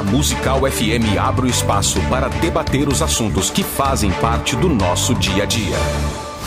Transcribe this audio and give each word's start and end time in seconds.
a 0.00 0.02
Musical 0.02 0.60
FM 0.60 1.18
abre 1.20 1.44
o 1.44 1.50
espaço 1.50 2.00
para 2.08 2.28
debater 2.28 2.88
os 2.88 3.02
assuntos 3.02 3.50
que 3.50 3.62
fazem 3.62 4.10
parte 4.12 4.56
do 4.56 4.66
nosso 4.66 5.14
dia 5.14 5.42
a 5.42 5.46
dia. 5.46 5.76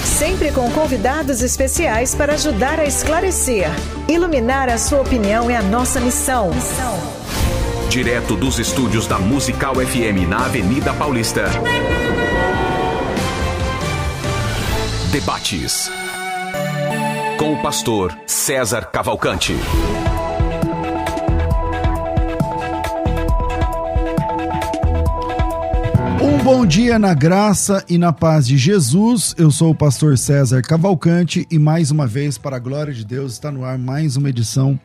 Sempre 0.03 0.51
com 0.51 0.71
convidados 0.71 1.43
especiais 1.43 2.15
para 2.15 2.33
ajudar 2.33 2.79
a 2.79 2.85
esclarecer. 2.85 3.67
Iluminar 4.09 4.69
a 4.69 4.79
sua 4.79 5.01
opinião 5.01 5.51
é 5.51 5.55
a 5.55 5.61
nossa 5.61 5.99
missão. 5.99 6.49
Direto 7.89 8.35
dos 8.35 8.57
estúdios 8.57 9.05
da 9.05 9.19
Musical 9.19 9.75
FM 9.75 10.27
na 10.27 10.45
Avenida 10.45 10.91
Paulista. 10.91 11.43
Debates. 15.11 15.91
Com 17.37 17.53
o 17.53 17.61
pastor 17.61 18.17
César 18.25 18.87
Cavalcante. 18.87 19.55
Bom 26.43 26.65
dia 26.65 26.99
na 26.99 27.13
graça 27.13 27.85
e 27.87 27.97
na 27.97 28.11
paz 28.11 28.45
de 28.45 28.57
Jesus. 28.57 29.33
Eu 29.37 29.49
sou 29.49 29.71
o 29.71 29.75
pastor 29.75 30.17
César 30.17 30.61
Cavalcante 30.61 31.47
e 31.49 31.57
mais 31.57 31.89
uma 31.89 32.05
vez, 32.05 32.37
para 32.37 32.57
a 32.57 32.59
glória 32.59 32.93
de 32.93 33.05
Deus, 33.05 33.31
está 33.31 33.49
no 33.49 33.63
ar 33.63 33.77
mais 33.77 34.17
uma 34.17 34.29
edição 34.29 34.77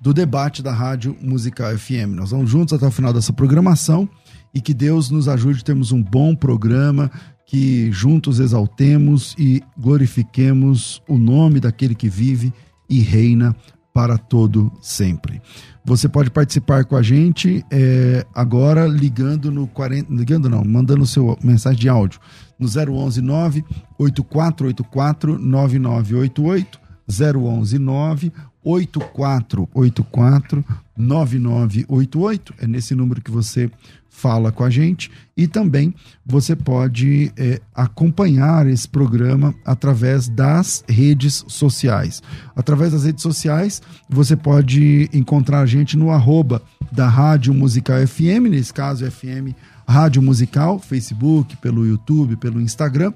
do 0.00 0.14
debate 0.14 0.62
da 0.62 0.72
Rádio 0.72 1.16
Musical 1.20 1.76
FM. 1.76 2.14
Nós 2.14 2.30
vamos 2.30 2.48
juntos 2.48 2.74
até 2.74 2.86
o 2.86 2.92
final 2.92 3.12
dessa 3.12 3.32
programação 3.32 4.08
e 4.54 4.60
que 4.60 4.72
Deus 4.72 5.10
nos 5.10 5.26
ajude 5.26 5.62
a 5.62 5.64
termos 5.64 5.90
um 5.90 6.00
bom 6.00 6.32
programa, 6.32 7.10
que 7.44 7.90
juntos 7.90 8.38
exaltemos 8.38 9.34
e 9.36 9.64
glorifiquemos 9.76 11.02
o 11.08 11.18
nome 11.18 11.58
daquele 11.58 11.96
que 11.96 12.08
vive 12.08 12.52
e 12.88 13.00
reina 13.00 13.56
para 13.92 14.16
todo 14.16 14.70
sempre. 14.80 15.42
Você 15.84 16.08
pode 16.08 16.30
participar 16.30 16.84
com 16.84 16.94
a 16.94 17.02
gente 17.02 17.64
é, 17.70 18.24
agora 18.34 18.86
ligando 18.86 19.50
no 19.50 19.66
40, 19.66 20.12
ligando 20.12 20.48
não, 20.48 20.64
mandando 20.64 21.06
seu 21.06 21.38
mensagem 21.42 21.80
de 21.80 21.88
áudio 21.88 22.20
no 22.58 22.66
011 22.66 23.22
9 23.22 23.64
8484 23.98 25.38
9988 25.38 26.78
011 27.08 27.78
9 27.78 28.32
8484 28.62 30.64
9988 30.96 32.54
é 32.58 32.66
nesse 32.66 32.94
número 32.94 33.22
que 33.22 33.30
você 33.30 33.70
fala 34.10 34.50
com 34.50 34.64
a 34.64 34.68
gente 34.68 35.10
e 35.36 35.46
também 35.46 35.94
você 36.26 36.54
pode 36.54 37.32
é, 37.38 37.60
acompanhar 37.74 38.66
esse 38.66 38.86
programa 38.86 39.54
através 39.64 40.28
das 40.28 40.84
redes 40.86 41.44
sociais. 41.48 42.20
Através 42.54 42.92
das 42.92 43.04
redes 43.04 43.22
sociais, 43.22 43.80
você 44.08 44.36
pode 44.36 45.08
encontrar 45.14 45.60
a 45.60 45.66
gente 45.66 45.96
no 45.96 46.10
arroba 46.10 46.60
da 46.92 47.08
Rádio 47.08 47.54
Musical 47.54 48.06
FM, 48.06 48.50
nesse 48.50 48.74
caso 48.74 49.08
FM 49.10 49.54
Rádio 49.88 50.20
Musical, 50.20 50.78
Facebook, 50.78 51.56
pelo 51.56 51.86
YouTube, 51.86 52.36
pelo 52.36 52.60
Instagram. 52.60 53.12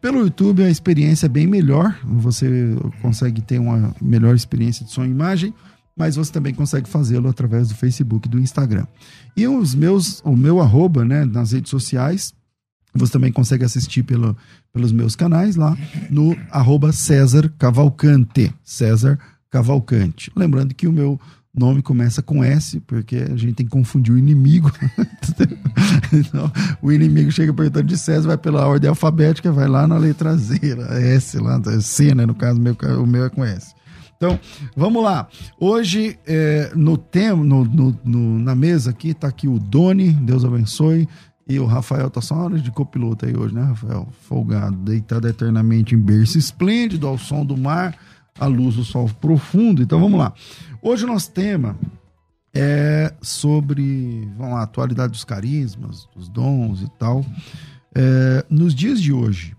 Pelo 0.00 0.20
YouTube 0.20 0.62
a 0.62 0.70
experiência 0.70 1.26
é 1.26 1.28
bem 1.28 1.46
melhor, 1.46 1.98
você 2.04 2.76
consegue 3.00 3.40
ter 3.40 3.58
uma 3.58 3.94
melhor 4.00 4.34
experiência 4.34 4.84
de 4.84 4.92
som 4.92 5.04
e 5.04 5.08
imagem 5.08 5.54
mas 5.96 6.16
você 6.16 6.32
também 6.32 6.52
consegue 6.52 6.88
fazê-lo 6.88 7.28
através 7.28 7.68
do 7.68 7.74
Facebook 7.74 8.26
e 8.26 8.30
do 8.30 8.38
Instagram. 8.38 8.86
E 9.36 9.46
os 9.46 9.74
meus, 9.74 10.20
o 10.24 10.36
meu 10.36 10.60
arroba, 10.60 11.04
né, 11.04 11.24
nas 11.24 11.52
redes 11.52 11.70
sociais, 11.70 12.32
você 12.94 13.12
também 13.12 13.32
consegue 13.32 13.64
assistir 13.64 14.02
pelo, 14.02 14.36
pelos 14.72 14.92
meus 14.92 15.16
canais 15.16 15.56
lá 15.56 15.76
no 16.10 16.36
arroba 16.50 16.92
César 16.92 17.52
Cavalcante. 17.58 18.54
César 18.62 19.18
Cavalcante. 19.50 20.30
Lembrando 20.36 20.74
que 20.74 20.86
o 20.86 20.92
meu 20.92 21.20
nome 21.56 21.82
começa 21.82 22.20
com 22.20 22.42
S, 22.42 22.80
porque 22.80 23.16
a 23.16 23.36
gente 23.36 23.54
tem 23.54 23.66
que 23.66 23.70
confundir 23.72 24.12
o 24.12 24.18
inimigo. 24.18 24.72
então, 26.12 26.50
o 26.82 26.90
inimigo 26.90 27.30
chega 27.30 27.52
perguntando 27.52 27.86
de 27.86 27.96
César, 27.96 28.28
vai 28.28 28.38
pela 28.38 28.66
ordem 28.66 28.88
alfabética, 28.88 29.52
vai 29.52 29.68
lá 29.68 29.86
na 29.86 29.96
letra 29.96 30.36
Z, 30.36 30.58
S 30.90 31.38
lá, 31.38 31.60
C, 31.80 32.14
né? 32.14 32.26
No 32.26 32.34
caso, 32.34 32.60
meu, 32.60 32.76
o 33.00 33.06
meu 33.06 33.24
é 33.24 33.30
com 33.30 33.44
S. 33.44 33.74
Então, 34.24 34.40
vamos 34.74 35.04
lá. 35.04 35.28
Hoje, 35.60 36.18
é, 36.26 36.72
no 36.74 36.96
tema, 36.96 37.44
no, 37.44 37.62
no, 37.62 38.00
no, 38.02 38.38
na 38.38 38.54
mesa 38.54 38.88
aqui, 38.88 39.12
tá 39.12 39.28
aqui 39.28 39.46
o 39.46 39.58
Doni, 39.58 40.12
Deus 40.12 40.46
abençoe. 40.46 41.06
E 41.46 41.58
o 41.58 41.66
Rafael 41.66 42.08
tá 42.08 42.22
só 42.22 42.36
hora 42.36 42.58
de 42.58 42.70
copiloto 42.70 43.26
aí 43.26 43.36
hoje, 43.36 43.54
né, 43.54 43.62
Rafael? 43.62 44.08
Folgado, 44.22 44.76
deitado 44.78 45.28
eternamente 45.28 45.94
em 45.94 45.98
berço 45.98 46.38
esplêndido, 46.38 47.06
ao 47.06 47.18
som 47.18 47.44
do 47.44 47.54
mar, 47.54 47.94
à 48.40 48.46
luz 48.46 48.76
do 48.76 48.84
sol 48.84 49.10
profundo. 49.20 49.82
Então 49.82 50.00
vamos 50.00 50.18
lá. 50.18 50.32
Hoje 50.80 51.04
o 51.04 51.06
nosso 51.06 51.30
tema 51.30 51.76
é 52.54 53.12
sobre, 53.20 54.26
vamos 54.38 54.54
lá, 54.54 54.60
a 54.60 54.64
atualidade 54.64 55.12
dos 55.12 55.24
carismas, 55.24 56.08
dos 56.16 56.30
dons 56.30 56.80
e 56.80 56.88
tal. 56.98 57.22
É, 57.94 58.46
nos 58.48 58.74
dias 58.74 58.98
de 59.02 59.12
hoje, 59.12 59.54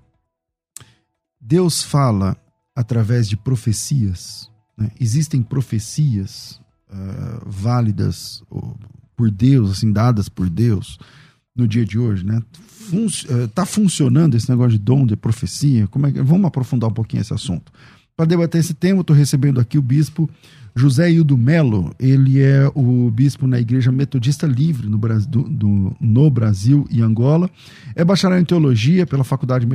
Deus 1.40 1.84
fala 1.84 2.36
através 2.76 3.30
de 3.30 3.38
profecias. 3.38 4.50
Né? 4.78 4.92
Existem 5.00 5.42
profecias 5.42 6.60
uh, 6.90 7.42
válidas 7.46 8.44
por 9.16 9.32
Deus, 9.32 9.72
assim, 9.72 9.92
dadas 9.92 10.30
por 10.30 10.50
Deus 10.50 11.00
no 11.56 11.68
dia 11.68 11.86
de 11.86 11.98
hoje, 11.98 12.26
né? 12.26 12.42
Fun 12.68 13.06
uh, 13.06 13.48
tá 13.48 13.66
funcionando 13.66 14.36
esse 14.36 14.50
negócio 14.50 14.78
de 14.78 14.84
dom, 14.84 15.06
de 15.06 15.16
profecia? 15.16 15.88
Como 15.88 16.06
é 16.06 16.12
que... 16.12 16.22
Vamos 16.22 16.46
aprofundar 16.46 16.90
um 16.90 16.94
pouquinho 16.94 17.22
esse 17.22 17.34
assunto. 17.34 17.72
Para 18.16 18.26
debater 18.26 18.60
esse 18.60 18.74
tema, 18.74 19.02
estou 19.02 19.16
recebendo 19.16 19.60
aqui 19.60 19.78
o 19.78 19.82
bispo 19.82 20.30
José 20.78 21.10
Hildo 21.10 21.38
Melo, 21.38 21.96
ele 21.98 22.42
é 22.42 22.70
o 22.76 23.10
bispo 23.10 23.48
na 23.48 23.58
Igreja 23.58 23.94
Metodista 23.94 24.46
Livre 24.46 24.90
no 24.90 24.98
Brasil, 24.98 25.30
do, 25.30 25.44
do, 25.44 25.96
no 26.02 26.30
Brasil 26.30 26.86
e 26.92 27.02
Angola. 27.02 27.50
É 27.96 28.04
bacharel 28.04 28.40
em 28.40 28.44
teologia 28.44 29.06
pela 29.06 29.24
Faculdade 29.24 29.66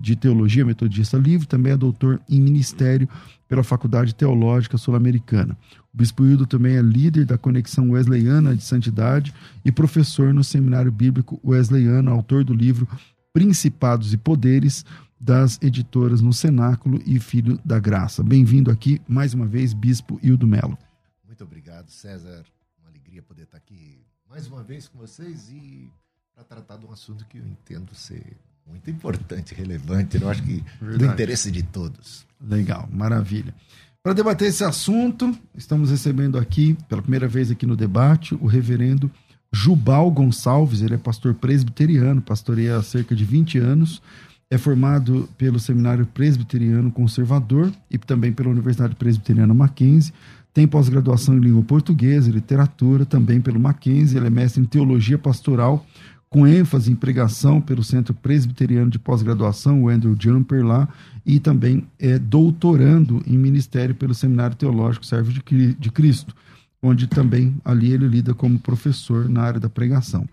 de 0.00 0.16
Teologia 0.16 0.64
Metodista 0.64 1.18
Livre, 1.18 1.46
também 1.46 1.72
é 1.72 1.76
doutor 1.76 2.20
em 2.26 2.40
ministério 2.40 3.06
pela 3.48 3.62
Faculdade 3.62 4.14
Teológica 4.14 4.76
Sul-Americana. 4.76 5.56
O 5.92 5.96
bispo 5.96 6.24
Hildo 6.24 6.46
também 6.46 6.76
é 6.76 6.82
líder 6.82 7.24
da 7.24 7.38
Conexão 7.38 7.90
Wesleyana 7.90 8.54
de 8.54 8.62
Santidade 8.62 9.32
e 9.64 9.72
professor 9.72 10.34
no 10.34 10.44
Seminário 10.44 10.90
Bíblico 10.92 11.40
Wesleyano, 11.44 12.10
autor 12.10 12.44
do 12.44 12.52
livro 12.52 12.88
Principados 13.32 14.12
e 14.12 14.16
Poderes, 14.16 14.84
das 15.20 15.58
editoras 15.62 16.20
no 16.20 16.32
Cenáculo 16.32 17.00
e 17.06 17.18
Filho 17.18 17.58
da 17.64 17.78
Graça. 17.78 18.22
Bem-vindo 18.22 18.70
aqui 18.70 19.00
mais 19.08 19.32
uma 19.32 19.46
vez, 19.46 19.72
Bispo 19.72 20.20
Hildo 20.22 20.46
Melo. 20.46 20.78
Muito 21.24 21.42
obrigado, 21.42 21.88
César. 21.88 22.44
Uma 22.78 22.88
alegria 22.88 23.22
poder 23.22 23.44
estar 23.44 23.58
aqui 23.58 24.04
mais 24.28 24.46
uma 24.46 24.62
vez 24.62 24.88
com 24.88 24.98
vocês 24.98 25.50
e 25.50 25.90
para 26.34 26.44
tratar 26.44 26.76
de 26.76 26.86
um 26.86 26.92
assunto 26.92 27.24
que 27.26 27.38
eu 27.38 27.46
entendo 27.46 27.94
ser 27.94 28.36
muito 28.68 28.90
importante, 28.90 29.54
relevante, 29.54 30.20
eu 30.20 30.28
acho 30.28 30.42
que 30.42 30.62
Verdade. 30.80 30.98
do 30.98 31.12
interesse 31.12 31.50
de 31.50 31.62
todos. 31.62 32.26
Legal, 32.40 32.88
maravilha. 32.92 33.54
Para 34.02 34.12
debater 34.12 34.48
esse 34.48 34.62
assunto, 34.62 35.36
estamos 35.56 35.90
recebendo 35.90 36.38
aqui, 36.38 36.76
pela 36.88 37.02
primeira 37.02 37.26
vez 37.26 37.50
aqui 37.50 37.66
no 37.66 37.76
debate, 37.76 38.34
o 38.34 38.46
reverendo 38.46 39.10
Jubal 39.52 40.10
Gonçalves, 40.10 40.82
ele 40.82 40.94
é 40.94 40.98
pastor 40.98 41.34
presbiteriano, 41.34 42.20
pastoreia 42.20 42.76
há 42.76 42.82
cerca 42.82 43.16
de 43.16 43.24
20 43.24 43.58
anos, 43.58 44.02
é 44.48 44.56
formado 44.56 45.28
pelo 45.36 45.58
Seminário 45.58 46.06
Presbiteriano 46.06 46.90
Conservador 46.92 47.72
e 47.90 47.98
também 47.98 48.32
pela 48.32 48.50
Universidade 48.50 48.94
Presbiteriana 48.94 49.52
Mackenzie. 49.52 50.12
Tem 50.54 50.68
pós-graduação 50.68 51.36
em 51.36 51.40
língua 51.40 51.62
portuguesa 51.62 52.30
e 52.30 52.32
literatura, 52.32 53.04
também 53.04 53.40
pelo 53.40 53.58
Mackenzie. 53.58 54.16
Ele 54.16 54.28
é 54.28 54.30
mestre 54.30 54.62
em 54.62 54.64
teologia 54.64 55.18
pastoral, 55.18 55.84
com 56.28 56.46
ênfase 56.46 56.90
em 56.90 56.96
pregação 56.96 57.60
pelo 57.60 57.84
Centro 57.84 58.12
Presbiteriano 58.12 58.90
de 58.90 58.98
Pós-Graduação, 58.98 59.84
o 59.84 59.88
Andrew 59.88 60.16
Jumper 60.18 60.64
lá, 60.64 60.88
e 61.24 61.38
também 61.38 61.86
é 61.98 62.18
doutorando 62.18 63.22
em 63.26 63.38
ministério 63.38 63.94
pelo 63.94 64.14
Seminário 64.14 64.56
Teológico 64.56 65.06
Servo 65.06 65.32
de 65.32 65.90
Cristo, 65.90 66.34
onde 66.82 67.06
também 67.06 67.56
ali 67.64 67.92
ele 67.92 68.06
lida 68.06 68.34
como 68.34 68.58
professor 68.58 69.28
na 69.28 69.42
área 69.42 69.60
da 69.60 69.68
pregação. 69.68 70.26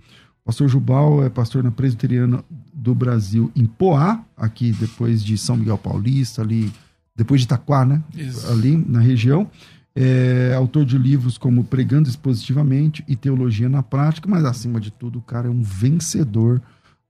Pastor 0.44 0.68
Jubal 0.68 1.24
é 1.24 1.30
pastor 1.30 1.64
na 1.64 1.72
Presbiteriana 1.72 2.44
do 2.74 2.94
Brasil 2.94 3.52
em 3.56 3.66
Poá, 3.66 4.22
aqui 4.36 4.72
depois 4.72 5.24
de 5.24 5.38
São 5.38 5.56
Miguel 5.56 5.78
Paulista, 5.78 6.42
ali 6.42 6.72
depois 7.16 7.42
de 7.42 7.46
Itaquá, 7.46 7.86
né? 7.86 8.04
Isso. 8.14 8.52
Ali 8.52 8.76
na 8.76 9.00
região. 9.00 9.50
É 9.96 10.54
autor 10.56 10.86
de 10.86 10.98
livros 10.98 11.38
como 11.38 11.64
Pregando 11.64 12.10
Expositivamente 12.10 13.04
e 13.08 13.16
Teologia 13.16 13.70
na 13.70 13.84
Prática, 13.84 14.28
mas 14.28 14.44
acima 14.44 14.80
de 14.80 14.90
tudo, 14.90 15.20
o 15.20 15.22
cara 15.22 15.48
é 15.48 15.52
um 15.52 15.62
vencedor 15.62 16.60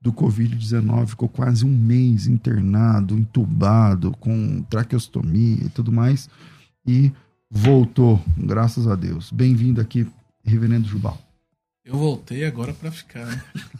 do 0.02 0.12
Covid-19, 0.12 1.06
ficou 1.06 1.28
quase 1.30 1.64
um 1.64 1.74
mês 1.74 2.26
internado, 2.26 3.16
entubado, 3.16 4.12
com 4.20 4.62
traqueostomia 4.68 5.64
e 5.64 5.68
tudo 5.70 5.90
mais, 5.90 6.28
e 6.86 7.10
voltou, 7.50 8.22
graças 8.36 8.86
a 8.86 8.94
Deus. 8.94 9.30
Bem-vindo 9.30 9.80
aqui, 9.80 10.06
Reverendo 10.44 10.86
Jubal. 10.86 11.23
Eu 11.84 11.98
voltei 11.98 12.44
agora 12.46 12.72
para 12.72 12.90
ficar. 12.90 13.26
Né? 13.26 13.42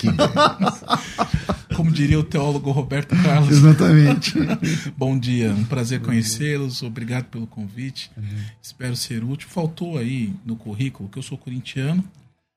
Que 1.69 1.75
Como 1.75 1.91
diria 1.91 2.19
o 2.19 2.23
teólogo 2.23 2.71
Roberto 2.71 3.17
Carlos. 3.23 3.51
Exatamente. 3.51 4.35
Bom 4.97 5.19
dia, 5.19 5.51
um 5.51 5.65
prazer 5.65 6.01
conhecê-los. 6.01 6.83
Obrigado 6.83 7.25
pelo 7.25 7.47
convite. 7.47 8.11
Uhum. 8.17 8.25
Espero 8.63 8.95
ser 8.95 9.25
útil. 9.25 9.49
Faltou 9.49 9.97
aí 9.99 10.33
no 10.45 10.55
currículo 10.55 11.09
que 11.09 11.19
eu 11.19 11.23
sou 11.23 11.39
corintiano, 11.39 12.05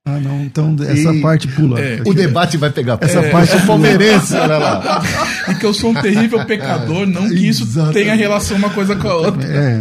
Ah, 0.06 0.20
não. 0.20 0.42
Então 0.44 0.76
essa 0.82 1.14
E- 1.14 1.22
parte 1.22 1.48
pula. 1.48 1.80
É, 1.80 2.02
O 2.06 2.14
debate 2.14 2.58
vai 2.58 2.70
pegar. 2.70 2.98
Essa 3.02 3.20
É, 3.20 3.30
parte 3.32 3.52
sou 3.52 3.62
palmeirense, 3.66 4.34
olha 4.36 4.58
lá. 4.58 5.02
E 5.50 5.56
que 5.56 5.66
eu 5.66 5.74
sou 5.74 5.92
um 5.92 5.94
terrível 5.94 6.46
pecador, 6.46 7.06
não 7.06 7.28
que 7.30 7.48
isso 7.48 7.64
Exatamente. 7.64 7.94
tenha 7.94 8.16
relação 8.16 8.58
uma 8.58 8.70
coisa 8.70 8.96
com 8.96 9.08
a 9.08 9.16
outra. 9.16 9.44
É, 9.48 9.80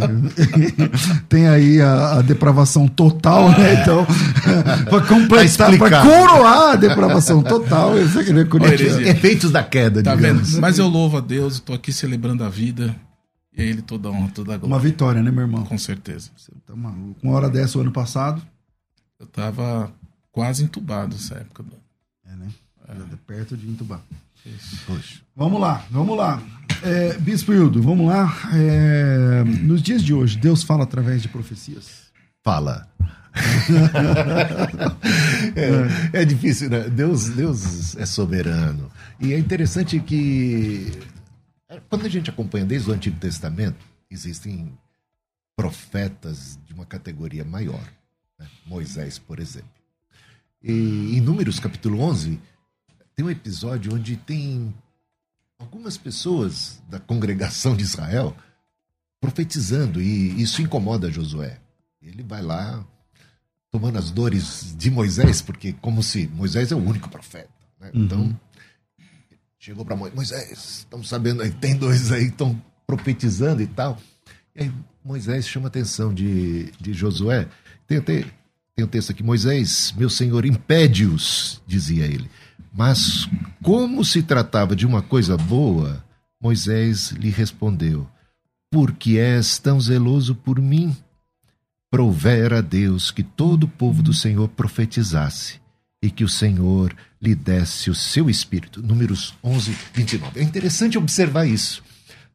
tem 1.29 1.47
aí 1.47 1.81
a, 1.81 2.17
a 2.17 2.21
depravação 2.21 2.87
total, 2.87 3.49
né? 3.49 3.81
Então, 3.81 4.05
para 4.89 5.01
completar, 5.05 5.47
Tá 5.57 5.65
para 5.65 5.73
explicado. 5.75 6.09
coroar 6.09 6.71
a 6.71 6.75
depravação 6.75 7.41
total, 7.43 7.97
esse 7.97 8.19
aqui 8.19 8.31
é 8.31 8.73
heresia. 8.73 9.09
Efeitos 9.11 9.51
da 9.51 9.63
queda, 9.63 10.01
Tá 10.03 10.15
digamos. 10.15 10.51
vendo? 10.51 10.61
Mas 10.61 10.77
eu 10.79 10.87
louvo 10.87 11.17
a 11.17 11.21
Deus, 11.21 11.59
tô 11.59 11.73
aqui 11.73 11.91
celebrando 11.91 12.43
a 12.43 12.49
vida. 12.49 12.95
E 13.55 13.61
a 13.61 13.65
ele 13.65 13.81
toda 13.81 14.09
honra, 14.09 14.29
toda 14.33 14.51
Uma 14.51 14.57
glória. 14.59 14.79
vitória, 14.79 15.23
né, 15.23 15.31
meu 15.31 15.41
irmão? 15.41 15.63
Com 15.63 15.77
certeza. 15.79 16.29
Você 16.37 16.51
tá 16.65 16.75
maluco. 16.75 17.15
Uma 17.23 17.33
hora 17.33 17.49
dessa 17.49 17.77
o 17.79 17.81
ano 17.81 17.91
passado. 17.91 18.39
Eu 19.19 19.25
tava 19.25 19.91
quase 20.31 20.63
entubado 20.63 21.15
nessa 21.15 21.35
época. 21.35 21.63
É, 22.31 22.35
né? 22.35 22.47
Perto 23.25 23.57
de 23.57 23.67
entubar. 23.67 23.99
Poxa. 24.85 25.21
Vamos 25.35 25.61
lá, 25.61 25.85
vamos 25.89 26.17
lá. 26.17 26.41
É, 26.83 27.13
Bispo 27.17 27.53
Hildo, 27.53 27.81
vamos 27.81 28.07
lá. 28.07 28.33
É, 28.53 29.43
nos 29.43 29.81
dias 29.81 30.03
de 30.03 30.13
hoje, 30.13 30.37
Deus 30.37 30.63
fala 30.63 30.83
através 30.83 31.21
de 31.21 31.27
profecias. 31.27 32.07
Fala. 32.43 32.87
é, 36.13 36.21
é 36.21 36.25
difícil, 36.25 36.69
né? 36.69 36.89
Deus, 36.89 37.29
Deus 37.29 37.95
é 37.97 38.05
soberano. 38.05 38.89
E 39.19 39.33
é 39.33 39.37
interessante 39.37 39.99
que 39.99 40.91
é, 41.69 41.79
quando 41.89 42.05
a 42.05 42.09
gente 42.09 42.29
acompanha 42.29 42.65
desde 42.65 42.89
o 42.89 42.93
Antigo 42.93 43.19
Testamento, 43.19 43.85
existem 44.09 44.71
profetas 45.55 46.57
de 46.65 46.73
uma 46.73 46.85
categoria 46.85 47.43
maior. 47.43 47.81
né? 48.39 48.47
Moisés, 48.65 49.19
por 49.19 49.39
exemplo. 49.39 49.69
E 50.63 51.17
em 51.17 51.21
Números 51.21 51.59
capítulo 51.59 51.99
11, 52.01 52.39
tem 53.17 53.25
um 53.25 53.31
episódio 53.31 53.95
onde 53.95 54.15
tem 54.15 54.71
algumas 55.57 55.97
pessoas 55.97 56.79
da 56.87 56.99
congregação 56.99 57.75
de 57.75 57.83
Israel 57.83 58.37
profetizando, 59.19 59.99
e 59.99 60.39
isso 60.39 60.61
incomoda 60.61 61.11
Josué. 61.11 61.59
Ele 61.99 62.21
vai 62.21 62.43
lá 62.43 62.85
tomando 63.71 63.97
as 63.97 64.11
dores 64.11 64.75
de 64.77 64.91
Moisés, 64.91 65.41
porque 65.41 65.73
como 65.73 66.03
se 66.03 66.27
Moisés 66.27 66.71
é 66.71 66.75
o 66.75 66.77
único 66.77 67.09
profeta. 67.09 67.49
né? 67.79 67.89
Então, 67.91 68.39
chegou 69.57 69.83
para 69.83 69.95
Moisés, 69.95 70.15
Moisés, 70.15 70.77
estamos 70.81 71.09
sabendo 71.09 71.41
aí, 71.41 71.49
tem 71.49 71.75
dois 71.75 72.11
aí 72.11 72.25
que 72.25 72.31
estão 72.33 72.61
profetizando 72.85 73.63
e 73.63 73.67
tal. 73.67 73.99
E 74.55 74.65
aí 74.65 74.73
Moisés 75.03 75.47
chama 75.47 75.65
a 75.65 75.69
atenção 75.69 76.13
de, 76.13 76.71
de 76.79 76.93
Josué. 76.93 77.49
Tem 77.87 77.97
até 77.97 78.25
tem 78.75 78.85
o 78.85 78.87
texto 78.87 79.09
aqui, 79.09 79.23
Moisés, 79.23 79.91
meu 79.97 80.07
senhor, 80.07 80.45
impede-os, 80.45 81.63
dizia 81.65 82.05
ele. 82.05 82.29
Mas 82.77 83.27
como 83.63 84.05
se 84.05 84.21
tratava 84.21 84.75
de 84.75 84.85
uma 84.85 85.01
coisa 85.01 85.35
boa, 85.35 86.05
Moisés 86.39 87.09
lhe 87.09 87.31
respondeu: 87.31 88.07
Porque 88.69 89.17
és 89.17 89.57
tão 89.57 89.81
zeloso 89.81 90.35
por 90.35 90.61
mim? 90.61 90.95
Provera 91.89 92.59
a 92.59 92.61
Deus 92.61 93.09
que 93.09 93.23
todo 93.23 93.63
o 93.63 93.67
povo 93.67 94.03
do 94.03 94.13
Senhor 94.13 94.47
profetizasse 94.49 95.59
e 96.03 96.11
que 96.11 96.23
o 96.23 96.29
Senhor 96.29 96.95
lhe 97.19 97.33
desse 97.33 97.89
o 97.89 97.95
seu 97.95 98.29
espírito. 98.29 98.83
Números 98.83 99.33
11, 99.43 99.75
29. 99.95 100.39
É 100.39 100.43
interessante 100.43 100.99
observar 100.99 101.47
isso. 101.47 101.81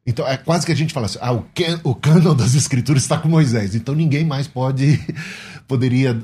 Então, 0.05 0.27
é 0.27 0.37
quase 0.37 0.67
que 0.67 0.73
a 0.73 0.77
gente 0.77 0.93
fala 0.93 1.07
assim: 1.07 1.19
ah, 1.21 1.33
o, 1.33 1.95
can, 1.95 2.35
das 2.35 2.57
escrituras 2.57 3.03
está 3.05 3.17
com 3.17 3.29
Moisés, 3.29 3.77
então 3.77 3.95
ninguém 3.95 4.25
mais 4.25 4.49
pode, 4.49 4.99
poderia 5.69 6.21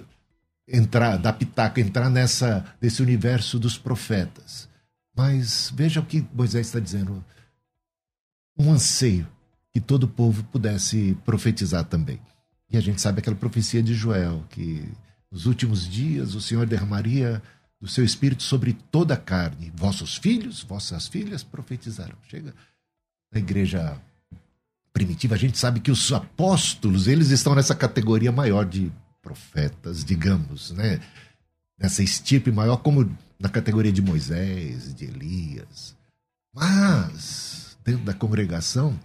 entrar, 0.68 1.16
dar 1.16 1.32
pitaco, 1.32 1.80
entrar 1.80 2.10
nessa, 2.10 2.64
nesse 2.80 3.02
universo 3.02 3.58
dos 3.58 3.78
profetas. 3.78 4.68
Mas 5.16 5.72
veja 5.74 6.00
o 6.00 6.04
que 6.04 6.26
Moisés 6.32 6.66
está 6.66 6.78
dizendo: 6.78 7.24
um 8.56 8.72
anseio 8.72 9.26
que 9.72 9.80
todo 9.80 10.04
o 10.04 10.08
povo 10.08 10.44
pudesse 10.44 11.16
profetizar 11.24 11.84
também. 11.84 12.20
E 12.70 12.76
a 12.76 12.80
gente 12.80 13.00
sabe 13.00 13.20
aquela 13.20 13.36
profecia 13.36 13.82
de 13.82 13.94
Joel, 13.94 14.44
que 14.50 14.86
nos 15.30 15.46
últimos 15.46 15.88
dias 15.88 16.34
o 16.34 16.40
Senhor 16.40 16.66
derramaria 16.66 17.42
do 17.80 17.88
seu 17.88 18.04
espírito 18.04 18.42
sobre 18.42 18.72
toda 18.72 19.14
a 19.14 19.16
carne. 19.16 19.72
Vossos 19.74 20.16
filhos, 20.16 20.62
vossas 20.62 21.06
filhas 21.08 21.42
profetizarão. 21.42 22.16
Chega 22.28 22.54
na 23.32 23.38
igreja 23.38 24.00
primitiva, 24.92 25.34
a 25.34 25.38
gente 25.38 25.56
sabe 25.56 25.80
que 25.80 25.90
os 25.90 26.12
apóstolos, 26.12 27.06
eles 27.06 27.30
estão 27.30 27.54
nessa 27.54 27.74
categoria 27.74 28.32
maior 28.32 28.64
de 28.64 28.90
profetas, 29.28 30.02
digamos, 30.02 30.70
né? 30.70 31.00
Nessa 31.78 32.02
estirpe 32.02 32.50
maior, 32.50 32.78
como 32.78 33.14
na 33.38 33.50
categoria 33.50 33.92
de 33.92 34.00
Moisés, 34.00 34.94
de 34.94 35.04
Elias. 35.04 35.94
Mas, 36.54 37.76
dentro 37.84 38.04
da 38.04 38.14
congregação, 38.14 38.98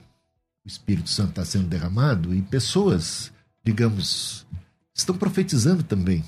o 0.63 0.67
Espírito 0.67 1.09
Santo 1.09 1.31
está 1.31 1.43
sendo 1.43 1.67
derramado 1.67 2.33
e 2.33 2.41
pessoas, 2.41 3.33
digamos, 3.65 4.47
estão 4.95 5.17
profetizando 5.17 5.83
também, 5.83 6.23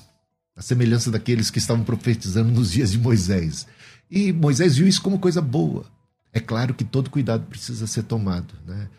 a 0.54 0.60
semelhança 0.60 1.10
daqueles 1.10 1.50
que 1.50 1.58
estavam 1.58 1.82
profetizando 1.82 2.52
nos 2.52 2.72
dias 2.72 2.92
de 2.92 2.98
Moisés. 2.98 3.66
E 4.10 4.30
Moisés 4.30 4.76
viu 4.76 4.86
isso 4.86 5.00
como 5.00 5.18
coisa 5.18 5.40
boa. 5.40 5.86
É 6.34 6.40
claro 6.40 6.74
que 6.74 6.84
todo 6.84 7.08
cuidado 7.08 7.46
precisa 7.46 7.86
ser 7.86 8.02
tomado, 8.02 8.54
né? 8.66 8.90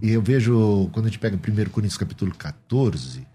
E 0.00 0.10
eu 0.10 0.22
vejo, 0.22 0.88
quando 0.92 1.06
a 1.06 1.08
gente 1.08 1.18
pega 1.18 1.36
1 1.36 1.70
Coríntios 1.70 1.98
capítulo 1.98 2.32
14, 2.32 3.20
que 3.20 3.26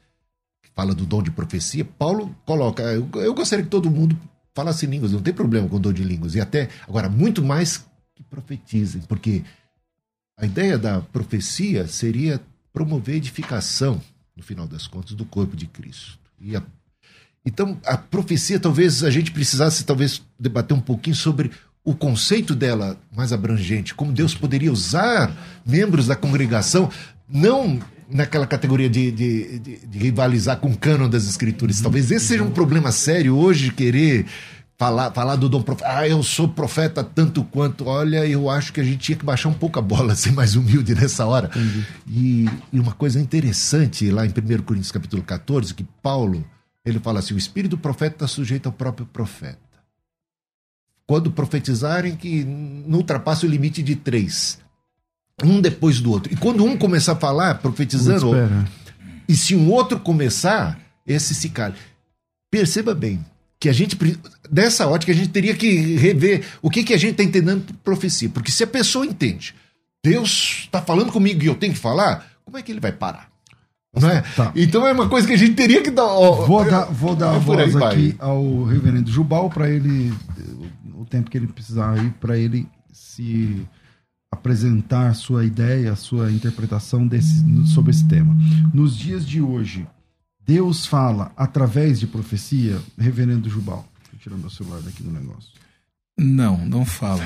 fala 0.80 0.96
do 0.96 1.06
dom 1.06 1.22
de 1.22 1.30
profecia, 1.30 1.84
Paulo 1.84 2.34
coloca, 2.46 2.82
eu, 2.84 3.06
eu 3.16 3.34
gostaria 3.34 3.66
que 3.66 3.70
todo 3.70 3.92
mundo 3.92 4.18
falasse 4.56 4.86
línguas, 4.86 5.12
não 5.12 5.22
tem 5.22 5.34
problema 5.34 5.68
com 5.68 5.78
dom 5.78 5.92
de 5.92 6.06
línguas, 6.06 6.36
e 6.36 6.40
até, 6.40 6.70
agora, 6.88 7.10
muito 7.10 7.44
mais 7.44 7.86
que 8.16 8.24
profetizem, 8.24 9.02
porque 9.02 9.44
a 10.38 10.46
ideia 10.46 10.78
da 10.78 11.02
profecia 11.02 11.86
seria 11.86 12.40
promover 12.72 13.16
edificação, 13.18 14.02
no 14.38 14.42
final 14.42 14.66
das 14.66 14.88
contas, 14.88 15.12
do 15.16 15.26
corpo 15.26 15.54
de 15.54 15.68
Cristo. 15.68 16.18
E 16.40 16.56
a- 16.56 16.64
então, 17.46 17.78
a 17.86 17.98
profecia, 17.98 18.58
talvez 18.58 19.04
a 19.04 19.12
gente 19.12 19.32
precisasse 19.32 19.84
talvez 19.84 20.22
debater 20.40 20.78
um 20.78 20.80
pouquinho 20.80 21.16
sobre 21.18 21.52
o 21.84 21.94
conceito 21.94 22.56
dela 22.56 22.98
mais 23.14 23.34
abrangente, 23.34 23.94
como 23.94 24.14
Deus 24.14 24.34
poderia 24.34 24.72
usar 24.72 25.36
membros 25.66 26.08
da 26.08 26.16
congregação, 26.16 26.90
não 27.28 27.82
naquela 28.10 28.48
categoria 28.48 28.90
de, 28.90 29.12
de, 29.12 29.60
de- 29.60 29.86
de 29.88 30.00
rivalizar 30.00 30.58
com 30.58 30.70
o 30.72 30.78
cânon 30.78 31.08
das 31.10 31.28
escrituras. 31.28 31.80
Talvez 31.82 32.10
esse 32.12 32.26
seja 32.28 32.44
um 32.44 32.52
problema 32.52 32.92
sério 32.92 33.36
hoje, 33.38 33.72
querer 33.72 34.26
falar, 34.78 35.12
falar 35.12 35.36
do 35.36 35.48
dom 35.50 35.62
profeta. 35.62 35.90
Ah, 35.98 36.08
eu 36.08 36.24
sou 36.24 36.48
profeta 36.48 37.04
tanto 37.04 37.44
quanto. 37.44 37.86
Olha, 37.86 38.26
eu 38.26 38.50
acho 38.50 38.74
que 38.74 38.80
a 38.80 38.84
gente 38.84 38.98
tinha 38.98 39.18
que 39.18 39.26
baixar 39.26 39.50
um 39.50 39.54
pouco 39.54 39.78
a 39.78 39.82
bola, 39.82 40.16
ser 40.18 40.32
mais 40.32 40.56
humilde 40.56 40.96
nessa 40.96 41.26
hora. 41.26 41.52
E, 42.08 42.46
e 42.74 42.80
uma 42.80 42.94
coisa 42.94 43.20
interessante 43.20 44.10
lá 44.10 44.26
em 44.26 44.30
1 44.30 44.62
Coríntios 44.64 44.92
capítulo 44.92 45.22
14, 45.22 45.74
que 45.74 45.84
Paulo, 46.02 46.44
ele 46.86 47.00
fala 47.00 47.20
assim, 47.20 47.34
o 47.34 47.38
espírito 47.38 47.72
do 47.72 47.78
profeta 47.78 48.16
está 48.16 48.28
sujeito 48.28 48.66
ao 48.68 48.74
próprio 48.74 49.06
profeta. 49.06 49.60
Quando 51.06 51.32
profetizarem 51.32 52.16
que 52.16 52.44
não 52.44 53.00
ultrapasse 53.00 53.46
o 53.46 53.50
limite 53.50 53.82
de 53.82 53.96
três. 53.96 54.60
Um 55.44 55.62
depois 55.62 56.00
do 56.00 56.12
outro. 56.12 56.32
E 56.34 56.36
quando 56.36 56.64
um 56.64 56.78
começar 56.78 57.14
a 57.14 57.16
falar, 57.16 57.56
profetizando, 57.56 58.32
e 59.28 59.36
se 59.36 59.56
um 59.56 59.70
outro 59.72 60.00
começar, 60.00 60.80
esse 61.06 61.34
se 61.36 61.50
cala. 61.50 61.76
Perceba 62.52 62.96
bem 62.96 63.24
que 63.60 63.70
a 63.70 63.74
gente, 63.74 63.98
dessa 64.50 64.88
ótica, 64.88 65.12
a 65.12 65.16
gente 65.16 65.30
teria 65.30 65.54
que 65.54 65.96
rever 65.98 66.46
o 66.62 66.70
que, 66.70 66.84
que 66.84 66.94
a 66.94 66.98
gente 66.98 67.12
está 67.12 67.24
entendendo 67.24 67.64
por 67.66 67.76
profecia. 67.78 68.30
Porque 68.30 68.52
se 68.52 68.64
a 68.64 68.68
pessoa 68.68 69.06
entende, 69.06 69.54
Deus 70.04 70.62
está 70.64 70.82
falando 70.82 71.12
comigo 71.12 71.44
e 71.44 71.48
eu 71.48 71.56
tenho 71.56 71.74
que 71.74 71.80
falar, 71.80 72.26
como 72.46 72.58
é 72.58 72.62
que 72.62 72.72
ele 72.72 72.80
vai 72.80 72.92
parar? 72.92 73.30
Não 73.94 74.10
é? 74.10 74.22
Tá. 74.36 74.52
Então 74.56 74.88
é 74.88 74.94
uma 74.94 75.10
coisa 75.10 75.28
que 75.28 75.34
a 75.34 75.38
gente 75.38 75.56
teria 75.56 75.82
que 75.82 75.90
dar. 75.92 76.06
ó, 76.06 76.46
Vou 76.46 76.64
dar, 76.64 76.86
vou 76.86 77.16
dar 77.16 77.32
a 77.32 77.34
É 77.34 77.38
aí, 77.38 77.42
voz 77.44 77.74
vai. 77.74 77.94
aqui 77.94 78.16
ao 78.20 78.64
reverendo 78.64 79.12
Jubal 79.12 79.50
para 79.50 79.70
ele, 79.70 80.14
o 80.96 81.06
tempo 81.06 81.30
que 81.30 81.38
ele 81.38 81.48
precisar 81.48 81.94
aí, 81.94 82.10
para 82.20 82.38
ele 82.38 82.68
se 82.94 83.66
apresentar 84.32 85.14
sua 85.16 85.46
ideia, 85.46 85.96
sua 85.96 86.32
interpretação 86.32 87.08
desse, 87.08 87.44
sobre 87.68 87.92
esse 87.92 88.08
tema. 88.08 88.36
Nos 88.74 88.96
dias 88.96 89.26
de 89.26 89.42
hoje, 89.42 89.88
Deus 90.46 90.86
fala 90.86 91.32
através 91.36 92.00
de 92.00 92.08
profecia, 92.08 92.80
reverendo 92.98 93.50
Jubal. 93.50 93.88
Deixa 94.04 94.16
eu 94.16 94.20
tirar 94.20 94.38
meu 94.38 94.50
celular 94.50 94.82
daqui 94.82 95.04
do 95.04 95.12
negócio. 95.12 95.52
Não, 96.18 96.58
não 96.66 96.86
fala. 96.86 97.24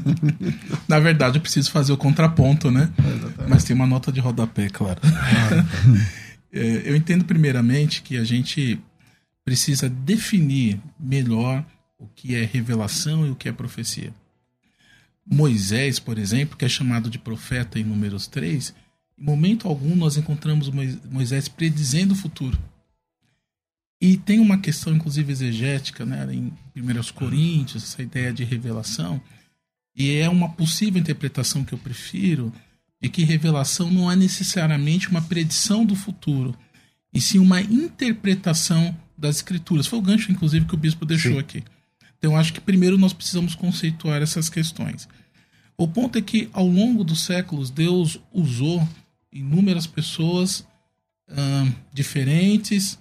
Na 0.88 0.98
verdade, 0.98 1.36
eu 1.36 1.42
preciso 1.42 1.70
fazer 1.70 1.92
o 1.92 1.96
contraponto, 1.96 2.70
né? 2.70 2.90
Mas 3.48 3.64
tem 3.64 3.76
uma 3.76 3.86
nota 3.86 4.10
de 4.10 4.20
rodapé, 4.20 4.68
claro. 4.68 5.00
É, 6.52 6.88
eu 6.88 6.96
entendo 6.96 7.24
primeiramente 7.26 8.00
que 8.00 8.16
a 8.16 8.24
gente 8.24 8.80
precisa 9.44 9.90
definir 9.90 10.80
melhor 10.98 11.62
o 11.98 12.06
que 12.06 12.34
é 12.34 12.44
revelação 12.44 13.26
e 13.26 13.30
o 13.30 13.34
que 13.34 13.46
é 13.46 13.52
profecia. 13.52 14.10
Moisés, 15.28 15.98
por 15.98 16.18
exemplo, 16.18 16.56
que 16.56 16.64
é 16.64 16.68
chamado 16.68 17.10
de 17.10 17.18
profeta 17.18 17.78
em 17.78 17.84
Números 17.84 18.26
3, 18.26 18.74
em 19.18 19.24
momento 19.24 19.66
algum 19.66 19.96
nós 19.96 20.16
encontramos 20.16 20.68
Mois- 20.70 20.98
Moisés 21.10 21.48
predizendo 21.48 22.14
o 22.14 22.16
futuro. 22.16 22.58
E 24.00 24.16
tem 24.16 24.38
uma 24.38 24.58
questão, 24.58 24.94
inclusive, 24.94 25.32
exegética, 25.32 26.04
né, 26.04 26.26
em 26.32 26.52
1 26.76 27.12
Coríntios, 27.14 27.82
essa 27.82 28.02
ideia 28.02 28.32
de 28.32 28.44
revelação, 28.44 29.20
e 29.96 30.12
é 30.12 30.28
uma 30.28 30.50
possível 30.50 31.00
interpretação 31.00 31.64
que 31.64 31.72
eu 31.72 31.78
prefiro, 31.78 32.52
de 33.00 33.08
que 33.08 33.24
revelação 33.24 33.90
não 33.90 34.10
é 34.12 34.14
necessariamente 34.16 35.08
uma 35.08 35.22
predição 35.22 35.84
do 35.84 35.96
futuro, 35.96 36.54
e 37.12 37.20
sim 37.20 37.38
uma 37.38 37.60
interpretação 37.62 38.94
das 39.16 39.36
escrituras. 39.36 39.86
Foi 39.86 39.98
o 39.98 40.02
gancho, 40.02 40.30
inclusive, 40.30 40.66
que 40.66 40.74
o 40.74 40.78
bispo 40.78 41.06
deixou 41.06 41.32
sim. 41.32 41.38
aqui. 41.38 41.64
Então, 42.18 42.36
acho 42.36 42.52
que 42.52 42.60
primeiro 42.60 42.98
nós 42.98 43.12
precisamos 43.12 43.54
conceituar 43.54 44.22
essas 44.22 44.48
questões. 44.48 45.08
O 45.76 45.86
ponto 45.86 46.18
é 46.18 46.22
que, 46.22 46.48
ao 46.52 46.66
longo 46.66 47.04
dos 47.04 47.22
séculos, 47.22 47.70
Deus 47.70 48.18
usou 48.32 48.86
inúmeras 49.30 49.86
pessoas 49.86 50.66
hum, 51.28 51.72
diferentes 51.92 52.98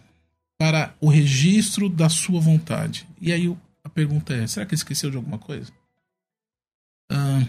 para 0.57 0.93
o 0.99 1.09
registro 1.09 1.89
da 1.89 2.09
sua 2.09 2.39
vontade. 2.39 3.07
E 3.21 3.31
aí 3.31 3.55
a 3.83 3.89
pergunta 3.89 4.33
é: 4.33 4.45
será 4.47 4.65
que 4.65 4.73
ele 4.73 4.79
esqueceu 4.79 5.09
de 5.09 5.17
alguma 5.17 5.37
coisa? 5.37 5.71
Hum, 7.11 7.47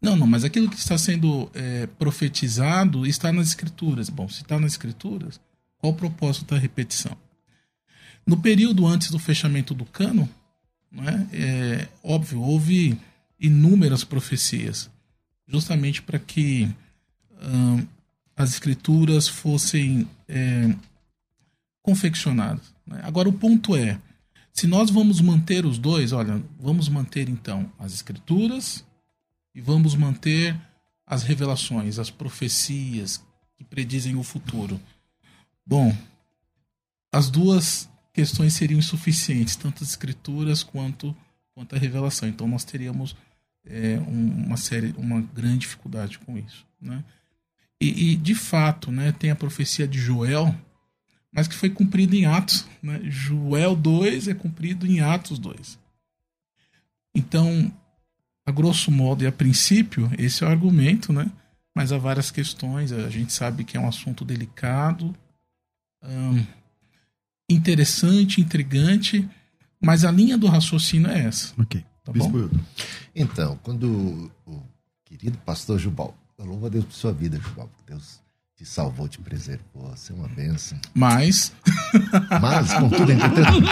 não, 0.00 0.16
não, 0.16 0.26
mas 0.26 0.44
aquilo 0.44 0.68
que 0.68 0.76
está 0.76 0.96
sendo 0.96 1.50
é, 1.54 1.86
profetizado 1.86 3.06
está 3.06 3.32
nas 3.32 3.48
Escrituras. 3.48 4.08
Bom, 4.08 4.28
se 4.28 4.42
está 4.42 4.58
nas 4.58 4.72
Escrituras, 4.72 5.40
qual 5.78 5.92
o 5.92 5.96
propósito 5.96 6.54
da 6.54 6.60
repetição? 6.60 7.16
No 8.26 8.38
período 8.38 8.86
antes 8.86 9.10
do 9.10 9.18
fechamento 9.18 9.74
do 9.74 9.84
cano, 9.84 10.28
é, 11.02 11.36
é 11.36 11.88
óbvio, 12.02 12.40
houve 12.40 12.98
inúmeras 13.38 14.04
profecias, 14.04 14.90
justamente 15.46 16.02
para 16.02 16.18
que 16.18 16.68
hum, 17.42 17.86
as 18.36 18.50
escrituras 18.50 19.28
fossem 19.28 20.08
é, 20.28 20.74
confeccionadas. 21.82 22.74
Né? 22.86 23.00
Agora, 23.02 23.28
o 23.28 23.32
ponto 23.32 23.76
é: 23.76 24.00
se 24.52 24.66
nós 24.66 24.90
vamos 24.90 25.20
manter 25.20 25.66
os 25.66 25.78
dois, 25.78 26.12
olha, 26.12 26.42
vamos 26.58 26.88
manter 26.88 27.28
então 27.28 27.70
as 27.78 27.92
escrituras 27.92 28.84
e 29.54 29.60
vamos 29.60 29.94
manter 29.94 30.56
as 31.06 31.22
revelações, 31.22 31.98
as 31.98 32.10
profecias 32.10 33.22
que 33.56 33.64
predizem 33.64 34.16
o 34.16 34.22
futuro. 34.22 34.80
Bom, 35.66 35.96
as 37.12 37.30
duas 37.30 37.88
questões 38.14 38.54
seriam 38.54 38.78
insuficientes, 38.78 39.56
tanto 39.56 39.82
as 39.82 39.90
escrituras 39.90 40.62
quanto, 40.62 41.14
quanto 41.52 41.74
a 41.74 41.78
revelação. 41.78 42.28
Então 42.28 42.48
nós 42.48 42.64
teríamos 42.64 43.14
é, 43.66 43.98
uma 44.06 44.56
série, 44.56 44.94
uma 44.96 45.20
grande 45.20 45.58
dificuldade 45.58 46.18
com 46.20 46.38
isso, 46.38 46.64
né? 46.80 47.04
E, 47.80 48.12
e, 48.12 48.16
de 48.16 48.34
fato, 48.34 48.90
né, 48.90 49.12
tem 49.12 49.30
a 49.30 49.36
profecia 49.36 49.86
de 49.86 49.98
Joel, 49.98 50.54
mas 51.30 51.48
que 51.48 51.54
foi 51.54 51.68
cumprida 51.68 52.14
em 52.16 52.24
Atos. 52.24 52.66
Né? 52.82 53.00
Joel 53.04 53.74
2 53.74 54.28
é 54.28 54.34
cumprido 54.34 54.86
em 54.86 55.00
Atos 55.00 55.38
2. 55.38 55.78
Então, 57.14 57.70
a 58.46 58.52
grosso 58.52 58.90
modo 58.90 59.24
e 59.24 59.26
a 59.26 59.32
princípio, 59.32 60.10
esse 60.16 60.42
é 60.42 60.46
o 60.46 60.50
argumento, 60.50 61.12
né? 61.12 61.30
mas 61.74 61.92
há 61.92 61.98
várias 61.98 62.30
questões. 62.30 62.92
A 62.92 63.10
gente 63.10 63.32
sabe 63.32 63.64
que 63.64 63.76
é 63.76 63.80
um 63.80 63.88
assunto 63.88 64.24
delicado, 64.24 65.14
interessante, 67.48 68.40
intrigante, 68.40 69.28
mas 69.80 70.04
a 70.04 70.10
linha 70.10 70.36
do 70.38 70.46
raciocínio 70.46 71.10
é 71.10 71.26
essa. 71.26 71.52
Ok. 71.60 71.84
Tá 72.02 72.12
bom? 72.12 72.50
Então, 73.14 73.58
quando 73.62 74.30
o 74.46 74.62
querido 75.04 75.38
pastor 75.38 75.78
Jubal 75.78 76.14
eu 76.38 76.44
louvo 76.44 76.66
a 76.66 76.68
Deus 76.68 76.84
por 76.84 76.92
sua 76.92 77.12
vida, 77.12 77.38
Jubal, 77.38 77.68
porque 77.68 77.92
Deus 77.92 78.20
te 78.64 78.70
salvou, 78.70 79.06
te 79.06 79.18
preservou. 79.18 79.90
Você 79.94 80.12
é 80.12 80.16
uma 80.16 80.28
benção. 80.28 80.78
Mas. 80.94 81.52
Mas, 82.40 82.72
contudo, 82.72 83.12
entretanto. 83.12 83.62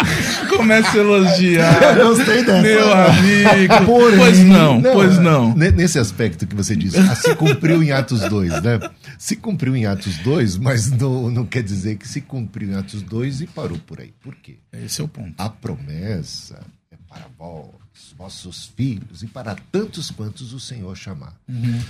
Começa 0.55 0.93
a 0.93 1.01
elogiar. 1.01 1.83
Eu 1.97 2.09
gostei 2.15 2.45
dessa. 2.45 2.61
Meu 2.61 2.93
amigo. 2.93 3.87
Porém, 3.87 4.19
pois 4.19 4.39
não, 4.45 4.81
não, 4.81 4.93
pois 4.93 5.19
não. 5.19 5.55
Nesse 5.55 5.99
aspecto 5.99 6.47
que 6.47 6.55
você 6.55 6.77
disse, 6.77 6.99
ah, 6.99 7.15
se 7.15 7.35
cumpriu 7.35 7.83
em 7.83 7.91
Atos 7.91 8.21
2, 8.21 8.63
né? 8.63 8.79
Se 9.19 9.35
cumpriu 9.35 9.75
em 9.75 9.87
Atos 9.87 10.19
2, 10.19 10.59
mas 10.59 10.91
não, 10.91 11.31
não 11.31 11.47
quer 11.47 11.63
dizer 11.63 11.97
que 11.97 12.07
se 12.07 12.21
cumpriu 12.21 12.71
em 12.71 12.75
Atos 12.75 13.01
2 13.03 13.41
e 13.41 13.47
parou 13.47 13.79
por 13.79 13.99
aí. 13.99 14.13
Por 14.21 14.35
quê? 14.37 14.59
Esse 14.73 15.01
é 15.01 15.05
o 15.05 15.09
ponto. 15.09 15.35
A 15.39 15.49
promessa 15.49 16.61
é 16.91 16.97
para 17.09 17.27
vós, 17.39 18.15
vossos 18.19 18.71
filhos 18.77 19.23
e 19.23 19.27
para 19.27 19.57
tantos 19.71 20.11
quantos 20.11 20.53
o 20.53 20.61
Senhor 20.61 20.95
chamar. 20.95 21.35
Uhum. 21.49 21.81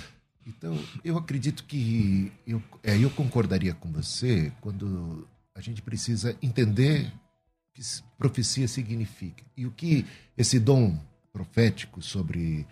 Então, 0.47 0.77
eu 1.05 1.17
acredito 1.17 1.65
que 1.65 2.33
eu, 2.47 2.63
é, 2.83 2.97
eu 2.97 3.11
concordaria 3.11 3.75
com 3.75 3.91
você 3.93 4.53
quando 4.61 5.27
a 5.55 5.61
gente 5.61 5.81
precisa 5.83 6.37
entender 6.43 7.07
o 7.07 7.75
que 7.75 7.83
profecia 8.19 8.67
significa 8.67 9.45
e 9.57 9.67
o 9.67 9.71
que 9.71 10.05
esse 10.37 10.59
dom 10.59 10.99
profético 11.33 12.03
sobre 12.03 12.67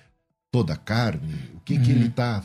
toda 0.50 0.75
a 0.75 0.77
carne, 0.77 1.35
o 1.55 1.61
que, 1.61 1.75
uhum. 1.75 1.83
que 1.83 1.91
ele 1.91 2.07
está. 2.07 2.43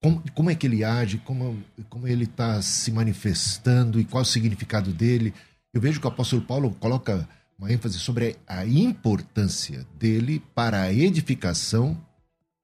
Como, 0.00 0.22
como, 0.32 0.50
é 0.50 0.54
que 0.54 0.66
ele 0.66 0.84
age, 0.84 1.18
como, 1.18 1.62
como 1.88 2.06
ele 2.06 2.24
está 2.24 2.62
se 2.62 2.90
manifestando 2.92 4.00
e 4.00 4.04
qual 4.04 4.22
o 4.22 4.26
significado 4.26 4.92
dele. 4.92 5.34
Eu 5.74 5.80
vejo 5.80 6.00
que 6.00 6.06
o 6.06 6.10
apóstolo 6.10 6.42
Paulo 6.42 6.70
coloca 6.78 7.28
uma 7.58 7.70
ênfase 7.70 7.98
sobre 7.98 8.36
a 8.46 8.64
importância 8.64 9.84
dele 9.98 10.42
para 10.54 10.82
a 10.82 10.92
edificação 10.92 12.00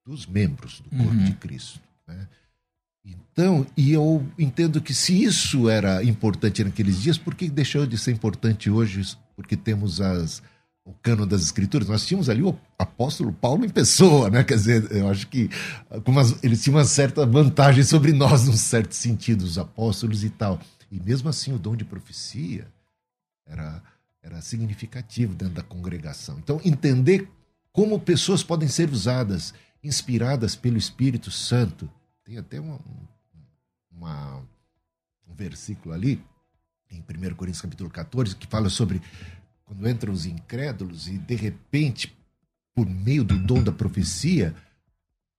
dos 0.04 0.26
membros 0.26 0.80
do 0.80 0.90
corpo 0.90 1.14
uhum. 1.14 1.24
de 1.24 1.32
Cristo. 1.34 1.80
Né? 2.06 2.28
Então, 3.04 3.66
e 3.76 3.92
eu 3.92 4.26
entendo 4.38 4.80
que 4.80 4.94
se 4.94 5.22
isso 5.22 5.68
era 5.68 6.02
importante 6.04 6.64
naqueles 6.64 7.00
dias, 7.00 7.18
por 7.18 7.34
que 7.34 7.48
deixou 7.48 7.86
de 7.86 7.98
ser 7.98 8.12
importante 8.12 8.70
hoje? 8.70 9.16
Porque 9.36 9.56
temos 9.56 10.00
as, 10.00 10.42
o 10.84 10.92
cano 10.92 11.26
das 11.26 11.42
escrituras. 11.42 11.88
Nós 11.88 12.06
tínhamos 12.06 12.30
ali 12.30 12.42
o 12.42 12.56
apóstolo 12.78 13.32
Paulo 13.32 13.64
em 13.64 13.68
pessoa, 13.68 14.30
né? 14.30 14.44
Quer 14.44 14.54
dizer, 14.54 14.92
eu 14.92 15.08
acho 15.08 15.26
que 15.26 15.50
umas, 16.06 16.42
eles 16.42 16.62
tinham 16.62 16.76
uma 16.76 16.84
certa 16.84 17.26
vantagem 17.26 17.82
sobre 17.82 18.12
nós, 18.12 18.46
num 18.46 18.56
certo 18.56 18.92
sentido, 18.92 19.42
os 19.42 19.58
apóstolos 19.58 20.24
e 20.24 20.30
tal. 20.30 20.60
E 20.90 21.00
mesmo 21.00 21.28
assim, 21.28 21.52
o 21.52 21.58
dom 21.58 21.74
de 21.76 21.84
profecia 21.84 22.66
era, 23.46 23.82
era 24.22 24.40
significativo 24.40 25.34
dentro 25.34 25.54
da 25.54 25.62
congregação. 25.62 26.38
Então, 26.38 26.60
entender 26.64 27.28
como 27.72 27.98
pessoas 27.98 28.42
podem 28.42 28.68
ser 28.68 28.88
usadas 28.90 29.52
inspiradas 29.84 30.56
pelo 30.56 30.78
Espírito 30.78 31.30
Santo. 31.30 31.88
Tem 32.24 32.38
até 32.38 32.58
uma, 32.58 32.80
uma, 33.92 34.38
um 35.28 35.34
versículo 35.34 35.94
ali, 35.94 36.20
em 36.90 37.00
1 37.00 37.34
Coríntios 37.34 37.60
capítulo 37.60 37.90
14, 37.90 38.34
que 38.34 38.46
fala 38.46 38.70
sobre 38.70 39.00
quando 39.64 39.88
entram 39.88 40.12
os 40.12 40.24
incrédulos 40.26 41.06
e 41.06 41.18
de 41.18 41.34
repente, 41.34 42.16
por 42.74 42.88
meio 42.88 43.22
do 43.22 43.38
dom 43.38 43.62
da 43.62 43.72
profecia, 43.72 44.54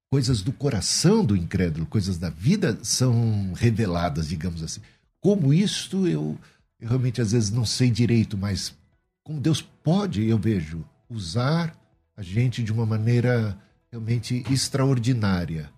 coisas 0.10 0.42
do 0.42 0.54
coração 0.54 1.26
do 1.26 1.36
incrédulo, 1.36 1.86
coisas 1.86 2.18
da 2.18 2.30
vida 2.30 2.78
são 2.84 3.54
reveladas, 3.54 4.28
digamos 4.28 4.62
assim. 4.62 4.82
Como 5.20 5.54
isto 5.54 6.08
eu, 6.08 6.38
eu 6.80 6.88
realmente 6.88 7.20
às 7.20 7.32
vezes 7.32 7.50
não 7.50 7.66
sei 7.66 7.90
direito, 7.90 8.38
mas 8.38 8.76
como 9.24 9.42
Deus 9.42 9.62
pode, 9.62 10.24
eu 10.24 10.38
vejo, 10.38 10.86
usar 11.10 11.76
a 12.16 12.22
gente 12.22 12.64
de 12.64 12.72
uma 12.72 12.86
maneira 12.86 13.60
realmente 13.96 14.44
extraordinária 14.50 15.70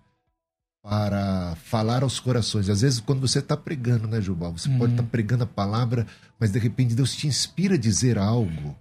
para 0.82 1.54
falar 1.62 2.02
aos 2.02 2.18
corações. 2.18 2.68
Às 2.68 2.80
vezes, 2.80 3.00
quando 3.00 3.20
você 3.20 3.38
está 3.38 3.56
pregando, 3.56 4.08
né, 4.08 4.20
Jubal? 4.20 4.56
Você 4.56 4.68
uhum. 4.68 4.78
pode 4.78 4.92
estar 4.92 5.04
tá 5.04 5.08
pregando 5.08 5.44
a 5.44 5.46
palavra, 5.46 6.06
mas 6.38 6.50
de 6.50 6.58
repente 6.58 6.94
Deus 6.94 7.14
te 7.14 7.26
inspira 7.26 7.74
a 7.74 7.78
dizer 7.78 8.18
algo. 8.18 8.76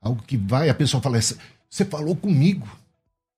Algo 0.00 0.22
que 0.22 0.36
vai, 0.36 0.68
a 0.68 0.74
pessoa 0.74 1.02
fala, 1.02 1.18
você 1.20 1.84
falou 1.84 2.14
comigo. 2.14 2.68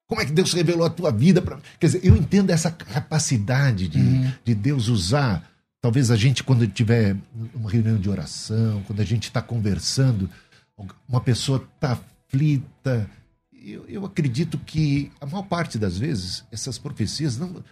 Como 0.06 0.20
é 0.20 0.26
que 0.26 0.32
Deus 0.32 0.52
revelou 0.52 0.86
a 0.86 0.90
tua 0.90 1.10
vida? 1.10 1.40
Pra... 1.40 1.58
Quer 1.78 1.86
dizer, 1.86 2.00
eu 2.02 2.16
entendo 2.16 2.50
essa 2.50 2.70
capacidade 2.70 3.88
de, 3.88 3.98
uhum. 3.98 4.32
de 4.44 4.54
Deus 4.54 4.88
usar. 4.88 5.48
Talvez 5.80 6.10
a 6.10 6.16
gente, 6.16 6.42
quando 6.42 6.66
tiver 6.66 7.16
uma 7.54 7.70
reunião 7.70 7.98
de 7.98 8.10
oração, 8.10 8.82
quando 8.86 9.00
a 9.00 9.04
gente 9.04 9.24
está 9.24 9.40
conversando, 9.40 10.28
uma 11.08 11.20
pessoa 11.20 11.66
está 11.76 11.92
aflita, 11.92 13.08
eu, 13.64 13.86
eu 13.86 14.06
acredito 14.06 14.58
que 14.58 15.10
a 15.20 15.26
maior 15.26 15.42
parte 15.42 15.78
das 15.78 15.98
vezes 15.98 16.44
essas 16.50 16.78
profecias 16.78 17.36
não, 17.36 17.64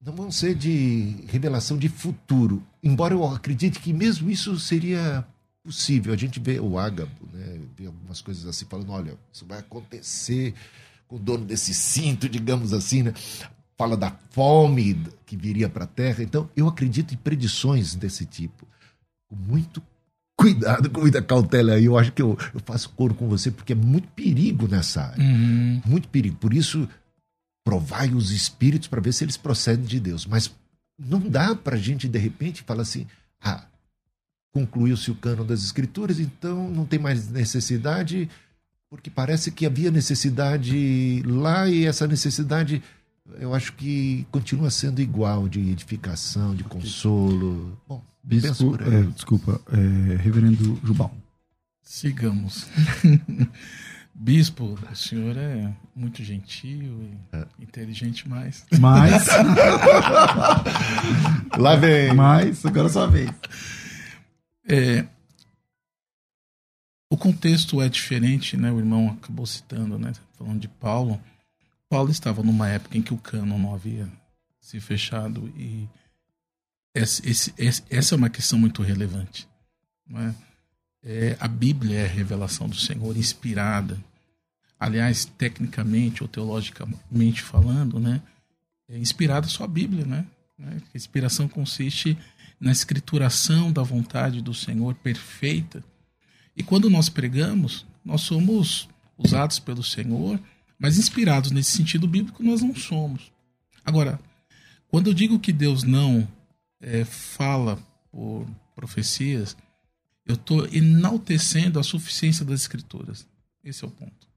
não 0.00 0.14
vão 0.14 0.30
ser 0.30 0.54
de 0.54 1.24
revelação 1.28 1.76
de 1.76 1.88
futuro. 1.88 2.62
Embora 2.82 3.14
eu 3.14 3.24
acredite 3.26 3.80
que 3.80 3.92
mesmo 3.92 4.30
isso 4.30 4.58
seria 4.58 5.26
possível. 5.62 6.12
A 6.12 6.16
gente 6.16 6.38
vê 6.38 6.60
o 6.60 6.78
Ágabo, 6.78 7.28
né, 7.32 7.60
vê 7.76 7.86
algumas 7.86 8.20
coisas 8.20 8.46
assim, 8.46 8.66
falando: 8.66 8.90
olha, 8.90 9.18
isso 9.32 9.46
vai 9.46 9.58
acontecer 9.58 10.54
com 11.08 11.16
o 11.16 11.18
dono 11.18 11.44
desse 11.44 11.74
cinto, 11.74 12.28
digamos 12.28 12.72
assim, 12.72 13.02
né? 13.02 13.14
Fala 13.76 13.96
da 13.96 14.16
fome 14.30 15.02
que 15.26 15.36
viria 15.36 15.68
para 15.68 15.84
a 15.84 15.88
terra. 15.88 16.22
Então, 16.22 16.48
eu 16.56 16.68
acredito 16.68 17.12
em 17.12 17.16
predições 17.16 17.94
desse 17.94 18.24
tipo, 18.24 18.68
com 19.28 19.34
muito 19.34 19.82
cuidado, 20.44 20.90
com 20.90 21.00
muita 21.00 21.22
cautela 21.22 21.74
aí. 21.74 21.86
Eu 21.86 21.98
acho 21.98 22.12
que 22.12 22.22
eu, 22.22 22.38
eu 22.52 22.60
faço 22.64 22.90
coro 22.90 23.14
com 23.14 23.28
você, 23.28 23.50
porque 23.50 23.72
é 23.72 23.76
muito 23.76 24.08
perigo 24.08 24.68
nessa 24.68 25.02
área. 25.02 25.24
Uhum. 25.24 25.82
Muito 25.84 26.08
perigo. 26.08 26.36
Por 26.36 26.52
isso, 26.52 26.88
provai 27.64 28.12
os 28.12 28.30
espíritos 28.30 28.88
para 28.88 29.00
ver 29.00 29.12
se 29.12 29.24
eles 29.24 29.36
procedem 29.36 29.84
de 29.84 29.98
Deus. 29.98 30.26
Mas 30.26 30.54
não 30.98 31.20
dá 31.20 31.54
para 31.54 31.76
a 31.76 31.78
gente, 31.78 32.08
de 32.08 32.18
repente, 32.18 32.62
falar 32.62 32.82
assim: 32.82 33.06
ah, 33.42 33.64
concluiu-se 34.52 35.10
o 35.10 35.14
cano 35.14 35.44
das 35.44 35.62
escrituras, 35.62 36.20
então 36.20 36.70
não 36.70 36.84
tem 36.84 36.98
mais 36.98 37.28
necessidade, 37.28 38.28
porque 38.90 39.10
parece 39.10 39.50
que 39.50 39.66
havia 39.66 39.90
necessidade 39.90 41.22
lá 41.26 41.68
e 41.68 41.86
essa 41.86 42.06
necessidade 42.06 42.82
eu 43.40 43.54
acho 43.54 43.72
que 43.72 44.26
continua 44.30 44.70
sendo 44.70 45.00
igual 45.00 45.48
de 45.48 45.58
edificação, 45.70 46.54
de 46.54 46.62
consolo. 46.62 47.76
Bom, 47.88 48.02
Bispo, 48.24 48.76
é, 48.80 49.02
desculpa, 49.12 49.60
é, 49.68 50.16
reverendo 50.16 50.80
Jubal. 50.82 51.14
Sigamos. 51.82 52.66
Bispo, 54.16 54.78
o 54.90 54.96
senhor 54.96 55.36
é 55.36 55.74
muito 55.94 56.24
gentil 56.24 57.02
e 57.02 57.36
é. 57.36 57.46
inteligente 57.58 58.26
mais. 58.26 58.64
Mais. 58.80 59.26
Lá 61.58 61.76
vem. 61.76 62.14
Mais, 62.14 62.64
agora 62.64 62.86
é 62.86 62.90
sua 62.90 63.08
vez. 63.08 63.30
É, 64.66 65.04
o 67.10 67.16
contexto 67.16 67.82
é 67.82 67.88
diferente, 67.88 68.56
né? 68.56 68.72
O 68.72 68.78
irmão 68.78 69.18
acabou 69.20 69.44
citando, 69.44 69.98
né? 69.98 70.12
Falando 70.38 70.60
de 70.60 70.68
Paulo. 70.68 71.20
Paulo 71.88 72.10
estava 72.10 72.42
numa 72.42 72.68
época 72.68 72.96
em 72.96 73.02
que 73.02 73.12
o 73.12 73.18
cano 73.18 73.58
não 73.58 73.74
havia 73.74 74.08
se 74.60 74.80
fechado 74.80 75.52
e 75.56 75.88
esse, 76.94 77.52
esse, 77.58 77.82
essa 77.90 78.14
é 78.14 78.16
uma 78.16 78.30
questão 78.30 78.58
muito 78.58 78.82
relevante. 78.82 79.48
É? 80.14 80.34
É, 81.02 81.36
a 81.40 81.48
Bíblia 81.48 82.00
é 82.00 82.04
a 82.04 82.08
revelação 82.08 82.68
do 82.68 82.76
Senhor 82.76 83.16
inspirada. 83.16 83.98
Aliás, 84.78 85.24
tecnicamente 85.24 86.22
ou 86.22 86.28
teologicamente 86.28 87.42
falando, 87.42 87.98
né, 87.98 88.22
é 88.88 88.98
inspirada 88.98 89.48
só 89.48 89.64
a 89.64 89.68
Bíblia, 89.68 90.04
né? 90.04 90.26
A 90.58 90.96
inspiração 90.96 91.48
consiste 91.48 92.16
na 92.60 92.70
escrituração 92.70 93.72
da 93.72 93.82
vontade 93.82 94.40
do 94.40 94.54
Senhor 94.54 94.94
perfeita. 94.94 95.82
E 96.56 96.62
quando 96.62 96.88
nós 96.88 97.08
pregamos, 97.08 97.84
nós 98.04 98.20
somos 98.20 98.88
usados 99.18 99.58
pelo 99.58 99.82
Senhor, 99.82 100.40
mas 100.78 100.98
inspirados 100.98 101.50
nesse 101.50 101.72
sentido 101.72 102.06
bíblico 102.06 102.42
nós 102.42 102.62
não 102.62 102.74
somos. 102.74 103.32
Agora, 103.84 104.20
quando 104.88 105.08
eu 105.08 105.14
digo 105.14 105.38
que 105.38 105.52
Deus 105.52 105.82
não 105.82 106.28
é, 106.84 107.04
fala 107.04 107.78
por 108.12 108.46
profecias, 108.74 109.56
eu 110.26 110.34
estou 110.34 110.66
enaltecendo 110.72 111.78
a 111.78 111.82
suficiência 111.82 112.44
das 112.44 112.60
Escrituras. 112.60 113.26
Esse 113.64 113.84
é 113.84 113.88
o 113.88 113.90
ponto. 113.90 114.28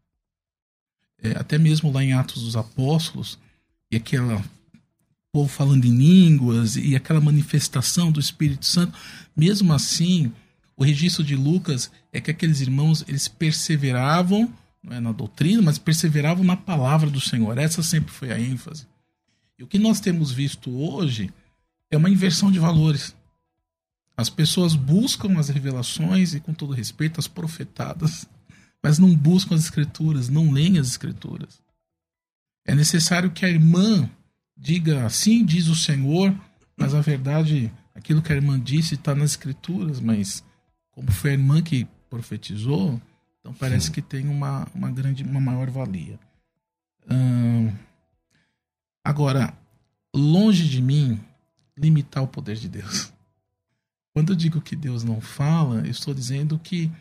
É, 1.21 1.31
até 1.31 1.57
mesmo 1.57 1.91
lá 1.91 2.03
em 2.03 2.13
Atos 2.13 2.43
dos 2.43 2.55
Apóstolos, 2.55 3.37
e 3.91 3.97
aquela 3.97 4.43
povo 5.31 5.49
falando 5.49 5.85
em 5.85 5.95
línguas 5.95 6.77
e 6.77 6.95
aquela 6.95 7.19
manifestação 7.19 8.11
do 8.11 8.19
Espírito 8.19 8.65
Santo, 8.65 8.97
mesmo 9.35 9.73
assim, 9.73 10.31
o 10.75 10.83
registro 10.83 11.23
de 11.23 11.35
Lucas 11.35 11.91
é 12.11 12.21
que 12.21 12.31
aqueles 12.31 12.61
irmãos 12.61 13.03
eles 13.07 13.27
perseveravam 13.27 14.51
não 14.81 14.95
é 14.95 14.99
na 15.01 15.11
doutrina, 15.11 15.61
mas 15.61 15.77
perseveravam 15.77 16.45
na 16.45 16.55
palavra 16.55 17.09
do 17.09 17.19
Senhor. 17.19 17.57
Essa 17.57 17.83
sempre 17.83 18.11
foi 18.11 18.31
a 18.31 18.39
ênfase. 18.39 18.87
E 19.59 19.63
o 19.63 19.67
que 19.67 19.77
nós 19.77 19.99
temos 19.99 20.31
visto 20.31 20.71
hoje 20.71 21.29
é 21.89 21.97
uma 21.97 22.09
inversão 22.09 22.51
de 22.51 22.59
valores. 22.59 23.15
As 24.15 24.29
pessoas 24.29 24.75
buscam 24.75 25.37
as 25.37 25.49
revelações 25.49 26.33
e, 26.33 26.39
com 26.39 26.53
todo 26.53 26.73
respeito, 26.73 27.19
as 27.19 27.27
profetadas, 27.27 28.27
mas 28.81 28.97
não 28.97 29.15
buscam 29.15 29.55
as 29.55 29.65
escrituras, 29.65 30.29
não 30.29 30.51
leem 30.51 30.79
as 30.79 30.87
escrituras. 30.87 31.61
É 32.65 32.73
necessário 32.73 33.31
que 33.31 33.45
a 33.45 33.49
irmã 33.49 34.09
diga 34.57 35.05
assim 35.05 35.45
diz 35.45 35.67
o 35.67 35.75
Senhor, 35.75 36.35
mas 36.75 36.95
a 36.95 37.01
verdade, 37.01 37.71
aquilo 37.93 38.21
que 38.21 38.33
a 38.33 38.35
irmã 38.35 38.59
disse 38.59 38.95
está 38.95 39.13
nas 39.13 39.31
escrituras, 39.31 39.99
mas 39.99 40.43
como 40.91 41.11
foi 41.11 41.31
a 41.31 41.33
irmã 41.33 41.61
que 41.61 41.87
profetizou, 42.09 42.99
então 43.39 43.53
parece 43.53 43.87
Sim. 43.87 43.91
que 43.93 44.01
tem 44.01 44.27
uma, 44.27 44.67
uma 44.73 44.89
grande, 44.89 45.23
uma 45.23 45.39
maior 45.39 45.69
valia. 45.69 46.19
Hum, 47.09 47.71
agora, 49.03 49.53
longe 50.13 50.67
de 50.67 50.81
mim 50.81 51.19
limitar 51.77 52.23
o 52.23 52.27
poder 52.27 52.55
de 52.55 52.67
Deus. 52.67 53.13
Quando 54.13 54.33
eu 54.33 54.35
digo 54.35 54.59
que 54.59 54.75
Deus 54.75 55.03
não 55.03 55.21
fala, 55.21 55.81
eu 55.81 55.91
estou 55.91 56.13
dizendo 56.13 56.57
que 56.57 56.91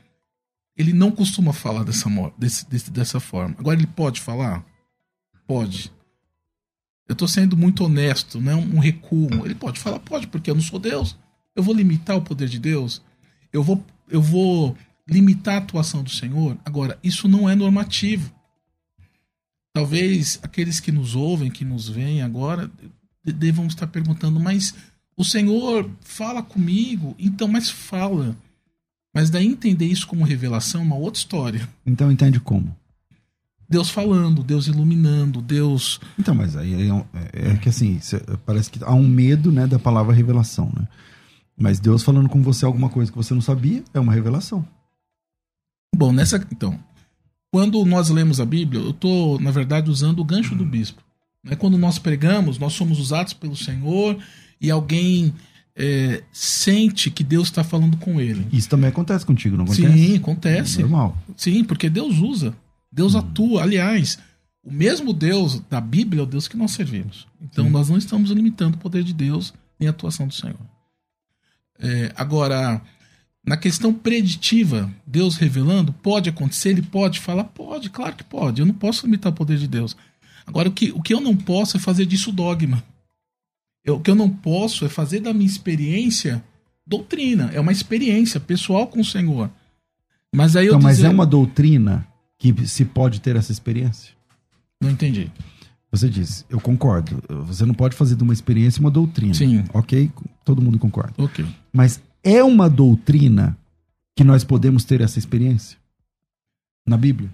ele 0.76 0.92
não 0.92 1.10
costuma 1.10 1.52
falar 1.52 1.82
dessa, 1.82 2.10
desse, 2.36 2.68
desse, 2.68 2.90
dessa 2.90 3.18
forma. 3.18 3.56
Agora, 3.58 3.78
ele 3.78 3.86
pode 3.86 4.20
falar? 4.20 4.64
Pode. 5.46 5.90
Eu 7.08 7.14
estou 7.14 7.26
sendo 7.26 7.56
muito 7.56 7.84
honesto, 7.84 8.40
não 8.40 8.52
é 8.52 8.56
um 8.56 8.78
recuo. 8.78 9.46
Ele 9.46 9.54
pode 9.54 9.78
falar? 9.80 9.98
Pode, 10.00 10.26
porque 10.26 10.50
eu 10.50 10.54
não 10.54 10.62
sou 10.62 10.78
Deus. 10.78 11.16
Eu 11.54 11.62
vou 11.62 11.74
limitar 11.74 12.16
o 12.16 12.22
poder 12.22 12.48
de 12.48 12.58
Deus? 12.58 13.00
Eu 13.52 13.62
vou, 13.62 13.82
eu 14.10 14.20
vou 14.20 14.76
limitar 15.08 15.54
a 15.54 15.58
atuação 15.58 16.02
do 16.02 16.10
Senhor? 16.10 16.58
Agora, 16.64 16.98
isso 17.02 17.26
não 17.26 17.48
é 17.48 17.54
normativo. 17.54 18.30
Talvez 19.72 20.38
aqueles 20.42 20.80
que 20.80 20.90
nos 20.90 21.14
ouvem, 21.14 21.50
que 21.50 21.64
nos 21.64 21.88
veem 21.88 22.22
agora, 22.22 22.70
devam 23.32 23.66
estar 23.66 23.86
perguntando, 23.86 24.38
mas 24.40 24.74
o 25.16 25.24
Senhor 25.24 25.88
fala 26.00 26.42
comigo, 26.42 27.14
então, 27.18 27.48
mas 27.48 27.70
fala. 27.70 28.36
Mas 29.14 29.30
daí 29.30 29.46
entender 29.46 29.86
isso 29.86 30.06
como 30.06 30.24
revelação 30.24 30.82
é 30.82 30.84
uma 30.84 30.96
outra 30.96 31.18
história. 31.18 31.68
Então 31.86 32.12
entende 32.12 32.38
como? 32.38 32.76
Deus 33.68 33.90
falando, 33.90 34.44
Deus 34.44 34.66
iluminando, 34.66 35.40
Deus. 35.40 36.00
Então, 36.18 36.34
mas 36.34 36.56
aí 36.56 36.88
é, 36.88 36.88
é, 36.88 37.52
é 37.52 37.56
que 37.56 37.68
assim, 37.68 37.98
parece 38.44 38.70
que 38.70 38.82
há 38.84 38.94
um 38.94 39.08
medo 39.08 39.50
né, 39.50 39.66
da 39.66 39.78
palavra 39.78 40.14
revelação, 40.14 40.70
né? 40.76 40.86
Mas 41.58 41.80
Deus 41.80 42.02
falando 42.02 42.28
com 42.28 42.42
você 42.42 42.66
alguma 42.66 42.90
coisa 42.90 43.10
que 43.10 43.16
você 43.16 43.32
não 43.32 43.40
sabia 43.40 43.82
é 43.94 43.98
uma 43.98 44.12
revelação. 44.12 44.66
Bom, 45.94 46.12
nessa. 46.12 46.36
Então, 46.52 46.78
quando 47.50 47.82
nós 47.86 48.10
lemos 48.10 48.38
a 48.38 48.44
Bíblia, 48.44 48.82
eu 48.82 48.90
estou, 48.90 49.40
na 49.40 49.50
verdade, 49.50 49.90
usando 49.90 50.20
o 50.20 50.24
gancho 50.24 50.54
do 50.54 50.66
bispo. 50.66 51.02
Né? 51.46 51.56
Quando 51.56 51.78
nós 51.78 51.98
pregamos, 51.98 52.58
nós 52.58 52.72
somos 52.72 52.98
usados 52.98 53.32
pelo 53.32 53.56
Senhor 53.56 54.18
e 54.60 54.70
alguém 54.70 55.32
é, 55.76 56.22
sente 56.32 57.10
que 57.10 57.22
Deus 57.22 57.48
está 57.48 57.62
falando 57.62 57.96
com 57.98 58.20
ele. 58.20 58.46
Isso 58.52 58.68
também 58.68 58.90
acontece 58.90 59.24
contigo, 59.24 59.56
não 59.56 59.64
acontece? 59.64 59.92
Sim, 59.92 60.16
acontece. 60.16 60.78
É 60.78 60.82
normal. 60.82 61.16
Sim, 61.36 61.64
porque 61.64 61.88
Deus 61.88 62.18
usa. 62.18 62.54
Deus 62.90 63.14
hum. 63.14 63.18
atua. 63.18 63.62
Aliás, 63.62 64.18
o 64.62 64.72
mesmo 64.72 65.12
Deus 65.12 65.60
da 65.70 65.80
Bíblia 65.80 66.20
é 66.20 66.24
o 66.24 66.26
Deus 66.26 66.48
que 66.48 66.56
nós 66.56 66.72
servimos. 66.72 67.26
Então, 67.40 67.66
Sim. 67.66 67.70
nós 67.70 67.88
não 67.88 67.96
estamos 67.96 68.30
limitando 68.30 68.76
o 68.76 68.80
poder 68.80 69.04
de 69.04 69.14
Deus 69.14 69.54
nem 69.78 69.86
a 69.86 69.90
atuação 69.90 70.26
do 70.26 70.34
Senhor. 70.34 70.58
É, 71.78 72.10
agora, 72.16 72.80
na 73.44 73.56
questão 73.56 73.92
preditiva, 73.92 74.90
Deus 75.06 75.36
revelando, 75.36 75.92
pode 75.92 76.30
acontecer? 76.30 76.70
Ele 76.70 76.82
pode 76.82 77.20
falar? 77.20 77.44
Pode, 77.44 77.90
claro 77.90 78.16
que 78.16 78.24
pode. 78.24 78.60
Eu 78.60 78.66
não 78.66 78.74
posso 78.74 79.04
limitar 79.06 79.30
o 79.30 79.34
poder 79.34 79.58
de 79.58 79.68
Deus. 79.68 79.94
Agora, 80.46 80.68
o 80.68 80.72
que, 80.72 80.92
o 80.92 81.02
que 81.02 81.12
eu 81.12 81.20
não 81.20 81.36
posso 81.36 81.76
é 81.76 81.80
fazer 81.80 82.06
disso 82.06 82.30
dogma. 82.30 82.82
Eu, 83.84 83.96
o 83.96 84.00
que 84.00 84.10
eu 84.10 84.14
não 84.14 84.30
posso 84.30 84.84
é 84.84 84.88
fazer 84.88 85.20
da 85.20 85.34
minha 85.34 85.46
experiência 85.46 86.42
doutrina. 86.86 87.50
É 87.52 87.60
uma 87.60 87.72
experiência 87.72 88.38
pessoal 88.38 88.86
com 88.86 89.00
o 89.00 89.04
Senhor. 89.04 89.50
Mas 90.34 90.56
aí 90.56 90.66
então, 90.66 90.78
eu 90.78 90.82
mas 90.82 91.02
é 91.02 91.08
uma 91.08 91.26
doutrina 91.26 92.06
que 92.38 92.66
se 92.66 92.84
pode 92.84 93.20
ter 93.20 93.36
essa 93.36 93.50
experiência? 93.50 94.12
Não 94.80 94.90
entendi. 94.90 95.30
Você 95.90 96.08
disse, 96.08 96.44
eu 96.50 96.60
concordo. 96.60 97.22
Você 97.46 97.64
não 97.64 97.74
pode 97.74 97.96
fazer 97.96 98.16
de 98.16 98.22
uma 98.22 98.32
experiência 98.32 98.80
uma 98.80 98.90
doutrina. 98.90 99.34
Sim. 99.34 99.64
Ok? 99.72 100.10
Todo 100.44 100.60
mundo 100.60 100.78
concorda. 100.78 101.14
Ok. 101.16 101.44
Mas 101.72 102.00
é 102.22 102.42
uma 102.44 102.68
doutrina 102.68 103.56
que 104.14 104.24
nós 104.24 104.44
podemos 104.44 104.84
ter 104.84 105.00
essa 105.00 105.18
experiência? 105.18 105.78
Na 106.86 106.96
Bíblia? 106.96 107.30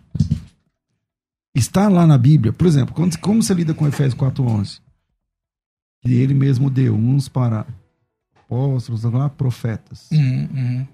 Está 1.55 1.89
lá 1.89 2.07
na 2.07 2.17
Bíblia, 2.17 2.53
por 2.53 2.67
exemplo, 2.67 2.95
quando, 2.95 3.19
como 3.19 3.43
você 3.43 3.53
lida 3.53 3.75
com 3.75 3.87
Efésios 3.87 4.15
4.11? 4.15 4.81
Que 6.01 6.15
ele 6.15 6.35
mesmo 6.35 6.71
deu 6.71 6.95
uns 6.95 7.29
para 7.29 7.67
apóstolos, 8.35 9.03
lá, 9.05 9.29
profetas. 9.29 10.11
Uhum, 10.11 10.49
uhum. 10.53 10.87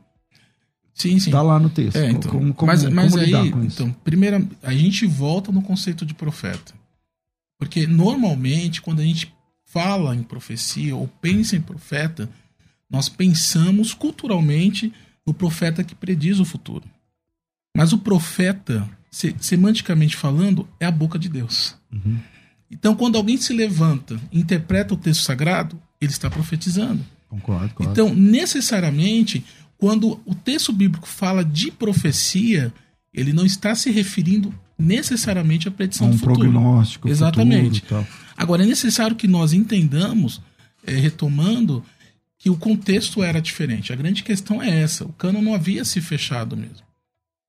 Sim, 0.92 1.18
sim. 1.21 1.31
Está 1.31 1.42
lá 1.42 1.61
no 1.61 1.71
texto. 1.71 1.97
É, 1.97 2.11
então, 2.11 2.31
como, 2.31 2.53
como, 2.53 2.73
mas, 2.73 2.83
mas 2.85 3.12
como 3.12 3.23
aí, 3.23 3.49
então, 3.64 3.92
primeira, 3.92 4.44
a 4.62 4.73
gente 4.75 5.07
volta 5.07 5.53
no 5.53 5.62
conceito 5.62 6.05
de 6.05 6.12
profeta. 6.12 6.75
Porque 7.57 7.87
normalmente, 7.87 8.83
quando 8.83 9.01
a 9.01 9.05
gente 9.05 9.33
fala 9.64 10.14
em 10.14 10.25
profecia 10.25 10.97
ou 10.97 11.07
pensa 11.07 11.57
em 11.57 11.61
profeta, 11.61 12.29
nós 12.90 13.09
pensamos 13.09 13.94
culturalmente 13.94 14.92
no 15.25 15.33
profeta 15.33 15.85
que 15.85 15.94
prediz 15.94 16.40
o 16.40 16.44
futuro. 16.44 16.85
Mas 17.77 17.92
o 17.92 17.99
profeta 17.99 18.88
semanticamente 19.40 20.16
falando, 20.16 20.68
é 20.78 20.87
a 20.87 20.90
boca 20.90 21.18
de 21.18 21.28
Deus. 21.28 21.74
Uhum. 21.92 22.18
Então, 22.70 22.94
quando 22.94 23.16
alguém 23.16 23.37
se 23.37 23.52
levanta 23.52 24.20
e 24.31 24.38
interpreta 24.38 24.94
o 24.94 24.96
texto 24.96 25.22
sagrado, 25.22 25.81
ele 26.00 26.12
está 26.12 26.28
profetizando. 26.28 27.04
Concordo, 27.28 27.74
concordo. 27.74 27.92
Então, 27.92 28.14
necessariamente, 28.14 29.44
quando 29.76 30.20
o 30.24 30.35
texto 30.35 30.72
bíblico 30.72 31.09
fala 31.09 31.44
de 31.44 31.70
profecia, 31.70 32.72
ele 33.12 33.33
não 33.33 33.44
está 33.44 33.74
se 33.74 33.90
referindo 33.90 34.54
necessariamente 34.78 35.66
à 35.66 35.70
predição 35.70 36.09
um 36.09 36.11
do 36.11 36.18
futuro. 36.18 36.38
prognóstico. 36.40 37.09
Exatamente. 37.09 37.81
Futuro, 37.81 38.07
Agora, 38.37 38.62
é 38.62 38.66
necessário 38.66 39.16
que 39.16 39.26
nós 39.26 39.52
entendamos, 39.52 40.40
é, 40.87 40.92
retomando, 40.92 41.83
que 42.38 42.48
o 42.48 42.57
contexto 42.57 43.22
era 43.22 43.40
diferente. 43.40 43.92
A 43.92 43.96
grande 43.96 44.22
questão 44.22 44.62
é 44.62 44.83
essa: 44.83 45.04
o 45.04 45.12
cano 45.12 45.42
não 45.42 45.54
havia 45.54 45.85
se 45.85 46.00
fechado 46.00 46.57
mesmo. 46.57 46.87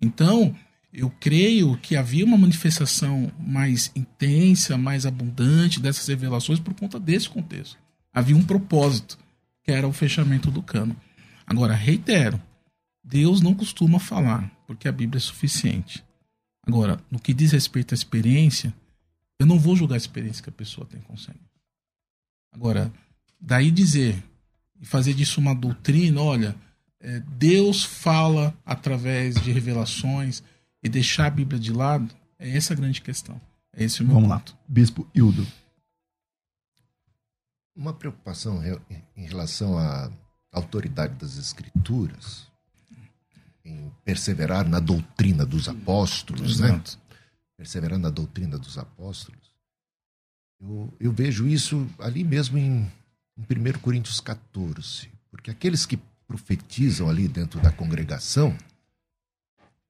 Então, 0.01 0.55
eu 0.91 1.09
creio 1.19 1.77
que 1.77 1.95
havia 1.95 2.25
uma 2.25 2.37
manifestação 2.37 3.31
mais 3.39 3.91
intensa, 3.95 4.77
mais 4.77 5.05
abundante 5.05 5.79
dessas 5.79 6.07
revelações 6.07 6.59
por 6.59 6.73
conta 6.73 6.99
desse 6.99 7.29
contexto. 7.29 7.77
Havia 8.11 8.35
um 8.35 8.43
propósito, 8.43 9.17
que 9.63 9.71
era 9.71 9.87
o 9.87 9.93
fechamento 9.93 10.49
do 10.49 10.63
cano. 10.63 10.95
Agora, 11.45 11.73
reitero, 11.73 12.41
Deus 13.03 13.39
não 13.39 13.53
costuma 13.53 13.99
falar, 13.99 14.51
porque 14.65 14.87
a 14.87 14.91
Bíblia 14.91 15.19
é 15.19 15.21
suficiente. 15.21 16.03
Agora, 16.65 16.99
no 17.09 17.19
que 17.19 17.33
diz 17.33 17.51
respeito 17.51 17.93
à 17.93 17.95
experiência, 17.95 18.73
eu 19.39 19.45
não 19.45 19.59
vou 19.59 19.75
julgar 19.75 19.95
a 19.95 19.97
experiência 19.97 20.43
que 20.43 20.49
a 20.49 20.53
pessoa 20.53 20.87
tem 20.87 20.99
com 21.01 21.13
o 21.13 21.17
Senhor. 21.17 21.39
Agora, 22.51 22.91
daí 23.39 23.71
dizer 23.71 24.23
e 24.79 24.85
fazer 24.85 25.13
disso 25.13 25.39
uma 25.39 25.53
doutrina, 25.53 26.21
olha, 26.21 26.55
é, 26.99 27.19
Deus 27.19 27.83
fala 27.83 28.53
através 28.65 29.35
de 29.35 29.51
revelações 29.51 30.43
e 30.81 30.89
deixar 30.89 31.27
a 31.27 31.31
Bíblia 31.31 31.59
de 31.59 31.71
lado, 31.71 32.13
é 32.37 32.55
essa 32.55 32.73
a 32.73 32.75
grande 32.75 33.01
questão. 33.01 33.39
É 33.73 33.83
esse 33.83 34.01
o 34.01 34.05
meu 34.05 34.15
Vamos 34.15 34.29
ponto. 34.29 34.51
lá, 34.53 34.59
Bispo 34.67 35.07
Hildo. 35.13 35.45
Uma 37.75 37.93
preocupação 37.93 38.61
em 39.15 39.25
relação 39.25 39.77
à 39.77 40.11
autoridade 40.51 41.15
das 41.15 41.37
Escrituras, 41.37 42.47
em 43.63 43.91
perseverar 44.03 44.67
na 44.67 44.79
doutrina 44.79 45.45
dos 45.45 45.69
apóstolos, 45.69 46.59
né? 46.59 46.69
Exato. 46.69 46.99
Perseverar 47.55 47.99
na 47.99 48.09
doutrina 48.09 48.57
dos 48.57 48.77
apóstolos. 48.77 49.51
Eu, 50.59 50.93
eu 50.99 51.11
vejo 51.11 51.47
isso 51.47 51.87
ali 51.99 52.23
mesmo 52.23 52.57
em, 52.57 52.91
em 53.37 53.41
1 53.41 53.79
Coríntios 53.79 54.19
14, 54.19 55.09
porque 55.29 55.51
aqueles 55.51 55.85
que 55.85 55.97
profetizam 56.27 57.09
ali 57.09 57.27
dentro 57.27 57.59
da 57.61 57.71
congregação 57.71 58.55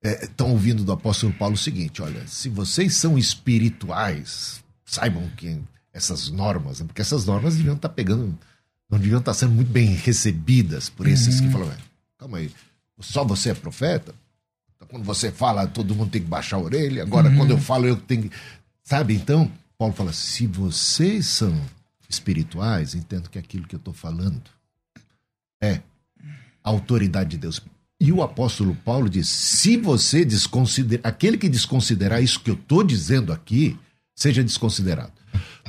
estão 0.01 0.47
é, 0.47 0.51
ouvindo 0.51 0.83
do 0.83 0.91
apóstolo 0.91 1.33
Paulo 1.33 1.55
o 1.55 1.57
seguinte: 1.57 2.01
olha, 2.01 2.25
se 2.27 2.49
vocês 2.49 2.95
são 2.95 3.17
espirituais, 3.17 4.63
saibam 4.85 5.27
que 5.37 5.59
essas 5.93 6.29
normas, 6.29 6.81
porque 6.81 7.01
essas 7.01 7.25
normas 7.25 7.55
deviam 7.55 7.75
estar 7.75 7.89
pegando, 7.89 8.37
não 8.89 8.97
deviam 8.99 9.19
estar 9.19 9.33
sendo 9.33 9.53
muito 9.53 9.71
bem 9.71 9.93
recebidas 9.95 10.89
por 10.89 11.07
esses 11.07 11.39
Uhum. 11.39 11.45
que 11.47 11.51
falam, 11.51 11.67
"Ué, 11.67 11.77
calma 12.17 12.37
aí, 12.37 12.51
só 12.99 13.23
você 13.23 13.49
é 13.51 13.53
profeta? 13.53 14.13
Então, 14.75 14.87
Quando 14.87 15.03
você 15.03 15.31
fala, 15.31 15.67
todo 15.67 15.93
mundo 15.93 16.09
tem 16.11 16.21
que 16.21 16.27
baixar 16.27 16.55
a 16.55 16.61
orelha. 16.61 17.03
Agora, 17.03 17.29
quando 17.35 17.51
eu 17.51 17.57
falo, 17.57 17.85
eu 17.85 17.97
tenho 17.97 18.23
que. 18.29 18.31
Sabe? 18.83 19.13
Então, 19.13 19.51
Paulo 19.77 19.93
fala: 19.93 20.13
se 20.13 20.47
vocês 20.47 21.27
são 21.27 21.53
espirituais, 22.07 22.95
entendo 22.95 23.29
que 23.29 23.37
aquilo 23.37 23.67
que 23.67 23.75
eu 23.75 23.79
estou 23.79 23.93
falando 23.93 24.41
é 25.61 25.81
a 26.63 26.69
autoridade 26.69 27.31
de 27.31 27.37
Deus. 27.37 27.61
E 27.99 28.11
o 28.11 28.21
apóstolo 28.21 28.75
Paulo 28.85 29.09
diz: 29.09 29.27
se 29.27 29.75
você 29.77 30.23
desconsiderar, 30.23 31.01
aquele 31.05 31.37
que 31.37 31.49
desconsiderar 31.49 32.23
isso 32.23 32.39
que 32.39 32.49
eu 32.49 32.55
estou 32.55 32.83
dizendo 32.83 33.33
aqui, 33.33 33.77
seja 34.15 34.43
desconsiderado. 34.43 35.11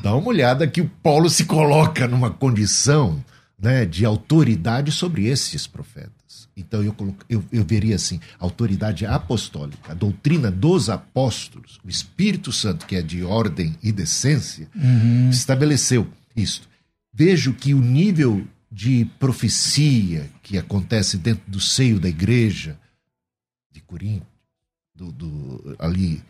Dá 0.03 0.15
uma 0.15 0.29
olhada 0.29 0.67
que 0.67 0.81
o 0.81 0.89
Paulo 1.03 1.29
se 1.29 1.45
coloca 1.45 2.07
numa 2.07 2.31
condição 2.31 3.23
né, 3.61 3.85
de 3.85 4.05
autoridade 4.05 4.91
sobre 4.93 5.27
esses 5.27 5.67
profetas. 5.67 6.49
Então 6.57 6.83
eu, 6.83 6.93
colo- 6.93 7.17
eu, 7.29 7.45
eu 7.53 7.65
veria 7.65 7.97
assim: 7.97 8.21
autoridade 8.39 9.05
apostólica, 9.05 9.91
a 9.93 9.95
doutrina 9.95 10.51
dos 10.51 10.89
apóstolos, 10.89 11.79
o 11.85 11.89
Espírito 11.89 12.53
Santo, 12.53 12.87
que 12.87 12.97
é 12.97 13.03
de 13.03 13.25
ordem 13.25 13.77
e 13.83 13.91
decência, 13.91 14.69
estabeleceu 15.31 16.07
isto. 16.37 16.69
Vejo 17.13 17.53
que 17.53 17.75
o 17.75 17.81
nível 17.81 18.47
de 18.71 19.05
profecia 19.19 20.31
que 20.51 20.59
acontece 20.59 21.17
dentro 21.17 21.49
do 21.49 21.61
seio 21.61 22.01
da 22.01 22.09
igreja 22.09 22.77
de 23.71 23.81
Corinto, 23.81 24.27
do, 24.93 25.13
do- 25.13 25.77
ali 25.79 26.21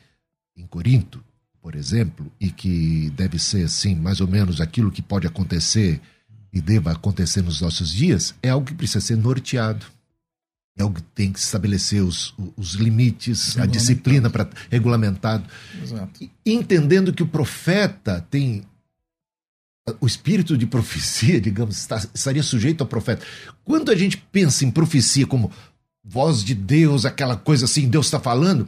em 0.55 0.67
Corinto, 0.67 1.25
por 1.63 1.75
exemplo, 1.75 2.31
e 2.39 2.51
que 2.51 3.09
deve 3.17 3.39
ser 3.39 3.65
assim, 3.65 3.95
mais 3.95 4.21
ou 4.21 4.29
menos 4.29 4.61
aquilo 4.61 4.91
que 4.91 5.01
pode 5.01 5.27
acontecer 5.27 5.99
e 6.53 6.61
deva 6.61 6.93
acontecer 6.93 7.41
nos 7.41 7.63
nossos 7.63 7.91
dias, 7.91 8.35
é 8.43 8.51
algo 8.51 8.67
que 8.67 8.75
precisa 8.75 9.01
ser 9.01 9.17
norteado. 9.17 9.87
É 10.77 10.83
algo 10.83 10.97
que 10.97 11.03
tem 11.15 11.33
que 11.33 11.39
estabelecer 11.39 12.03
os, 12.03 12.35
os 12.59 12.75
limites, 12.75 13.57
a 13.59 13.65
disciplina 13.65 14.29
para 14.29 14.51
regulamentado 14.71 15.49
Exato. 15.83 16.23
e 16.23 16.31
entendendo 16.53 17.11
que 17.13 17.23
o 17.23 17.27
profeta 17.27 18.21
tem 18.31 18.65
o 20.01 20.07
espírito 20.07 20.57
de 20.57 20.67
profecia, 20.67 21.41
digamos, 21.43 21.77
está- 21.79 22.03
estaria 22.15 22.43
sujeito 22.43 22.83
ao 22.83 22.87
profeta. 22.87 23.25
Quando 23.65 23.91
a 23.91 23.97
gente 23.97 24.17
pensa 24.17 24.65
em 24.65 24.71
profecia 24.71 25.27
como 25.27 25.51
voz 26.05 26.43
de 26.45 26.55
Deus, 26.55 27.05
aquela 27.05 27.37
coisa 27.37 27.65
assim, 27.67 27.89
Deus 27.89 28.07
está 28.07 28.19
falando, 28.19 28.67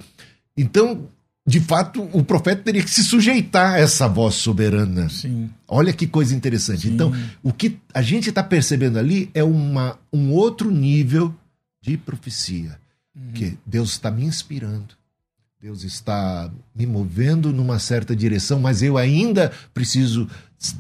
então, 0.57 1.09
de 1.47 1.59
fato, 1.61 2.03
o 2.13 2.23
profeta 2.23 2.63
teria 2.63 2.83
que 2.83 2.91
se 2.91 3.03
sujeitar 3.03 3.75
a 3.75 3.79
essa 3.79 4.07
voz 4.07 4.35
soberana. 4.35 5.09
Sim. 5.09 5.51
Olha 5.67 5.93
que 5.93 6.07
coisa 6.07 6.35
interessante. 6.35 6.83
Sim. 6.83 6.95
Então, 6.95 7.13
o 7.43 7.53
que 7.53 7.79
a 7.93 8.03
gente 8.03 8.29
está 8.29 8.43
percebendo 8.45 8.99
ali 8.99 9.31
é 9.35 9.43
uma, 9.43 9.99
um 10.13 10.31
outro 10.31 10.71
nível 10.71 11.35
de 11.81 11.97
profecia. 11.97 12.79
Que 13.35 13.59
Deus 13.67 13.91
está 13.93 14.11
me 14.11 14.25
inspirando. 14.25 14.95
Deus 15.63 15.85
está 15.85 16.51
me 16.75 16.85
movendo 16.85 17.53
numa 17.53 17.79
certa 17.79 18.17
direção, 18.17 18.59
mas 18.59 18.83
eu 18.83 18.99
ainda 18.99 19.53
preciso 19.73 20.29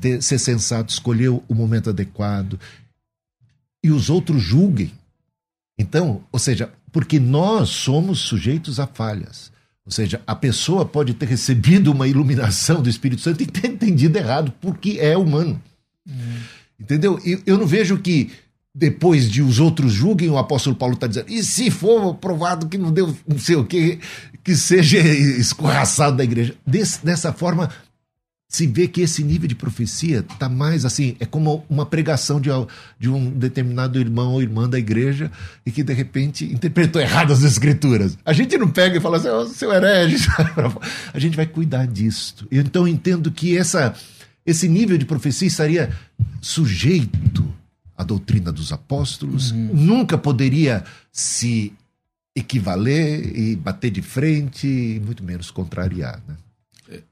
ter- 0.00 0.20
ser 0.20 0.40
sensato, 0.40 0.92
escolher 0.92 1.28
o 1.28 1.54
momento 1.54 1.90
adequado. 1.90 2.58
E 3.84 3.92
os 3.92 4.10
outros 4.10 4.42
julguem. 4.42 4.90
Então, 5.78 6.24
ou 6.32 6.38
seja, 6.40 6.68
porque 6.90 7.20
nós 7.20 7.68
somos 7.68 8.18
sujeitos 8.22 8.80
a 8.80 8.86
falhas. 8.88 9.52
Ou 9.86 9.92
seja, 9.92 10.20
a 10.26 10.34
pessoa 10.34 10.84
pode 10.84 11.14
ter 11.14 11.28
recebido 11.28 11.92
uma 11.92 12.08
iluminação 12.08 12.82
do 12.82 12.90
Espírito 12.90 13.22
Santo 13.22 13.40
e 13.40 13.46
ter 13.46 13.68
entendido 13.68 14.18
errado, 14.18 14.52
porque 14.60 14.98
é 15.00 15.16
humano. 15.16 15.62
Entendeu? 16.76 17.20
E 17.24 17.40
eu 17.46 17.56
não 17.56 17.68
vejo 17.68 17.98
que 17.98 18.32
depois 18.74 19.30
de 19.30 19.42
os 19.42 19.60
outros 19.60 19.92
julguem, 19.92 20.30
o 20.30 20.38
apóstolo 20.38 20.74
Paulo 20.74 20.94
está 20.94 21.06
dizendo, 21.06 21.30
e 21.30 21.42
se 21.42 21.70
for 21.70 22.14
provado 22.14 22.68
que 22.68 22.78
não 22.78 22.90
deu 22.90 23.14
não 23.28 23.38
sei 23.38 23.56
o 23.56 23.66
que, 23.66 24.00
que 24.44 24.56
seja 24.56 24.98
escorraçado 24.98 26.16
da 26.16 26.24
igreja. 26.24 26.54
Des- 26.66 26.98
dessa 27.02 27.32
forma, 27.32 27.70
se 28.48 28.66
vê 28.66 28.86
que 28.86 29.00
esse 29.00 29.24
nível 29.24 29.48
de 29.48 29.54
profecia 29.54 30.18
está 30.18 30.46
mais 30.48 30.84
assim, 30.84 31.16
é 31.18 31.24
como 31.24 31.64
uma 31.70 31.86
pregação 31.86 32.38
de, 32.40 32.50
de 32.98 33.08
um 33.08 33.30
determinado 33.30 33.98
irmão 33.98 34.32
ou 34.32 34.42
irmã 34.42 34.68
da 34.68 34.78
igreja 34.78 35.30
e 35.64 35.70
que 35.70 35.82
de 35.82 35.92
repente 35.94 36.44
interpretou 36.44 37.00
errado 37.00 37.32
as 37.32 37.42
escrituras. 37.42 38.18
A 38.24 38.32
gente 38.34 38.58
não 38.58 38.68
pega 38.68 38.98
e 38.98 39.00
fala 39.00 39.16
assim, 39.16 39.28
"Ô, 39.28 39.46
seu 39.46 39.72
herege, 39.72 40.26
a 41.14 41.18
gente 41.18 41.34
vai 41.36 41.46
cuidar 41.46 41.86
disso. 41.86 42.46
Então 42.52 42.82
eu 42.82 42.88
entendo 42.88 43.30
que 43.30 43.56
essa, 43.56 43.94
esse 44.44 44.68
nível 44.68 44.98
de 44.98 45.06
profecia 45.06 45.48
estaria 45.48 45.90
sujeito 46.42 47.42
à 47.96 48.04
doutrina 48.04 48.52
dos 48.52 48.70
apóstolos, 48.72 49.50
nunca 49.52 50.18
poderia 50.18 50.84
se 51.10 51.72
equivaler 52.34 53.36
e 53.36 53.56
bater 53.56 53.90
de 53.90 54.02
frente, 54.02 54.66
e 54.66 55.00
muito 55.00 55.22
menos 55.22 55.50
contrariar. 55.50 56.22
Né? 56.26 56.36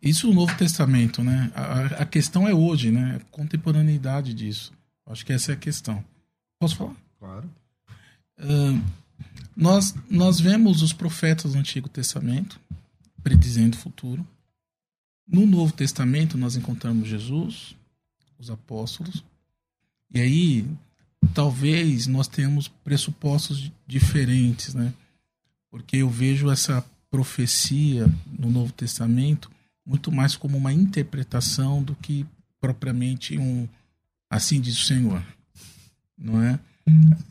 Isso 0.00 0.30
o 0.30 0.34
Novo 0.34 0.56
Testamento, 0.56 1.22
né? 1.22 1.50
A, 1.54 2.02
a 2.02 2.06
questão 2.06 2.48
é 2.48 2.54
hoje, 2.54 2.90
né? 2.90 3.16
A 3.16 3.24
contemporaneidade 3.30 4.34
disso. 4.34 4.72
Acho 5.06 5.24
que 5.24 5.32
essa 5.32 5.52
é 5.52 5.54
a 5.54 5.58
questão. 5.58 6.04
Posso 6.58 6.76
falar? 6.76 6.96
Claro. 7.18 7.50
Ahn, 8.38 8.80
nós, 9.56 9.94
nós 10.08 10.40
vemos 10.40 10.82
os 10.82 10.92
profetas 10.92 11.52
do 11.52 11.58
Antigo 11.58 11.88
Testamento 11.88 12.60
predizendo 13.22 13.76
o 13.76 13.80
futuro. 13.80 14.26
No 15.26 15.46
Novo 15.46 15.72
Testamento, 15.72 16.36
nós 16.38 16.56
encontramos 16.56 17.08
Jesus, 17.08 17.76
os 18.38 18.50
apóstolos. 18.50 19.22
E 20.12 20.20
aí, 20.20 20.66
talvez 21.34 22.06
nós 22.06 22.26
tenhamos 22.26 22.68
pressupostos 22.68 23.70
diferentes, 23.86 24.74
né? 24.74 24.92
Porque 25.70 25.98
eu 25.98 26.10
vejo 26.10 26.50
essa 26.50 26.84
profecia 27.10 28.08
no 28.38 28.50
Novo 28.50 28.72
Testamento 28.72 29.50
muito 29.86 30.12
mais 30.12 30.36
como 30.36 30.56
uma 30.56 30.72
interpretação 30.72 31.82
do 31.82 31.94
que 31.94 32.26
propriamente 32.60 33.38
um 33.38 33.66
assim 34.30 34.60
diz 34.60 34.78
o 34.78 34.86
Senhor, 34.86 35.22
não 36.16 36.40
é? 36.40 36.60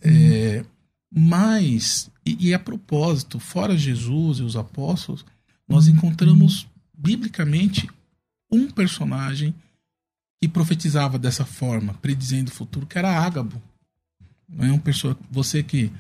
É, 0.02 0.66
mas, 1.10 2.12
e, 2.26 2.50
e 2.50 2.54
a 2.54 2.60
propósito, 2.60 3.40
fora 3.40 3.78
Jesus 3.78 4.40
e 4.40 4.44
os 4.44 4.58
apóstolos, 4.58 5.26
nós 5.68 5.88
encontramos 5.88 6.68
biblicamente 6.94 7.90
um 8.52 8.70
personagem 8.70 9.56
que 10.42 10.48
profetizava 10.48 11.18
dessa 11.18 11.46
forma, 11.46 11.94
predizendo 11.96 12.52
o 12.52 12.54
futuro, 12.54 12.86
que 12.86 12.98
era 12.98 13.24
Ágabo. 13.24 13.62
Não 14.48 14.66
é 14.66 14.72
um 14.72 14.80
pessoa, 14.80 15.18
você 15.30 15.64
que 15.64 15.92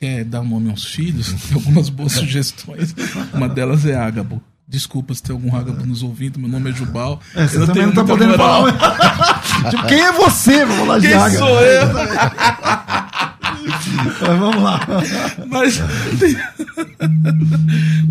quer 0.00 0.24
dar 0.24 0.42
nome 0.42 0.70
aos 0.70 0.84
filhos, 0.86 1.32
tem 1.48 1.54
algumas 1.54 1.88
boas 1.90 2.12
sugestões. 2.12 2.94
Uma 3.34 3.48
delas 3.48 3.84
é 3.86 3.94
Ágabo. 3.96 4.42
Desculpa 4.66 5.12
se 5.12 5.20
tem 5.22 5.32
algum 5.34 5.50
ragabu 5.50 5.84
nos 5.84 6.00
ouvindo, 6.00 6.38
meu 6.38 6.48
nome 6.48 6.70
é 6.70 6.72
Jubal. 6.72 7.20
É, 7.34 7.44
você 7.44 7.66
também 7.66 7.86
não 7.86 7.92
tá 7.92 8.04
podendo 8.04 8.38
moral. 8.38 8.66
falar. 8.72 9.68
tipo, 9.68 9.86
quem 9.88 10.00
é 10.00 10.12
você? 10.12 10.64
Vamos 10.64 10.86
lá 10.86 10.96
de 11.00 11.08
Quem 11.08 11.30
sou 11.38 11.60
eu? 11.60 11.88
Mas 14.20 14.38
vamos 14.38 14.62
lá. 14.62 14.80
Mas 15.48 15.80
tem, 16.18 16.36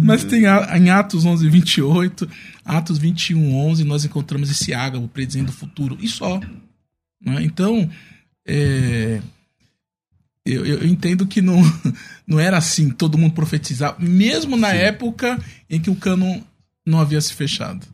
mas 0.03 0.23
tem 0.25 0.45
a- 0.47 0.77
em 0.77 0.89
Atos 0.89 1.25
11, 1.25 1.47
28, 1.49 2.29
Atos 2.65 2.97
21, 2.97 3.55
11, 3.55 3.83
nós 3.85 4.03
encontramos 4.05 4.51
esse 4.51 4.73
ágabo 4.73 5.07
predizendo 5.07 5.49
o 5.49 5.53
futuro. 5.53 5.97
E 6.01 6.07
só. 6.09 6.39
né? 7.25 7.41
Então, 7.41 7.89
é, 8.45 9.21
eu, 10.51 10.65
eu 10.65 10.87
entendo 10.87 11.25
que 11.25 11.41
não, 11.41 11.61
não 12.25 12.39
era 12.39 12.57
assim, 12.57 12.89
todo 12.89 13.17
mundo 13.17 13.33
profetizava, 13.33 13.97
mesmo 13.99 14.57
na 14.57 14.73
época 14.73 15.39
em 15.69 15.79
que 15.79 15.89
o 15.89 15.95
cânon 15.95 16.41
não 16.85 16.99
havia 16.99 17.21
se 17.21 17.33
fechado. 17.33 17.85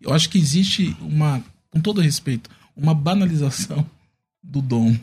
Eu 0.00 0.12
acho 0.12 0.28
que 0.28 0.38
existe 0.38 0.96
uma, 1.00 1.42
com 1.70 1.80
todo 1.80 2.00
respeito, 2.00 2.50
uma 2.76 2.94
banalização 2.94 3.88
do 4.42 4.60
dom. 4.60 4.96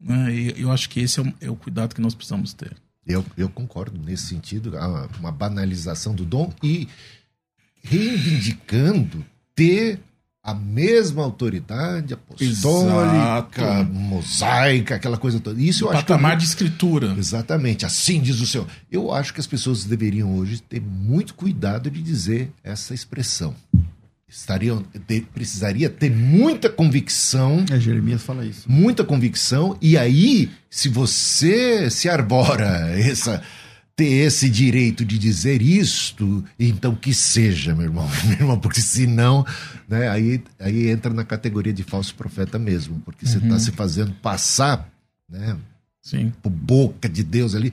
Né? 0.00 0.34
E 0.34 0.60
eu 0.60 0.70
acho 0.70 0.88
que 0.88 1.00
esse 1.00 1.18
é 1.18 1.22
o, 1.22 1.34
é 1.40 1.50
o 1.50 1.56
cuidado 1.56 1.94
que 1.94 2.00
nós 2.00 2.14
precisamos 2.14 2.52
ter. 2.52 2.76
Eu, 3.06 3.24
eu 3.36 3.48
concordo 3.48 3.98
nesse 3.98 4.26
sentido, 4.26 4.72
uma 5.18 5.30
banalização 5.30 6.14
do 6.14 6.24
dom 6.24 6.52
e 6.62 6.88
reivindicando 7.82 9.24
ter 9.54 10.00
a 10.44 10.52
mesma 10.54 11.22
autoridade 11.24 12.12
apostólica, 12.12 13.62
Exato. 13.62 13.92
mosaica, 13.94 14.94
aquela 14.96 15.16
coisa 15.16 15.40
toda. 15.40 15.58
Isso 15.60 15.84
eu 15.84 15.90
acho 15.90 16.02
que 16.02 16.06
patamar 16.12 16.36
de 16.36 16.44
escritura. 16.44 17.14
Exatamente, 17.18 17.86
assim 17.86 18.20
diz 18.20 18.38
o 18.40 18.46
Senhor. 18.46 18.66
Eu 18.92 19.10
acho 19.10 19.32
que 19.32 19.40
as 19.40 19.46
pessoas 19.46 19.84
deveriam 19.84 20.36
hoje 20.36 20.60
ter 20.60 20.82
muito 20.82 21.32
cuidado 21.34 21.90
de 21.90 22.02
dizer 22.02 22.52
essa 22.62 22.92
expressão. 22.92 23.54
Estariam, 24.28 24.82
ter- 25.06 25.26
precisaria 25.32 25.88
ter 25.88 26.10
muita 26.10 26.68
convicção 26.68 27.64
É, 27.70 27.78
Jeremias 27.78 28.20
fala 28.22 28.44
isso. 28.44 28.64
muita 28.70 29.04
convicção 29.04 29.76
e 29.80 29.96
aí 29.96 30.50
se 30.68 30.88
você 30.88 31.88
se 31.88 32.08
arbora 32.08 32.66
essa 32.98 33.40
ter 33.96 34.26
esse 34.26 34.48
direito 34.50 35.04
de 35.04 35.18
dizer 35.18 35.62
isto 35.62 36.44
então 36.58 36.94
que 36.94 37.14
seja 37.14 37.74
meu 37.74 37.84
irmão 37.84 38.08
meu 38.26 38.38
irmão 38.38 38.58
porque 38.58 38.80
senão 38.80 39.46
né 39.88 40.08
aí 40.08 40.42
aí 40.58 40.88
entra 40.88 41.12
na 41.12 41.24
categoria 41.24 41.72
de 41.72 41.84
falso 41.84 42.14
profeta 42.14 42.58
mesmo 42.58 43.00
porque 43.04 43.26
você 43.26 43.38
está 43.38 43.58
se 43.58 43.70
fazendo 43.72 44.12
passar 44.14 44.88
né 45.28 45.56
Sim. 46.02 46.32
por 46.42 46.50
boca 46.50 47.08
de 47.08 47.22
Deus 47.22 47.54
ali 47.54 47.72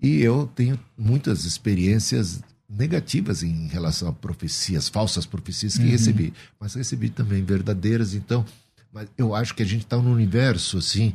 e 0.00 0.20
eu 0.20 0.50
tenho 0.54 0.78
muitas 0.96 1.44
experiências 1.44 2.40
negativas 2.68 3.42
em 3.42 3.68
relação 3.68 4.08
a 4.08 4.12
profecias, 4.12 4.88
falsas 4.88 5.24
profecias 5.24 5.78
que 5.78 5.84
recebi, 5.84 6.34
mas 6.60 6.74
recebi 6.74 7.08
também 7.08 7.42
verdadeiras. 7.44 8.14
Então, 8.14 8.44
mas 8.92 9.08
eu 9.16 9.34
acho 9.34 9.54
que 9.54 9.62
a 9.62 9.66
gente 9.66 9.82
está 9.84 9.96
num 9.96 10.12
universo 10.12 10.78
assim 10.78 11.14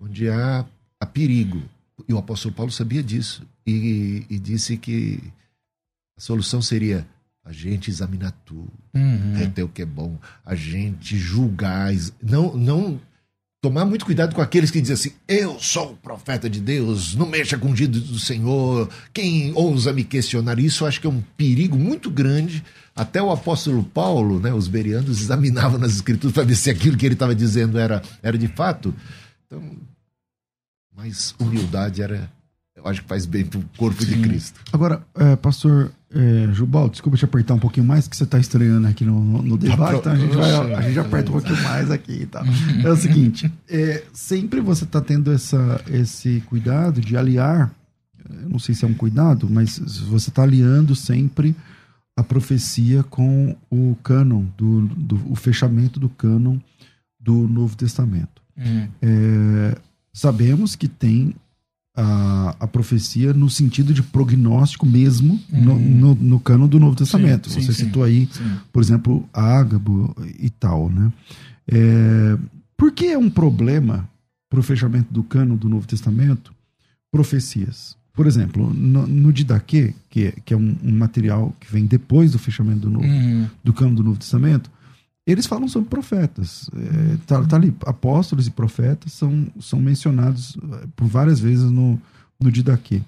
onde 0.00 0.28
há, 0.28 0.64
há 1.00 1.06
perigo. 1.06 1.62
E 2.08 2.12
o 2.12 2.18
apóstolo 2.18 2.54
Paulo 2.54 2.72
sabia 2.72 3.02
disso 3.02 3.42
e, 3.66 4.24
e 4.28 4.38
disse 4.38 4.76
que 4.76 5.20
a 6.16 6.20
solução 6.20 6.60
seria 6.60 7.06
a 7.44 7.52
gente 7.52 7.90
examinar 7.90 8.32
tudo, 8.44 8.72
Uhum. 8.94 9.34
reter 9.34 9.64
o 9.64 9.68
que 9.68 9.82
é 9.82 9.86
bom, 9.86 10.18
a 10.46 10.54
gente 10.54 11.18
julgar, 11.18 11.92
não, 12.22 12.56
não 12.56 13.00
tomar 13.60 13.84
muito 13.84 14.04
cuidado 14.04 14.34
com 14.34 14.40
aqueles 14.40 14.70
que 14.70 14.80
dizem 14.80 14.94
assim: 14.94 15.12
eu 15.28 15.58
sou 15.60 15.92
o 15.92 15.96
profeta 15.96 16.48
de 16.48 16.60
Deus, 16.60 17.14
não 17.14 17.26
mexa 17.26 17.58
com 17.58 17.68
o 17.68 17.70
ungido 17.70 18.00
do 18.00 18.18
Senhor, 18.18 18.88
quem 19.12 19.52
ousa 19.54 19.92
me 19.92 20.04
questionar 20.04 20.58
isso, 20.58 20.84
eu 20.84 20.88
acho 20.88 21.00
que 21.00 21.06
é 21.06 21.10
um 21.10 21.22
perigo 21.36 21.76
muito 21.76 22.10
grande. 22.10 22.64
Até 22.96 23.20
o 23.20 23.30
apóstolo 23.32 23.82
Paulo, 23.82 24.38
né, 24.38 24.52
os 24.54 24.68
berianos 24.68 25.20
examinavam 25.20 25.78
nas 25.78 25.96
escrituras 25.96 26.32
para 26.32 26.44
ver 26.44 26.54
se 26.54 26.70
aquilo 26.70 26.96
que 26.96 27.04
ele 27.04 27.14
estava 27.14 27.34
dizendo 27.34 27.76
era, 27.78 28.00
era 28.22 28.38
de 28.38 28.46
fato. 28.48 28.94
Então, 29.46 29.60
mas 30.96 31.34
humildade 31.38 32.02
era, 32.02 32.30
eu 32.76 32.86
acho 32.86 33.02
que 33.02 33.08
faz 33.08 33.26
bem 33.26 33.44
para 33.44 33.58
o 33.58 33.64
corpo 33.76 34.04
de 34.04 34.16
Cristo. 34.20 34.60
Agora, 34.72 35.02
é, 35.14 35.36
pastor 35.36 35.90
é, 36.10 36.48
Jubal, 36.52 36.88
desculpa 36.88 37.16
te 37.18 37.24
apertar 37.24 37.54
um 37.54 37.58
pouquinho 37.58 37.86
mais, 37.86 38.06
que 38.06 38.16
você 38.16 38.22
está 38.24 38.38
estreando 38.38 38.86
aqui 38.86 39.04
no, 39.04 39.18
no- 39.22 39.42
no 39.42 39.58
debate, 39.58 39.90
pro- 39.90 39.98
então 39.98 40.12
a 40.12 40.16
gente, 40.16 40.34
vai, 40.36 40.74
a 40.74 40.80
gente 40.82 40.98
aperta 40.98 41.30
um 41.30 41.32
pouquinho 41.32 41.62
mais 41.64 41.90
aqui 41.90 42.12
e 42.22 42.26
tal. 42.26 42.44
É 42.84 42.90
o 42.90 42.96
seguinte, 42.96 43.52
é, 43.68 44.04
sempre 44.12 44.60
você 44.60 44.84
está 44.84 45.00
tendo 45.00 45.32
essa, 45.32 45.80
esse 45.90 46.40
cuidado 46.46 47.00
de 47.00 47.16
aliar, 47.16 47.72
eu 48.42 48.48
não 48.48 48.58
sei 48.58 48.74
se 48.74 48.84
é 48.84 48.88
um 48.88 48.94
cuidado, 48.94 49.48
mas 49.50 49.78
você 50.08 50.30
está 50.30 50.42
aliando 50.44 50.94
sempre 50.94 51.54
a 52.16 52.22
profecia 52.22 53.02
com 53.02 53.56
o 53.68 53.96
cânon, 54.04 54.44
do, 54.56 54.82
do, 54.82 55.32
o 55.32 55.34
fechamento 55.34 55.98
do 55.98 56.08
cânon 56.08 56.58
do 57.18 57.48
Novo 57.48 57.76
Testamento. 57.76 58.40
Uhum. 58.56 58.88
É, 59.02 59.76
sabemos 60.14 60.74
que 60.76 60.88
tem 60.88 61.34
a, 61.96 62.56
a 62.60 62.66
profecia 62.66 63.34
no 63.34 63.50
sentido 63.50 63.92
de 63.92 64.02
prognóstico 64.02 64.86
mesmo 64.86 65.38
no, 65.50 65.78
no, 65.78 66.14
no 66.14 66.40
cano 66.40 66.66
do 66.66 66.80
Novo 66.80 66.96
Testamento. 66.96 67.50
Sim, 67.50 67.60
Você 67.60 67.72
sim. 67.74 67.84
citou 67.84 68.02
aí, 68.02 68.26
Sim. 68.32 68.56
por 68.72 68.82
exemplo, 68.82 69.28
Ágabo 69.32 70.16
e 70.40 70.48
tal, 70.48 70.88
né? 70.88 71.12
É, 71.68 72.38
por 72.76 72.90
que 72.92 73.06
é 73.06 73.18
um 73.18 73.28
problema 73.30 74.08
para 74.48 74.60
o 74.60 74.62
fechamento 74.62 75.12
do 75.12 75.22
cano 75.22 75.56
do 75.56 75.68
Novo 75.68 75.86
Testamento 75.86 76.52
profecias? 77.12 77.96
Por 78.12 78.26
exemplo, 78.26 78.72
no, 78.72 79.06
no 79.06 79.32
Didaquê, 79.32 79.92
que 80.08 80.26
é, 80.26 80.32
que 80.44 80.54
é 80.54 80.56
um, 80.56 80.76
um 80.84 80.96
material 80.96 81.54
que 81.58 81.70
vem 81.72 81.84
depois 81.84 82.32
do 82.32 82.38
fechamento 82.38 82.80
do 82.80 82.90
Novo, 82.90 83.04
Uhum. 83.06 83.46
do 83.62 83.72
cano 83.72 83.94
do 83.94 84.02
Novo 84.04 84.18
Testamento, 84.18 84.70
eles 85.26 85.46
falam 85.46 85.68
sobre 85.68 85.88
profetas. 85.88 86.68
É, 86.76 87.16
tá, 87.26 87.42
tá 87.44 87.56
ali, 87.56 87.74
apóstolos 87.86 88.46
e 88.46 88.50
profetas 88.50 89.12
são, 89.12 89.46
são 89.60 89.80
mencionados 89.80 90.56
eh, 90.62 90.86
por 90.94 91.06
várias 91.06 91.40
vezes 91.40 91.70
no, 91.70 92.00
no 92.38 92.52
Didaquê. 92.52 93.00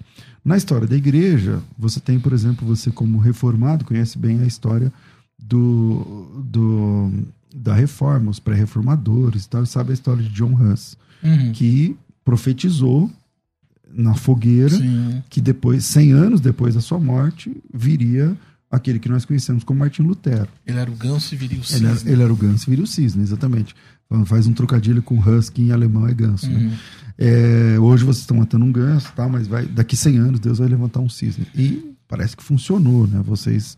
Na 0.43 0.57
história 0.57 0.87
da 0.87 0.95
igreja, 0.95 1.61
você 1.77 1.99
tem, 1.99 2.19
por 2.19 2.33
exemplo, 2.33 2.65
você 2.67 2.89
como 2.89 3.17
reformado, 3.19 3.85
conhece 3.85 4.17
bem 4.17 4.39
a 4.41 4.45
história 4.45 4.91
do, 5.37 6.41
do 6.43 7.11
da 7.55 7.73
reforma, 7.73 8.31
os 8.31 8.39
pré-reformadores 8.39 9.45
e 9.45 9.49
tal, 9.49 9.65
sabe 9.65 9.91
a 9.91 9.93
história 9.93 10.23
de 10.23 10.29
John 10.29 10.53
Huss, 10.53 10.97
Uhum. 11.23 11.51
que 11.51 11.97
profetizou 12.23 13.09
na 13.91 14.13
fogueira 14.13 14.69
Sim. 14.69 15.23
que 15.29 15.41
depois, 15.41 15.83
100 15.85 16.11
anos 16.11 16.41
depois 16.41 16.75
da 16.75 16.81
sua 16.81 16.99
morte, 16.99 17.55
viria 17.73 18.37
aquele 18.69 18.99
que 18.99 19.09
nós 19.09 19.25
conhecemos 19.25 19.63
como 19.63 19.79
Martim 19.79 20.03
Lutero. 20.03 20.47
Ele 20.65 20.77
era 20.77 20.91
o 20.91 20.95
ganso 20.95 21.33
e 21.33 21.37
viria 21.37 21.59
o 21.59 21.63
Ele 21.75 21.85
era, 21.85 21.95
cisne. 21.95 22.11
ele 22.11 22.23
era 22.23 22.33
o 22.33 22.35
ganso 22.35 22.67
e 22.67 22.69
viria 22.69 22.83
o 22.83 22.87
cisne, 22.87 23.23
exatamente. 23.23 23.75
Então, 24.05 24.25
Faz 24.25 24.47
um 24.47 24.53
trocadilho 24.53 25.01
com 25.01 25.19
husky 25.19 25.63
em 25.63 25.71
alemão 25.71 26.07
é 26.07 26.13
ganso. 26.13 26.49
né? 26.49 26.57
Uhum. 26.59 26.77
É, 27.17 27.79
hoje 27.79 28.03
vocês 28.03 28.21
estão 28.21 28.37
matando 28.37 28.63
um 28.65 28.71
ganso, 28.71 29.11
tá? 29.13 29.27
mas 29.27 29.47
vai, 29.47 29.65
daqui 29.65 29.95
100 29.95 30.17
anos 30.17 30.39
Deus 30.39 30.59
vai 30.59 30.67
levantar 30.67 30.99
um 30.99 31.09
cisne. 31.09 31.47
E 31.55 31.95
parece 32.07 32.37
que 32.37 32.43
funcionou, 32.43 33.07
né? 33.07 33.21
Vocês 33.25 33.75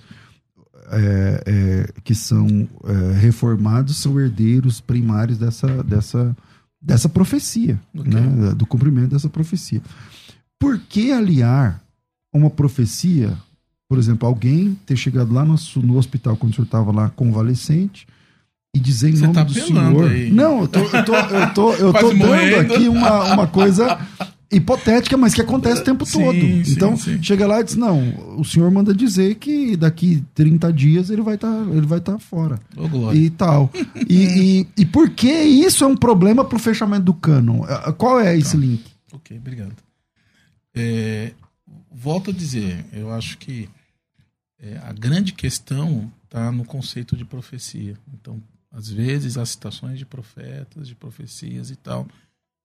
é, 0.92 1.44
é, 1.46 2.02
que 2.04 2.14
são 2.16 2.68
é, 2.86 3.14
reformados 3.20 3.98
são 3.98 4.20
herdeiros 4.20 4.82
primários 4.82 5.38
dessa, 5.38 5.84
dessa, 5.84 6.36
dessa 6.82 7.08
profecia, 7.08 7.80
quê? 7.94 8.10
né? 8.10 8.54
do 8.56 8.66
cumprimento 8.66 9.12
dessa 9.12 9.30
profecia. 9.30 9.82
Por 10.60 10.78
que 10.80 11.12
aliar 11.12 11.82
uma 12.34 12.50
profecia, 12.50 13.38
por 13.90 13.98
exemplo, 13.98 14.28
alguém 14.28 14.78
ter 14.86 14.96
chegado 14.96 15.34
lá 15.34 15.44
no, 15.44 15.56
no 15.78 15.98
hospital 15.98 16.38
quando 16.38 16.52
o 16.52 16.56
senhor 16.56 16.66
estava 16.66 16.92
lá 16.92 17.10
convalescente 17.10 18.08
e 18.74 18.80
dizer 18.80 19.10
em 19.10 19.16
Você 19.16 19.22
nome 19.24 19.34
tá 19.34 19.44
do 19.44 19.52
senhor. 19.54 20.12
aí. 20.12 20.30
Não, 20.30 20.62
eu 20.62 20.68
tô, 20.68 20.80
eu 20.80 21.04
tô, 21.06 21.16
eu 21.16 21.54
tô, 21.56 21.74
eu 21.74 21.92
tô 21.94 22.02
dando 22.12 22.18
morrendo. 22.18 22.74
aqui 22.74 22.88
uma, 22.88 23.34
uma 23.34 23.48
coisa 23.48 24.00
hipotética, 24.52 25.18
mas 25.18 25.34
que 25.34 25.42
acontece 25.42 25.82
o 25.82 25.84
tempo 25.84 26.06
Sim, 26.06 26.24
todo. 26.24 26.34
sim, 26.40 26.64
então, 26.72 26.96
sim. 26.96 27.22
chega 27.24 27.48
lá 27.48 27.62
e 27.62 27.64
diz: 27.64 27.76
não, 27.76 28.38
o 28.40 28.46
senhor 28.46 28.70
manda 28.70 28.94
dizer 28.94 29.36
que 29.36 29.76
daqui 29.76 30.24
30 30.36 30.72
dias 30.72 31.10
ele 31.10 31.24
vai 31.24 31.34
estar 31.34 31.52
ele 31.72 31.88
vai 31.88 32.00
tá 32.00 32.20
fora. 32.20 32.60
Glória. 32.76 33.18
E 33.18 33.28
tal. 33.32 33.72
E, 34.08 34.60
e, 34.68 34.68
e 34.78 34.86
por 34.86 35.10
que 35.10 35.32
isso 35.32 35.84
é 35.84 35.88
um 35.88 35.98
problema 35.98 36.46
pro 36.46 36.60
fechamento 36.60 37.06
do? 37.06 37.18
Ah, 37.68 37.92
Qual 37.92 38.20
é 38.20 38.38
esse 38.38 38.56
link? 38.56 38.84
Ok, 39.12 39.36
obrigado. 39.36 39.74
É, 40.76 41.32
volto 41.92 42.30
a 42.30 42.34
dizer, 42.34 42.86
eu 42.94 43.12
acho 43.12 43.36
que 43.40 43.68
é, 44.62 44.78
a 44.84 44.92
grande 44.92 45.34
questão 45.34 46.12
está 46.26 46.52
no 46.52 46.66
conceito 46.66 47.16
de 47.16 47.26
profecia. 47.26 47.98
Então, 48.14 48.42
às 48.72 48.90
vezes, 48.90 49.38
há 49.38 49.46
citações 49.46 49.98
de 49.98 50.06
profetas, 50.06 50.88
de 50.88 50.96
profecias 50.96 51.72
e 51.72 51.76
tal, 51.76 52.08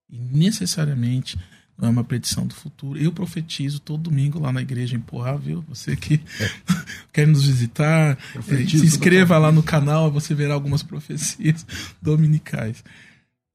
e 0.09 0.19
necessariamente 0.19 1.37
não 1.77 1.89
é 1.89 1.91
uma 1.91 2.03
predição 2.03 2.45
do 2.45 2.53
futuro. 2.53 2.99
Eu 2.99 3.11
profetizo 3.11 3.79
todo 3.79 4.03
domingo 4.03 4.39
lá 4.39 4.51
na 4.51 4.61
igreja 4.61 4.95
em 4.95 4.99
Poá, 4.99 5.35
viu? 5.35 5.63
Você 5.67 5.95
que 5.95 6.21
quer 7.11 7.27
nos 7.27 7.45
visitar, 7.45 8.17
Profetizo 8.33 8.79
se 8.79 8.87
inscreva 8.87 9.37
lá 9.37 9.51
no 9.51 9.63
canal, 9.63 10.11
você 10.11 10.33
verá 10.33 10.53
algumas 10.53 10.83
profecias 10.83 11.65
dominicais. 12.01 12.83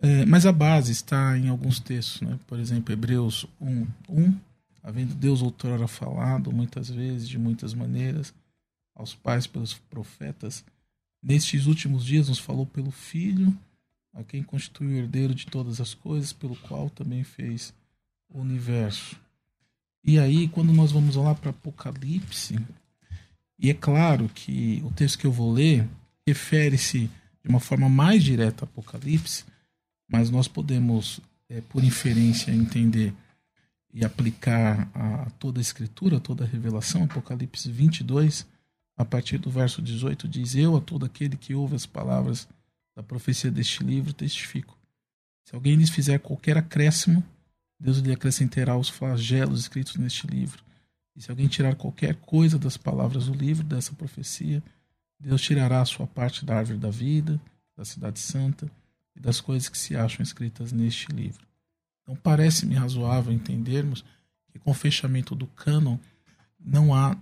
É, 0.02 0.24
mas 0.24 0.46
a 0.46 0.52
base 0.52 0.92
está 0.92 1.36
em 1.36 1.48
alguns 1.48 1.78
textos, 1.78 2.22
né? 2.22 2.38
por 2.46 2.58
exemplo, 2.58 2.92
Hebreus 2.92 3.46
1, 3.60 3.86
1, 4.08 4.34
havendo 4.82 5.14
Deus 5.14 5.42
outrora 5.42 5.86
falado 5.86 6.52
muitas 6.52 6.88
vezes, 6.88 7.28
de 7.28 7.38
muitas 7.38 7.74
maneiras, 7.74 8.34
aos 8.94 9.14
pais 9.14 9.46
pelos 9.46 9.74
profetas, 9.74 10.64
nestes 11.22 11.66
últimos 11.66 12.04
dias 12.04 12.28
nos 12.28 12.38
falou 12.38 12.66
pelo 12.66 12.90
Filho, 12.90 13.56
a 14.12 14.24
quem 14.24 14.42
constituiu 14.42 14.90
o 14.90 14.94
herdeiro 14.94 15.34
de 15.34 15.46
todas 15.46 15.80
as 15.80 15.94
coisas, 15.94 16.32
pelo 16.32 16.56
qual 16.56 16.90
também 16.90 17.22
fez 17.22 17.72
o 18.28 18.40
universo. 18.40 19.16
E 20.02 20.18
aí, 20.18 20.48
quando 20.48 20.72
nós 20.72 20.92
vamos 20.92 21.16
lá 21.16 21.34
para 21.34 21.50
Apocalipse, 21.50 22.58
e 23.58 23.70
é 23.70 23.74
claro 23.74 24.28
que 24.28 24.82
o 24.84 24.90
texto 24.90 25.18
que 25.18 25.26
eu 25.26 25.32
vou 25.32 25.52
ler 25.52 25.86
refere-se 26.26 27.10
de 27.42 27.48
uma 27.48 27.60
forma 27.60 27.88
mais 27.88 28.24
direta 28.24 28.64
a 28.64 28.66
Apocalipse, 28.66 29.44
mas 30.08 30.30
nós 30.30 30.48
podemos, 30.48 31.20
é, 31.48 31.60
por 31.60 31.84
inferência, 31.84 32.50
entender 32.50 33.14
e 33.92 34.04
aplicar 34.04 34.88
a 34.94 35.30
toda 35.38 35.60
a 35.60 35.62
escritura, 35.62 36.20
toda 36.20 36.44
a 36.44 36.46
revelação, 36.46 37.04
Apocalipse 37.04 37.70
22, 37.70 38.46
a 38.96 39.04
partir 39.04 39.38
do 39.38 39.50
verso 39.50 39.82
18, 39.82 40.28
diz: 40.28 40.54
Eu 40.54 40.76
a 40.76 40.80
todo 40.80 41.04
aquele 41.04 41.36
que 41.36 41.54
ouve 41.54 41.74
as 41.74 41.86
palavras 41.86 42.48
da 42.94 43.02
profecia 43.02 43.50
deste 43.50 43.82
livro 43.82 44.12
testifico. 44.12 44.78
Se 45.44 45.54
alguém 45.54 45.74
lhes 45.74 45.90
fizer 45.90 46.18
qualquer 46.18 46.56
acréscimo, 46.56 47.24
Deus 47.78 47.98
lhe 47.98 48.12
acrescentará 48.12 48.76
os 48.76 48.88
flagelos 48.88 49.60
escritos 49.60 49.96
neste 49.96 50.26
livro. 50.26 50.62
E 51.16 51.22
se 51.22 51.30
alguém 51.30 51.48
tirar 51.48 51.74
qualquer 51.74 52.14
coisa 52.16 52.58
das 52.58 52.76
palavras 52.76 53.26
do 53.26 53.34
livro, 53.34 53.64
dessa 53.64 53.92
profecia, 53.94 54.62
Deus 55.18 55.42
tirará 55.42 55.80
a 55.80 55.86
sua 55.86 56.06
parte 56.06 56.44
da 56.44 56.56
árvore 56.56 56.78
da 56.78 56.90
vida, 56.90 57.40
da 57.76 57.84
cidade 57.84 58.18
santa 58.18 58.70
e 59.16 59.20
das 59.20 59.40
coisas 59.40 59.68
que 59.68 59.76
se 59.76 59.96
acham 59.96 60.22
escritas 60.22 60.72
neste 60.72 61.10
livro. 61.10 61.49
Então 62.10 62.20
parece-me 62.24 62.74
razoável 62.74 63.32
entendermos 63.32 64.04
que 64.50 64.58
com 64.58 64.72
o 64.72 64.74
fechamento 64.74 65.32
do 65.32 65.46
cânon 65.46 65.96
não 66.58 66.92
há 66.92 67.16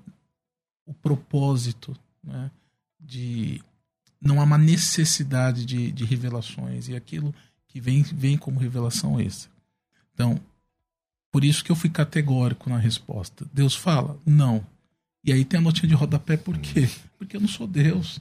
o 0.86 0.94
propósito 0.94 1.94
né, 2.24 2.50
de. 2.98 3.62
Não 4.18 4.40
há 4.40 4.44
uma 4.44 4.56
necessidade 4.56 5.66
de, 5.66 5.92
de 5.92 6.06
revelações 6.06 6.88
e 6.88 6.96
aquilo 6.96 7.34
que 7.66 7.80
vem, 7.82 8.02
vem 8.02 8.38
como 8.38 8.58
revelação 8.58 9.20
extra. 9.20 9.50
Então, 10.14 10.40
por 11.30 11.44
isso 11.44 11.62
que 11.62 11.70
eu 11.70 11.76
fui 11.76 11.90
categórico 11.90 12.70
na 12.70 12.78
resposta. 12.78 13.46
Deus 13.52 13.74
fala? 13.74 14.18
Não. 14.24 14.66
E 15.22 15.32
aí 15.32 15.44
tem 15.44 15.58
a 15.58 15.62
notinha 15.62 15.88
de 15.88 15.94
rodapé, 15.94 16.38
por 16.38 16.56
quê? 16.56 16.88
Porque 17.18 17.36
eu 17.36 17.40
não 17.40 17.48
sou 17.48 17.66
Deus. 17.66 18.20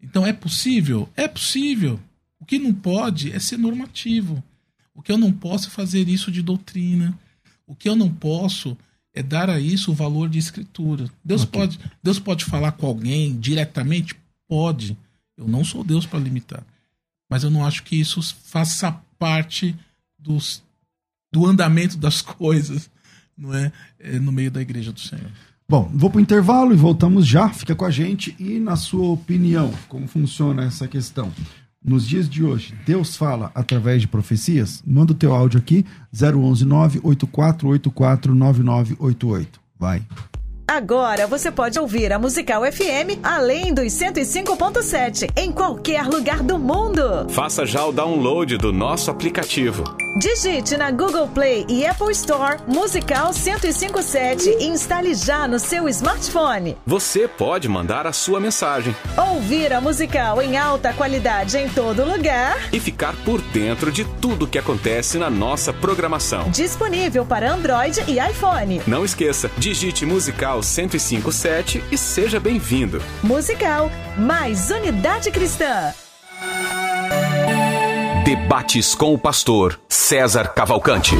Então 0.00 0.26
é 0.26 0.32
possível? 0.32 1.08
É 1.14 1.28
possível. 1.28 2.00
O 2.40 2.44
que 2.44 2.58
não 2.58 2.74
pode 2.74 3.32
é 3.32 3.38
ser 3.38 3.56
normativo. 3.56 4.42
O 4.98 5.02
que 5.02 5.12
eu 5.12 5.16
não 5.16 5.30
posso 5.30 5.68
é 5.68 5.70
fazer 5.70 6.08
isso 6.08 6.28
de 6.32 6.42
doutrina. 6.42 7.16
O 7.64 7.72
que 7.72 7.88
eu 7.88 7.94
não 7.94 8.12
posso 8.12 8.76
é 9.14 9.22
dar 9.22 9.48
a 9.48 9.60
isso 9.60 9.92
o 9.92 9.94
valor 9.94 10.28
de 10.28 10.40
escritura. 10.40 11.08
Deus, 11.24 11.44
okay. 11.44 11.60
pode, 11.60 11.78
Deus 12.02 12.18
pode 12.18 12.44
falar 12.44 12.72
com 12.72 12.84
alguém 12.84 13.38
diretamente? 13.38 14.16
Pode. 14.48 14.98
Eu 15.36 15.46
não 15.46 15.64
sou 15.64 15.84
Deus 15.84 16.04
para 16.04 16.18
limitar. 16.18 16.64
Mas 17.30 17.44
eu 17.44 17.50
não 17.50 17.64
acho 17.64 17.84
que 17.84 17.94
isso 17.94 18.20
faça 18.42 18.90
parte 19.16 19.72
dos, 20.18 20.64
do 21.32 21.46
andamento 21.46 21.96
das 21.96 22.20
coisas 22.20 22.90
não 23.36 23.54
é? 23.54 23.70
é 24.00 24.18
no 24.18 24.32
meio 24.32 24.50
da 24.50 24.60
igreja 24.60 24.92
do 24.92 24.98
Senhor. 24.98 25.30
Bom, 25.68 25.88
vou 25.94 26.10
para 26.10 26.18
o 26.18 26.20
intervalo 26.20 26.72
e 26.72 26.76
voltamos 26.76 27.24
já. 27.24 27.50
Fica 27.50 27.76
com 27.76 27.84
a 27.84 27.90
gente. 27.90 28.34
E, 28.36 28.58
na 28.58 28.74
sua 28.74 29.10
opinião, 29.10 29.72
como 29.86 30.08
funciona 30.08 30.64
essa 30.64 30.88
questão? 30.88 31.32
Nos 31.84 32.06
dias 32.06 32.28
de 32.28 32.44
hoje, 32.44 32.74
Deus 32.86 33.16
fala 33.16 33.50
através 33.54 34.00
de 34.00 34.08
profecias? 34.08 34.82
Manda 34.86 35.12
o 35.12 35.16
teu 35.16 35.34
áudio 35.34 35.58
aqui, 35.58 35.84
011 36.12 36.64
98484 36.64 38.34
9988. 38.34 39.60
Vai. 39.78 40.02
Agora 40.70 41.26
você 41.26 41.50
pode 41.50 41.80
ouvir 41.80 42.12
a 42.12 42.18
Musical 42.18 42.62
FM 42.70 43.18
além 43.22 43.72
dos 43.72 43.86
105.7 43.86 45.30
em 45.34 45.50
qualquer 45.50 46.04
lugar 46.04 46.42
do 46.42 46.58
mundo. 46.58 47.26
Faça 47.30 47.64
já 47.64 47.86
o 47.86 47.90
download 47.90 48.58
do 48.58 48.70
nosso 48.70 49.10
aplicativo. 49.10 49.82
Digite 50.20 50.76
na 50.76 50.90
Google 50.90 51.26
Play 51.28 51.64
e 51.70 51.86
Apple 51.86 52.10
Store 52.10 52.58
Musical 52.66 53.32
1057 53.32 54.56
e 54.60 54.66
instale 54.66 55.14
já 55.14 55.48
no 55.48 55.58
seu 55.58 55.88
smartphone. 55.88 56.76
Você 56.84 57.26
pode 57.26 57.66
mandar 57.66 58.06
a 58.06 58.12
sua 58.12 58.38
mensagem. 58.38 58.94
Ouvir 59.16 59.72
a 59.72 59.80
musical 59.80 60.42
em 60.42 60.58
alta 60.58 60.92
qualidade 60.92 61.56
em 61.56 61.68
todo 61.68 62.04
lugar. 62.04 62.58
E 62.72 62.78
ficar 62.78 63.14
por 63.24 63.40
dentro 63.40 63.90
de 63.90 64.04
tudo 64.04 64.46
que 64.46 64.58
acontece 64.58 65.16
na 65.16 65.30
nossa 65.30 65.72
programação. 65.72 66.50
Disponível 66.50 67.24
para 67.24 67.50
Android 67.50 68.04
e 68.06 68.18
iPhone. 68.18 68.82
Não 68.86 69.04
esqueça, 69.04 69.50
digite 69.56 70.04
Musical 70.04 70.57
1057 70.62 71.82
e 71.90 71.98
seja 71.98 72.38
bem-vindo. 72.38 73.02
Musical, 73.22 73.90
mais 74.16 74.70
unidade 74.70 75.30
cristã. 75.30 75.92
Debates 78.24 78.94
com 78.94 79.14
o 79.14 79.18
pastor 79.18 79.80
César 79.88 80.48
Cavalcante. 80.48 81.14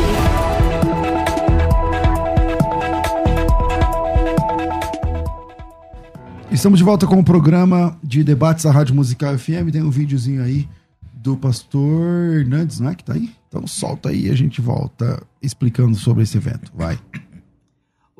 Estamos 6.50 6.78
de 6.78 6.84
volta 6.84 7.06
com 7.06 7.18
o 7.18 7.24
programa 7.24 7.96
de 8.02 8.24
debates 8.24 8.64
da 8.64 8.70
Rádio 8.70 8.94
Musical 8.94 9.38
FM. 9.38 9.70
Tem 9.72 9.82
um 9.82 9.90
videozinho 9.90 10.42
aí 10.42 10.68
do 11.12 11.36
pastor 11.36 12.34
Hernandes, 12.34 12.80
não 12.80 12.90
é? 12.90 12.94
Que 12.94 13.04
tá 13.04 13.14
aí? 13.14 13.30
Então 13.48 13.66
solta 13.66 14.08
aí 14.08 14.26
e 14.26 14.30
a 14.30 14.34
gente 14.34 14.60
volta 14.60 15.22
explicando 15.40 15.96
sobre 15.96 16.24
esse 16.24 16.36
evento. 16.36 16.72
Vai. 16.74 16.98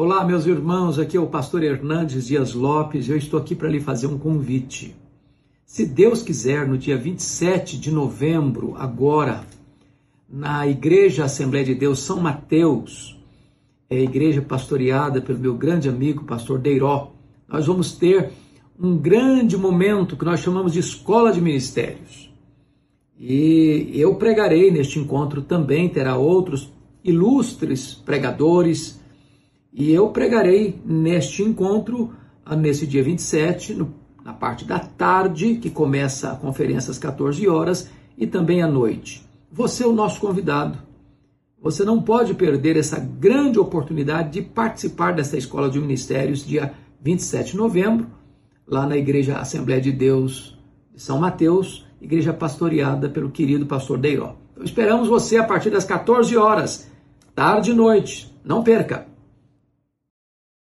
Olá, 0.00 0.24
meus 0.24 0.46
irmãos. 0.46 0.96
Aqui 0.96 1.16
é 1.16 1.20
o 1.20 1.26
pastor 1.26 1.61
Hernandes 1.61 2.28
Dias 2.28 2.54
Lopes. 2.54 3.08
Eu 3.08 3.16
estou 3.16 3.40
aqui 3.40 3.52
para 3.52 3.68
lhe 3.68 3.80
fazer 3.80 4.06
um 4.06 4.16
convite. 4.16 4.94
Se 5.66 5.84
Deus 5.84 6.22
quiser, 6.22 6.68
no 6.68 6.78
dia 6.78 6.96
27 6.96 7.76
de 7.76 7.90
novembro, 7.90 8.76
agora, 8.78 9.44
na 10.30 10.68
Igreja 10.68 11.24
Assembleia 11.24 11.64
de 11.64 11.74
Deus 11.74 11.98
São 11.98 12.20
Mateus, 12.20 13.20
é 13.90 13.96
a 13.96 14.00
igreja 14.00 14.40
pastoreada 14.40 15.20
pelo 15.20 15.40
meu 15.40 15.56
grande 15.56 15.88
amigo, 15.88 16.22
pastor 16.22 16.61
Deiró, 16.61 17.11
nós 17.48 17.66
vamos 17.66 17.90
ter 17.90 18.30
um 18.78 18.96
grande 18.96 19.56
momento 19.56 20.16
que 20.16 20.24
nós 20.24 20.38
chamamos 20.38 20.74
de 20.74 20.78
Escola 20.78 21.32
de 21.32 21.40
Ministérios. 21.40 22.32
E 23.18 23.90
eu 23.94 24.14
pregarei 24.14 24.70
neste 24.70 25.00
encontro 25.00 25.42
também, 25.42 25.88
terá 25.88 26.16
outros 26.16 26.72
ilustres 27.02 27.94
pregadores, 27.94 28.98
e 29.79 29.93
eu 29.93 30.09
pregarei 30.11 30.83
neste 30.85 31.43
encontro, 31.43 32.12
nesse 32.59 32.85
dia 32.85 33.03
27, 33.03 33.75
no 33.75 33.95
na 34.25 34.35
parte 34.35 34.67
da 34.67 34.79
tarde, 34.79 35.55
que 35.55 35.71
começa 35.71 36.31
a 36.31 36.37
conferência 36.37 36.91
às 36.91 36.99
14 36.99 37.49
horas, 37.49 37.88
e 38.14 38.27
também 38.27 38.61
à 38.61 38.69
noite. 38.69 39.27
Você 39.51 39.85
é 39.85 39.87
o 39.87 39.93
nosso 39.93 40.21
convidado. 40.21 40.77
Você 41.62 41.83
não 41.83 42.03
pode 42.03 42.35
perder 42.35 42.77
essa 42.77 42.99
grande 43.01 43.59
oportunidade 43.59 44.33
de 44.33 44.43
participar 44.43 45.14
dessa 45.14 45.38
escola 45.38 45.71
de 45.71 45.81
ministérios 45.81 46.45
dia 46.45 46.75
27 47.01 47.53
de 47.53 47.57
novembro, 47.57 48.07
lá 48.67 48.87
na 48.87 48.99
Igreja 48.99 49.38
Assembleia 49.38 49.81
de 49.81 49.93
Deus 49.93 50.59
de 50.95 51.01
São 51.01 51.19
Mateus, 51.19 51.87
igreja 52.03 52.35
pastoreada 52.35 53.09
pelo 53.09 53.31
querido 53.31 53.64
pastor 53.64 53.97
Deiró. 53.97 54.35
Então, 54.53 54.62
esperamos 54.62 55.09
você 55.09 55.38
a 55.38 55.45
partir 55.45 55.71
das 55.71 55.87
14 55.87 56.37
horas, 56.37 56.87
tarde 57.35 57.71
e 57.71 57.75
noite. 57.75 58.31
Não 58.45 58.62
perca! 58.62 59.17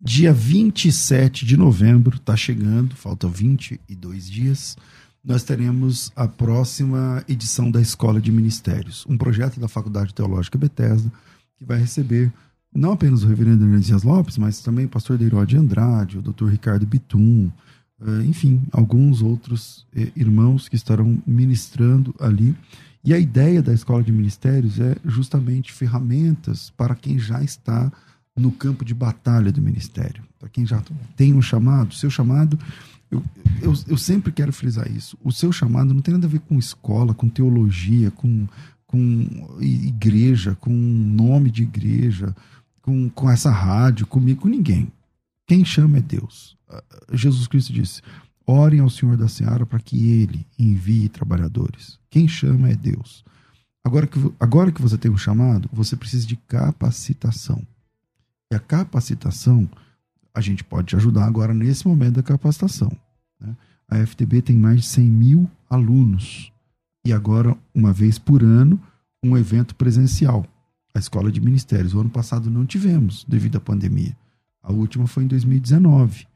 Dia 0.01 0.33
27 0.33 1.45
de 1.45 1.57
novembro, 1.57 2.19
está 2.19 2.37
chegando, 2.37 2.95
falta 2.95 3.27
22 3.27 4.31
dias, 4.31 4.77
nós 5.25 5.43
teremos 5.43 6.13
a 6.15 6.29
próxima 6.29 7.25
edição 7.29 7.69
da 7.69 7.81
Escola 7.81 8.21
de 8.21 8.31
Ministérios, 8.31 9.05
um 9.09 9.19
projeto 9.19 9.59
da 9.59 9.67
Faculdade 9.67 10.15
Teológica 10.15 10.57
Bethesda, 10.57 11.13
que 11.57 11.65
vai 11.65 11.81
receber 11.81 12.33
não 12.73 12.93
apenas 12.93 13.25
o 13.25 13.27
reverendo 13.27 13.65
Hernandes 13.65 14.05
Lopes, 14.05 14.39
mas 14.39 14.61
também 14.61 14.85
o 14.85 14.89
pastor 14.89 15.19
Deiró 15.19 15.45
de 15.45 15.57
Andrade, 15.57 16.19
o 16.19 16.23
doutor 16.23 16.49
Ricardo 16.49 16.87
Bitum, 16.87 17.51
eh, 18.01 18.25
enfim, 18.25 18.63
alguns 18.71 19.21
outros 19.21 19.85
eh, 19.93 20.13
irmãos 20.15 20.69
que 20.69 20.77
estarão 20.77 21.21
ministrando 21.27 22.15
ali. 22.21 22.55
E 23.03 23.13
a 23.13 23.19
ideia 23.19 23.61
da 23.61 23.75
Escola 23.75 24.05
de 24.05 24.13
Ministérios 24.13 24.79
é 24.79 24.95
justamente 25.05 25.73
ferramentas 25.73 26.71
para 26.77 26.95
quem 26.95 27.19
já 27.19 27.43
está 27.43 27.91
no 28.39 28.53
campo 28.53 28.85
de 28.85 28.95
batalha 28.95 29.53
do 29.53 29.63
ministério. 29.63 30.23
Para 30.39 30.49
quem 30.49 30.65
já 30.65 30.83
tem 31.17 31.35
um 31.35 31.43
chamado, 31.43 31.95
seu 31.95 32.11
chamado, 32.11 32.59
eu, 33.11 33.23
eu, 33.63 33.75
eu, 33.87 33.97
sempre 33.97 34.33
quero 34.33 34.53
frisar 34.53 34.91
isso. 34.91 35.17
O 35.23 35.33
seu 35.33 35.51
chamado 35.51 35.95
não 35.95 36.03
tem 36.03 36.15
nada 36.15 36.27
a 36.27 36.31
ver 36.31 36.41
com 36.41 36.59
escola, 36.59 37.15
com 37.15 37.29
teologia, 37.29 38.11
com, 38.11 38.47
com 38.87 39.57
igreja, 39.61 40.57
com 40.61 40.73
nome 40.73 41.51
de 41.51 41.63
igreja, 41.63 42.35
com, 42.83 43.09
com 43.09 43.31
essa 43.31 43.51
rádio, 43.51 44.07
comigo, 44.07 44.43
com 44.43 44.49
ninguém. 44.49 44.93
Quem 45.47 45.65
chama 45.65 45.99
é 45.99 46.03
Deus. 46.03 46.57
Jesus 47.13 47.47
Cristo 47.47 47.73
disse: 47.73 48.03
orem 48.47 48.81
ao 48.81 48.91
Senhor 48.91 49.17
da 49.17 49.29
Seara 49.29 49.67
para 49.67 49.79
que 49.79 50.09
ele 50.09 50.47
envie 50.59 51.09
trabalhadores. 51.09 51.99
Quem 52.11 52.29
chama 52.29 52.71
é 52.71 52.77
Deus. 52.77 53.25
Agora 53.85 54.07
que, 54.07 54.19
agora 54.39 54.73
que 54.73 54.83
você 54.83 54.99
tem 54.99 55.11
um 55.11 55.17
chamado, 55.17 55.69
você 55.73 55.97
precisa 55.97 56.27
de 56.27 56.37
capacitação. 56.37 57.63
E 58.53 58.57
a 58.57 58.59
capacitação, 58.59 59.69
a 60.35 60.41
gente 60.41 60.65
pode 60.65 60.89
te 60.89 60.97
ajudar 60.97 61.27
agora 61.27 61.53
nesse 61.53 61.87
momento 61.87 62.17
da 62.17 62.23
capacitação. 62.23 62.91
Né? 63.41 63.55
A 63.89 64.07
FTB 64.07 64.43
tem 64.43 64.57
mais 64.57 64.83
de 64.83 64.87
100 64.87 65.05
mil 65.05 65.51
alunos 65.69 66.53
e 67.05 67.13
agora, 67.13 67.57
uma 67.75 67.93
vez 67.93 68.19
por 68.19 68.43
ano, 68.43 68.81
um 69.23 69.37
evento 69.37 69.75
presencial, 69.75 70.47
a 70.95 70.99
Escola 70.99 71.33
de 71.33 71.41
Ministérios. 71.41 71.95
O 71.95 72.01
ano 72.01 72.11
passado 72.11 72.51
não 72.51 72.67
tivemos, 72.67 73.25
devido 73.27 73.57
à 73.57 73.61
pandemia. 73.61 74.17
A 74.63 74.73
última 74.73 75.07
foi 75.07 75.25
em 75.25 75.27
2019. 75.27 76.27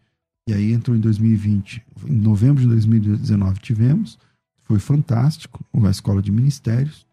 E 0.48 0.54
aí 0.54 0.72
entrou 0.72 0.96
em 0.96 1.00
2020. 1.00 1.82
Em 2.06 2.16
novembro 2.16 2.62
de 2.62 2.68
2019 2.68 3.60
tivemos. 3.60 4.18
Foi 4.62 4.78
fantástico, 4.78 5.64
a 5.84 5.90
Escola 5.90 6.22
de 6.22 6.32
Ministérios. 6.32 7.06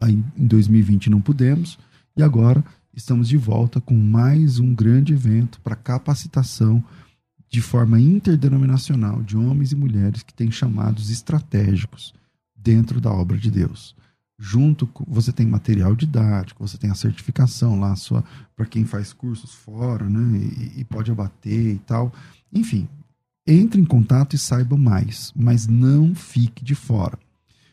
Aí, 0.00 0.14
em 0.36 0.46
2020 0.46 1.10
não 1.10 1.20
pudemos. 1.20 1.78
E 2.16 2.22
agora 2.22 2.64
estamos 2.96 3.28
de 3.28 3.36
volta 3.36 3.78
com 3.78 3.94
mais 3.94 4.58
um 4.58 4.74
grande 4.74 5.12
evento 5.12 5.60
para 5.60 5.76
capacitação 5.76 6.82
de 7.46 7.60
forma 7.60 8.00
interdenominacional 8.00 9.22
de 9.22 9.36
homens 9.36 9.70
e 9.70 9.76
mulheres 9.76 10.22
que 10.22 10.32
têm 10.32 10.50
chamados 10.50 11.10
estratégicos 11.10 12.14
dentro 12.56 12.98
da 12.98 13.12
obra 13.12 13.36
de 13.36 13.50
Deus. 13.50 13.94
Junto 14.38 14.86
com 14.86 15.04
você 15.06 15.30
tem 15.30 15.46
material 15.46 15.94
didático, 15.94 16.66
você 16.66 16.78
tem 16.78 16.90
a 16.90 16.94
certificação 16.94 17.78
lá 17.78 17.94
sua 17.96 18.24
para 18.56 18.64
quem 18.64 18.86
faz 18.86 19.12
cursos 19.12 19.52
fora, 19.52 20.08
né, 20.08 20.38
e, 20.38 20.80
e 20.80 20.84
pode 20.84 21.10
abater 21.10 21.74
e 21.74 21.78
tal. 21.80 22.10
Enfim, 22.50 22.88
entre 23.46 23.78
em 23.78 23.84
contato 23.84 24.34
e 24.34 24.38
saiba 24.38 24.76
mais, 24.76 25.32
mas 25.36 25.66
não 25.66 26.14
fique 26.14 26.64
de 26.64 26.74
fora. 26.74 27.18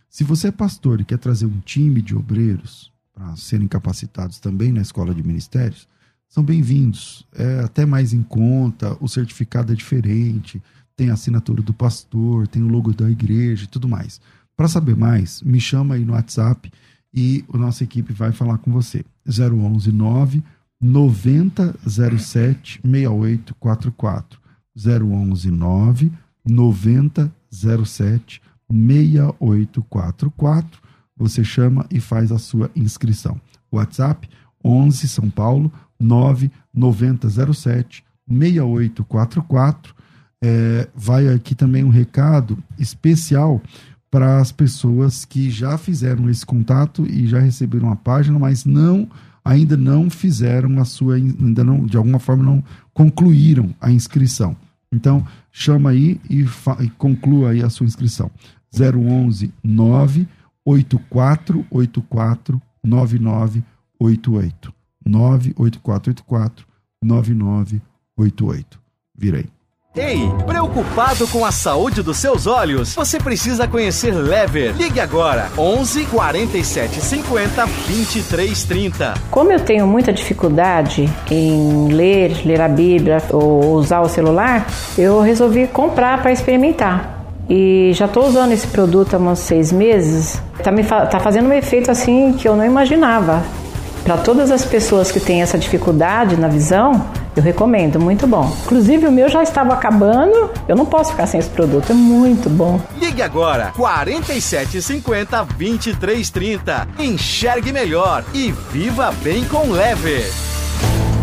Se 0.09 0.23
você 0.23 0.49
é 0.49 0.51
pastor 0.51 0.99
e 0.99 1.05
quer 1.05 1.17
trazer 1.17 1.45
um 1.45 1.59
time 1.61 2.01
de 2.01 2.13
obreiros 2.13 2.92
para 3.13 3.35
serem 3.35 3.67
capacitados 3.67 4.39
também 4.39 4.71
na 4.71 4.81
escola 4.81 5.13
de 5.13 5.21
ministérios, 5.21 5.87
são 6.27 6.43
bem-vindos. 6.43 7.27
É 7.33 7.59
até 7.59 7.85
mais 7.85 8.11
em 8.11 8.23
conta, 8.23 8.97
o 8.99 9.07
certificado 9.07 9.71
é 9.71 9.75
diferente, 9.75 10.61
tem 10.95 11.11
a 11.11 11.13
assinatura 11.13 11.61
do 11.61 11.73
pastor, 11.73 12.47
tem 12.47 12.63
o 12.63 12.67
logo 12.67 12.91
da 12.91 13.09
igreja 13.09 13.65
e 13.65 13.67
tudo 13.67 13.87
mais. 13.87 14.19
Para 14.57 14.67
saber 14.67 14.95
mais, 14.95 15.43
me 15.43 15.59
chama 15.59 15.95
aí 15.95 16.03
no 16.03 16.13
WhatsApp 16.13 16.71
e 17.13 17.45
a 17.53 17.57
nossa 17.57 17.83
equipe 17.83 18.13
vai 18.13 18.31
falar 18.31 18.57
com 18.57 18.71
você. 18.71 19.05
011 19.27 19.91
9 19.91 20.43
9007 20.81 22.81
6844. 22.83 24.41
011 24.75 25.51
9 25.51 26.11
9007 26.45 28.41
6844. 28.71 30.82
Você 31.15 31.43
chama 31.43 31.85
e 31.91 31.99
faz 31.99 32.31
a 32.31 32.39
sua 32.39 32.69
inscrição. 32.75 33.39
WhatsApp 33.71 34.29
11 34.63 35.07
São 35.07 35.29
Paulo 35.29 35.71
9 35.99 36.51
9007 36.73 38.03
6844. 38.27 39.95
É, 40.41 40.89
vai 40.93 41.27
aqui 41.29 41.55
também 41.55 41.83
um 41.83 41.89
recado 41.89 42.57
especial 42.77 43.61
para 44.11 44.39
as 44.39 44.51
pessoas 44.51 45.25
que 45.25 45.49
já 45.49 45.77
fizeram 45.77 46.29
esse 46.29 46.45
contato 46.45 47.05
e 47.07 47.25
já 47.25 47.39
receberam 47.39 47.91
a 47.91 47.95
página, 47.95 48.37
mas 48.37 48.65
não 48.65 49.09
ainda 49.43 49.75
não 49.75 50.09
fizeram 50.09 50.79
a 50.79 50.85
sua 50.85 51.15
ainda 51.15 51.63
não 51.63 51.85
de 51.85 51.97
alguma 51.97 52.19
forma 52.19 52.43
não 52.43 52.63
concluíram 52.93 53.73
a 53.81 53.91
inscrição. 53.91 54.55
Então 54.91 55.25
chama 55.51 55.89
aí 55.89 56.19
e, 56.29 56.45
e 56.81 56.89
conclua 56.97 57.51
aí 57.51 57.63
a 57.63 57.69
sua 57.69 57.85
inscrição. 57.85 58.29
011 58.71 59.51
9 59.63 60.27
8484 60.65 62.61
9988 62.83 64.73
98484 65.05 66.65
9988. 67.01 68.79
Virei. 69.15 69.47
Ei, 69.95 70.27
preocupado 70.47 71.27
com 71.27 71.45
a 71.45 71.51
saúde 71.51 72.01
dos 72.01 72.17
seus 72.17 72.47
olhos? 72.47 72.95
Você 72.95 73.19
precisa 73.19 73.67
conhecer 73.67 74.11
Lever. 74.11 74.75
Ligue 74.75 74.99
agora 74.99 75.51
11 75.55 76.05
47 76.05 76.99
50 76.99 77.65
23 77.65 78.63
30. 78.63 79.13
Como 79.29 79.51
eu 79.51 79.59
tenho 79.59 79.85
muita 79.85 80.11
dificuldade 80.11 81.07
em 81.29 81.93
ler, 81.93 82.43
ler 82.43 82.59
a 82.59 82.67
Bíblia 82.67 83.21
ou 83.29 83.75
usar 83.75 84.01
o 84.01 84.09
celular, 84.09 84.65
eu 84.97 85.21
resolvi 85.21 85.67
comprar 85.67 86.23
para 86.23 86.31
experimentar. 86.31 87.22
E 87.49 87.91
já 87.93 88.05
estou 88.05 88.27
usando 88.27 88.51
esse 88.51 88.67
produto 88.67 89.15
há 89.15 89.17
uns 89.17 89.39
seis 89.39 89.71
meses. 89.71 90.41
Tá, 90.63 90.71
me 90.71 90.83
fa 90.83 91.05
tá 91.05 91.19
fazendo 91.19 91.49
um 91.49 91.53
efeito 91.53 91.91
assim 91.91 92.33
que 92.33 92.47
eu 92.47 92.55
não 92.55 92.65
imaginava. 92.65 93.43
Para 94.03 94.17
todas 94.17 94.51
as 94.51 94.65
pessoas 94.65 95.11
que 95.11 95.19
têm 95.19 95.41
essa 95.41 95.57
dificuldade 95.57 96.35
na 96.37 96.49
visão, 96.49 97.05
eu 97.35 97.41
recomendo, 97.41 97.99
muito 97.99 98.27
bom. 98.27 98.51
Inclusive 98.65 99.07
o 99.07 99.11
meu 99.11 99.29
já 99.29 99.41
estava 99.41 99.73
acabando, 99.73 100.51
eu 100.67 100.75
não 100.75 100.85
posso 100.85 101.11
ficar 101.11 101.25
sem 101.25 101.39
esse 101.39 101.49
produto, 101.49 101.91
é 101.91 101.95
muito 101.95 102.49
bom. 102.49 102.79
Ligue 102.99 103.21
agora 103.21 103.71
4750 103.75 105.45
2330. 105.57 106.87
Enxergue 106.99 107.71
melhor 107.71 108.23
e 108.33 108.51
viva 108.71 109.13
bem 109.23 109.43
com 109.45 109.71
Lever. 109.71 110.29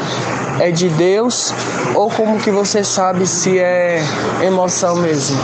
é 0.60 0.70
de 0.70 0.88
Deus 0.90 1.52
ou 1.96 2.08
como 2.08 2.40
que 2.40 2.50
você 2.50 2.84
sabe 2.84 3.26
se 3.26 3.58
é 3.58 3.98
emoção 4.40 5.02
mesmo? 5.02 5.36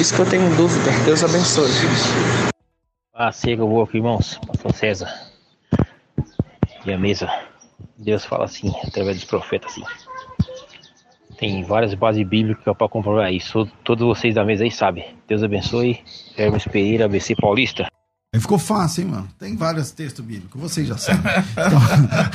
Isso 0.00 0.14
que 0.14 0.20
eu 0.22 0.30
tenho 0.30 0.48
dúvida. 0.56 0.90
Deus 1.04 1.22
abençoe. 1.22 1.68
Ah, 3.12 3.30
siga 3.30 3.62
o 3.62 3.82
aqui, 3.82 3.98
irmãos. 3.98 4.40
Pastor 4.46 4.72
César. 4.72 5.08
E 6.86 6.92
a 6.92 6.98
mesa. 6.98 7.30
Deus 7.98 8.24
fala 8.24 8.46
assim, 8.46 8.72
através 8.86 9.16
dos 9.18 9.26
profetas 9.26 9.72
assim. 9.72 9.82
Tem 11.36 11.62
várias 11.62 11.92
bases 11.92 12.26
bíblicas 12.26 12.74
para 12.74 12.88
comprovar 12.88 13.30
isso. 13.34 13.68
Todos 13.84 14.06
vocês 14.06 14.34
da 14.34 14.44
mesa 14.44 14.64
aí 14.64 14.70
sabem. 14.70 15.04
Deus 15.28 15.42
abençoe. 15.42 16.02
Hermes 16.38 16.64
Pereira, 16.64 17.04
ABC 17.04 17.36
Paulista. 17.36 17.86
Aí 18.32 18.40
ficou 18.40 18.58
fácil, 18.58 19.04
hein, 19.04 19.10
mano? 19.10 19.28
Tem 19.38 19.56
vários 19.56 19.90
textos 19.90 20.24
bíblicos, 20.24 20.60
vocês 20.60 20.86
já 20.86 20.98
sabem. 20.98 21.32
Então, 21.52 21.80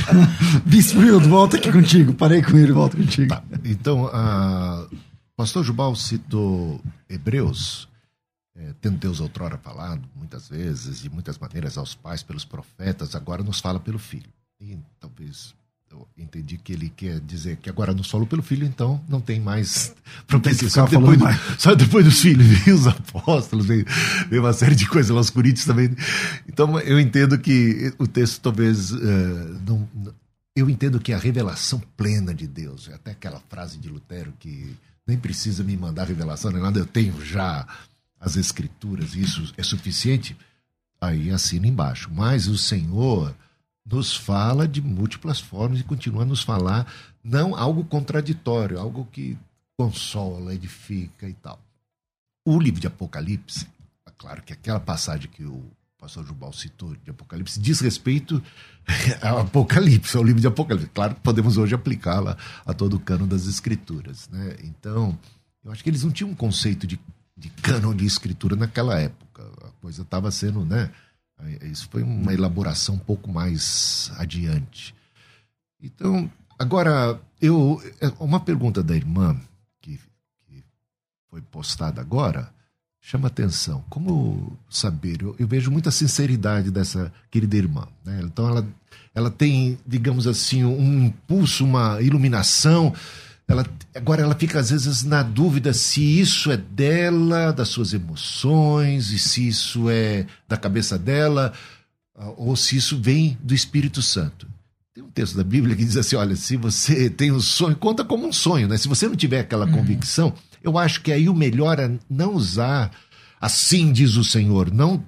Bisfrildo, 0.66 1.30
volta 1.30 1.58
aqui 1.58 1.72
contigo. 1.72 2.14
Parei 2.16 2.41
com 2.41 2.58
ele, 2.58 2.72
volta 2.72 2.98
contigo. 2.98 3.30
Tá. 3.30 3.44
Então, 3.64 4.06
uh, 4.06 4.98
pastor 5.36 5.64
Jubal 5.64 5.96
citou 5.96 6.82
Hebreus, 7.08 7.88
é, 8.56 8.74
tendo 8.82 8.98
Deus 8.98 9.20
outrora 9.20 9.58
falado, 9.58 10.02
muitas 10.16 10.50
vezes, 10.50 11.00
de 11.02 11.12
muitas 11.12 11.38
maneiras, 11.38 11.78
aos 11.78 11.94
pais 11.94 12.24
pelos 12.24 12.44
profetas, 12.44 13.16
agora 13.16 13.44
nos 13.44 13.60
fala 13.60 13.80
pelo 13.80 14.00
Filho. 14.00 14.32
E 14.60 14.78
talvez 15.00 15.54
eu 15.94 16.08
entendi 16.18 16.58
que 16.58 16.74
ele 16.74 16.89
quer 16.89 17.20
dizer 17.20 17.58
que 17.58 17.70
agora 17.70 17.94
nos 17.94 18.10
falou 18.10 18.26
pelo 18.26 18.41
filho, 18.41 18.66
então 18.66 19.00
não 19.08 19.22
tem 19.22 19.39
mais 19.39 19.94
propensão. 20.28 20.70
Só 20.70 20.86
depois, 20.88 21.18
do- 21.18 21.24
mais. 21.24 21.39
só 21.58 21.76
depois 21.76 22.06
dos 22.06 22.20
filhos, 22.20 22.46
veio 22.66 22.76
os 22.76 22.88
apóstolos, 22.88 23.66
veio, 23.66 23.86
veio 24.30 24.41
uma 24.41 24.54
série 24.54 24.76
de 24.76 24.88
coisas 24.88 25.12
lá, 25.14 25.22
os 25.22 25.30
coríntios 25.30 25.66
também. 25.66 25.89
Então 26.48 26.80
eu 26.80 27.00
entendo 27.00 27.38
que 27.38 27.94
o 28.00 28.08
texto 28.08 28.41
talvez 28.41 28.91
eh, 28.91 28.96
não, 29.68 29.88
não- 29.94 30.14
eu 30.56 30.70
entendo 30.70 31.00
que 31.00 31.14
a 31.14 31.18
revelação 31.18 31.82
plena 31.98 32.34
de 32.34 32.48
Deus, 32.48 32.89
até 32.94 33.12
aquela 33.12 33.41
frase 33.50 33.78
de 33.78 33.89
Lutero 33.89 34.34
que 34.39 34.76
nem 35.08 35.18
precisa 35.18 35.64
me 35.64 35.76
mandar 35.78 36.08
revelação 36.08 36.52
nem 36.52 36.62
nada, 36.62 36.80
eu 36.80 36.86
tenho 36.86 37.24
já 37.26 37.68
as 38.20 38.36
escrituras, 38.38 39.16
isso 39.16 39.54
é 39.58 39.64
suficiente. 39.64 40.36
Aí 41.02 41.30
assina 41.32 41.68
embaixo. 41.68 42.10
Mas 42.14 42.48
o 42.48 42.58
Senhor 42.58 43.36
nos 43.86 44.16
fala 44.16 44.68
de 44.68 44.82
múltiplas 44.82 45.40
formas 45.40 45.80
e 45.80 45.84
continua 45.84 46.24
a 46.24 46.26
nos 46.26 46.42
falar 46.42 46.92
não 47.24 47.56
algo 47.56 47.84
contraditório, 47.84 48.80
algo 48.80 49.08
que 49.12 49.38
consola, 49.78 50.54
edifica 50.54 51.28
e 51.28 51.34
tal. 51.34 51.60
O 52.46 52.60
livro 52.60 52.80
de 52.80 52.88
Apocalipse, 52.88 53.68
é 54.06 54.12
claro 54.18 54.42
que 54.44 54.54
aquela 54.54 54.80
passagem 54.80 55.30
que 55.30 55.44
o 55.44 55.64
pastor 55.98 56.26
Jubal 56.26 56.52
citou 56.52 56.96
de 57.04 57.12
Apocalipse 57.12 57.60
diz 57.60 57.80
respeito 57.80 58.44
ao 59.22 59.40
Apocalipse, 59.40 60.18
ao 60.18 60.24
livro 60.24 60.42
de 60.42 60.48
Apocalipse. 60.48 60.90
Claro 60.94 61.16
que 61.16 61.22
podemos 61.22 61.58
hoje 61.58 61.74
aplicá-la 61.74 62.38
a 62.66 62.74
todo 62.74 62.96
o 62.96 63.00
cano 63.00 63.26
das 63.26 63.48
escrituras. 63.48 64.28
Né? 64.30 64.58
Então, 64.64 65.18
eu 65.64 65.72
acho 65.72 65.82
que 65.82 65.90
eles 65.90 66.04
não 66.04 66.12
tinham 66.12 66.32
um 66.32 66.36
conceito 66.36 66.86
de, 66.86 67.00
de 67.38 67.50
cânon 67.50 67.96
de 67.96 68.06
escritura 68.06 68.56
naquela 68.56 69.00
época. 69.00 69.50
A 69.64 69.70
coisa 69.82 70.02
estava 70.02 70.30
sendo, 70.30 70.66
né? 70.66 70.92
Isso 71.64 71.88
foi 71.89 72.04
uma 72.04 72.34
elaboração 72.34 72.96
um 72.96 73.00
pouco 73.00 73.32
mais 73.32 74.12
adiante. 74.18 74.96
Então, 75.82 76.32
agora, 76.58 77.20
eu 77.41 77.82
uma 78.20 78.39
pergunta 78.39 78.82
da 78.82 78.96
irmã 78.96 79.39
que, 79.82 80.00
que 80.48 80.64
foi 81.30 81.41
postada 81.41 82.02
agora 82.02 82.54
chama 83.04 83.28
atenção. 83.28 83.84
Como 83.89 84.58
saber? 84.70 85.22
Eu, 85.22 85.36
eu 85.38 85.46
vejo 85.46 85.70
muita 85.70 85.91
sinceridade 85.91 86.72
dessa 86.72 87.12
querida 87.30 87.58
irmã. 87.58 87.86
Né? 88.04 88.22
Então, 88.24 88.48
ela, 88.48 88.68
ela 89.14 89.30
tem, 89.30 89.78
digamos 89.86 90.26
assim, 90.26 90.64
um 90.64 91.04
impulso, 91.04 91.66
uma 91.66 92.02
iluminação. 92.02 92.96
Ela, 93.48 93.66
agora 93.94 94.22
ela 94.22 94.36
fica 94.36 94.60
às 94.60 94.70
vezes 94.70 95.04
na 95.04 95.22
dúvida 95.22 95.74
se 95.74 96.20
isso 96.20 96.52
é 96.52 96.58
dela, 96.58 97.52
das 97.52 97.70
suas 97.70 97.94
emoções, 97.94 99.12
e 99.12 99.20
se 99.20 99.48
isso 99.48 99.89
é 99.89 100.26
da 100.48 100.56
cabeça 100.56 100.98
dela, 100.98 101.54
ah, 102.16 102.34
ou 102.38 102.56
se 102.56 102.78
isso 102.78 102.98
vem 103.00 103.38
do 103.41 103.54
Espírito 103.54 104.02
Santo. 104.02 104.48
Tem 104.94 105.04
um 105.04 105.10
texto 105.10 105.36
da 105.36 105.44
Bíblia 105.44 105.76
que 105.76 105.84
diz 105.84 105.98
assim: 105.98 106.16
olha, 106.16 106.36
se 106.36 106.56
você 106.56 107.10
tem 107.10 107.32
um 107.32 107.39
sonho, 107.39 107.76
conta 107.76 108.06
como 108.06 108.28
um 108.28 108.34
sonho, 108.34 108.68
né? 108.68 108.78
Se 108.78 108.88
você 108.88 109.08
não 109.08 109.16
tiver 109.16 109.39
aquela 109.39 109.68
convicção, 109.70 110.34
eu 110.64 110.78
acho 110.78 111.02
que 111.02 111.12
aí 111.12 111.28
o 111.28 111.34
melhor 111.34 111.80
é 111.80 111.91
não 112.10 112.34
usar 112.34 112.91
assim 113.41 113.91
diz 113.91 114.16
o 114.16 114.24
Senhor, 114.24 114.72
não 114.72 115.04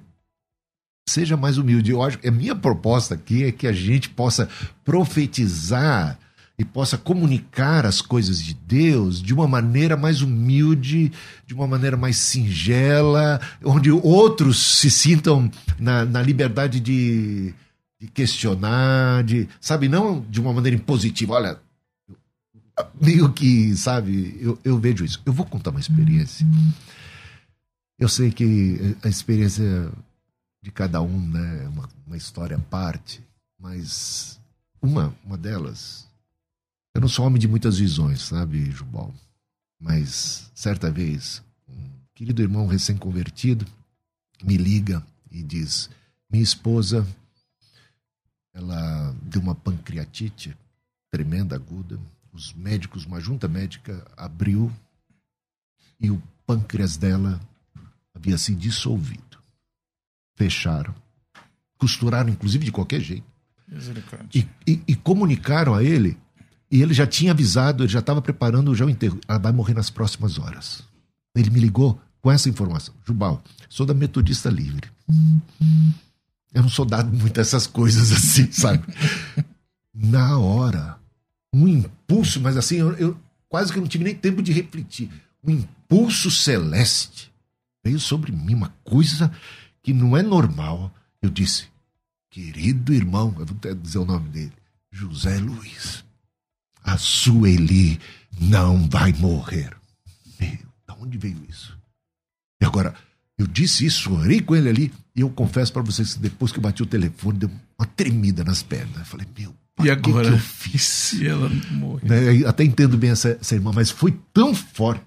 seja 1.08 1.36
mais 1.36 1.56
humilde. 1.56 1.90
Eu 1.90 2.02
acho, 2.02 2.18
a 2.22 2.30
minha 2.30 2.54
proposta 2.54 3.14
aqui 3.14 3.44
é 3.44 3.52
que 3.52 3.66
a 3.66 3.72
gente 3.72 4.10
possa 4.10 4.48
profetizar 4.84 6.18
e 6.58 6.64
possa 6.64 6.96
comunicar 6.96 7.84
as 7.84 8.00
coisas 8.00 8.42
de 8.42 8.54
Deus 8.54 9.20
de 9.20 9.34
uma 9.34 9.46
maneira 9.46 9.96
mais 9.96 10.22
humilde, 10.22 11.12
de 11.46 11.54
uma 11.54 11.66
maneira 11.66 11.96
mais 11.96 12.16
singela, 12.16 13.40
onde 13.62 13.90
outros 13.90 14.78
se 14.78 14.90
sintam 14.90 15.50
na, 15.78 16.04
na 16.04 16.22
liberdade 16.22 16.80
de, 16.80 17.52
de 18.00 18.06
questionar, 18.08 19.22
de, 19.24 19.48
sabe, 19.60 19.88
não 19.88 20.20
de 20.30 20.40
uma 20.40 20.52
maneira 20.52 20.76
impositiva. 20.76 21.34
Olha, 21.34 21.60
meio 22.98 23.30
que, 23.32 23.76
sabe, 23.76 24.38
eu, 24.40 24.58
eu 24.64 24.78
vejo 24.78 25.04
isso. 25.04 25.20
Eu 25.26 25.34
vou 25.34 25.44
contar 25.44 25.70
uma 25.70 25.80
experiência. 25.80 26.46
Eu 27.98 28.08
sei 28.08 28.30
que 28.30 28.96
a 29.02 29.08
experiência 29.08 29.90
de 30.62 30.70
cada 30.70 31.02
um, 31.02 31.20
né, 31.20 31.64
é 31.64 31.68
uma, 31.68 31.88
uma 32.06 32.16
história 32.16 32.56
à 32.56 32.60
parte, 32.60 33.22
mas 33.58 34.40
uma, 34.82 35.14
uma 35.24 35.36
delas 35.36 36.05
eu 36.96 37.00
não 37.00 37.08
sou 37.08 37.26
homem 37.26 37.38
de 37.38 37.46
muitas 37.46 37.76
visões, 37.76 38.22
sabe, 38.22 38.70
Jubal? 38.70 39.12
Mas 39.78 40.50
certa 40.54 40.90
vez, 40.90 41.42
um 41.68 41.90
querido 42.14 42.40
irmão 42.40 42.66
recém-convertido 42.66 43.66
me 44.42 44.56
liga 44.56 45.06
e 45.30 45.42
diz: 45.42 45.90
Minha 46.30 46.42
esposa, 46.42 47.06
ela 48.54 49.14
deu 49.20 49.42
uma 49.42 49.54
pancreatite 49.54 50.56
tremenda, 51.10 51.54
aguda. 51.54 52.00
Os 52.32 52.54
médicos, 52.54 53.04
uma 53.04 53.20
junta 53.20 53.46
médica, 53.46 54.02
abriu 54.16 54.72
e 56.00 56.10
o 56.10 56.22
pâncreas 56.46 56.96
dela 56.96 57.38
havia 58.14 58.38
se 58.38 58.54
dissolvido. 58.54 59.38
Fecharam. 60.34 60.94
Costuraram, 61.76 62.30
inclusive, 62.30 62.64
de 62.64 62.72
qualquer 62.72 63.00
jeito. 63.00 63.26
E, 64.34 64.48
e, 64.66 64.82
e 64.88 64.96
comunicaram 64.96 65.74
a 65.74 65.84
ele 65.84 66.16
e 66.70 66.82
ele 66.82 66.92
já 66.92 67.06
tinha 67.06 67.30
avisado, 67.30 67.84
ele 67.84 67.92
já 67.92 68.00
estava 68.00 68.20
preparando 68.20 68.74
já 68.74 68.84
o 68.84 68.90
enterro. 68.90 69.20
Ela 69.28 69.38
vai 69.38 69.52
morrer 69.52 69.74
nas 69.74 69.90
próximas 69.90 70.38
horas. 70.38 70.82
Ele 71.34 71.50
me 71.50 71.60
ligou 71.60 72.00
com 72.20 72.30
essa 72.30 72.48
informação. 72.48 72.94
Jubal, 73.04 73.42
sou 73.68 73.86
da 73.86 73.94
Metodista 73.94 74.50
Livre. 74.50 74.90
Eu 76.52 76.62
não 76.62 76.68
sou 76.68 76.84
dado 76.84 77.14
muito 77.14 77.38
a 77.38 77.40
essas 77.40 77.66
coisas 77.66 78.10
assim, 78.10 78.50
sabe? 78.50 78.82
Na 79.94 80.38
hora, 80.38 80.98
um 81.54 81.68
impulso, 81.68 82.40
mas 82.40 82.56
assim, 82.56 82.76
eu, 82.76 82.92
eu 82.94 83.16
quase 83.48 83.72
que 83.72 83.78
não 83.78 83.86
tive 83.86 84.04
nem 84.04 84.14
tempo 84.14 84.42
de 84.42 84.52
refletir. 84.52 85.10
Um 85.44 85.52
impulso 85.52 86.30
celeste 86.30 87.30
veio 87.84 88.00
sobre 88.00 88.32
mim, 88.32 88.54
uma 88.54 88.74
coisa 88.82 89.30
que 89.82 89.92
não 89.92 90.16
é 90.16 90.22
normal. 90.22 90.92
Eu 91.22 91.30
disse, 91.30 91.68
querido 92.28 92.92
irmão, 92.92 93.34
eu 93.38 93.46
vou 93.46 93.56
até 93.56 93.72
dizer 93.72 93.98
o 93.98 94.04
nome 94.04 94.28
dele, 94.30 94.52
José 94.90 95.38
Luiz 95.38 96.05
a 96.86 96.96
Sueli 96.96 98.00
não 98.40 98.88
vai 98.88 99.12
morrer. 99.12 99.76
Meu, 100.40 100.58
da 100.86 100.94
onde 100.94 101.18
veio 101.18 101.44
isso? 101.48 101.76
E 102.62 102.64
agora, 102.64 102.94
eu 103.36 103.46
disse 103.46 103.84
isso, 103.84 104.14
orei 104.14 104.40
com 104.40 104.54
ele 104.54 104.68
ali, 104.68 104.92
e 105.14 105.20
eu 105.20 105.28
confesso 105.28 105.72
para 105.72 105.82
vocês 105.82 106.14
que 106.14 106.20
depois 106.20 106.52
que 106.52 106.58
eu 106.58 106.62
bati 106.62 106.82
o 106.82 106.86
telefone, 106.86 107.38
deu 107.40 107.50
uma 107.78 107.86
tremida 107.86 108.44
nas 108.44 108.62
pernas. 108.62 108.98
Eu 108.98 109.04
falei, 109.04 109.26
meu, 109.36 109.54
e 109.82 109.90
agora? 109.90 110.30
que, 110.30 110.30
que 110.30 110.34
eu 110.36 110.38
fiz? 110.38 111.12
E 111.20 111.26
ela 111.26 111.50
morreu. 111.72 112.08
Né, 112.08 112.46
Até 112.46 112.64
entendo 112.64 112.96
bem 112.96 113.10
essa, 113.10 113.36
essa 113.40 113.54
irmã, 113.54 113.72
mas 113.74 113.90
foi 113.90 114.16
tão 114.32 114.54
forte. 114.54 115.04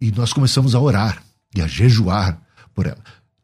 E 0.00 0.10
nós 0.10 0.32
começamos 0.32 0.74
a 0.74 0.80
orar 0.80 1.22
e 1.54 1.60
a 1.60 1.66
jejuar 1.66 2.40
por 2.74 2.86
ela. 2.86 2.98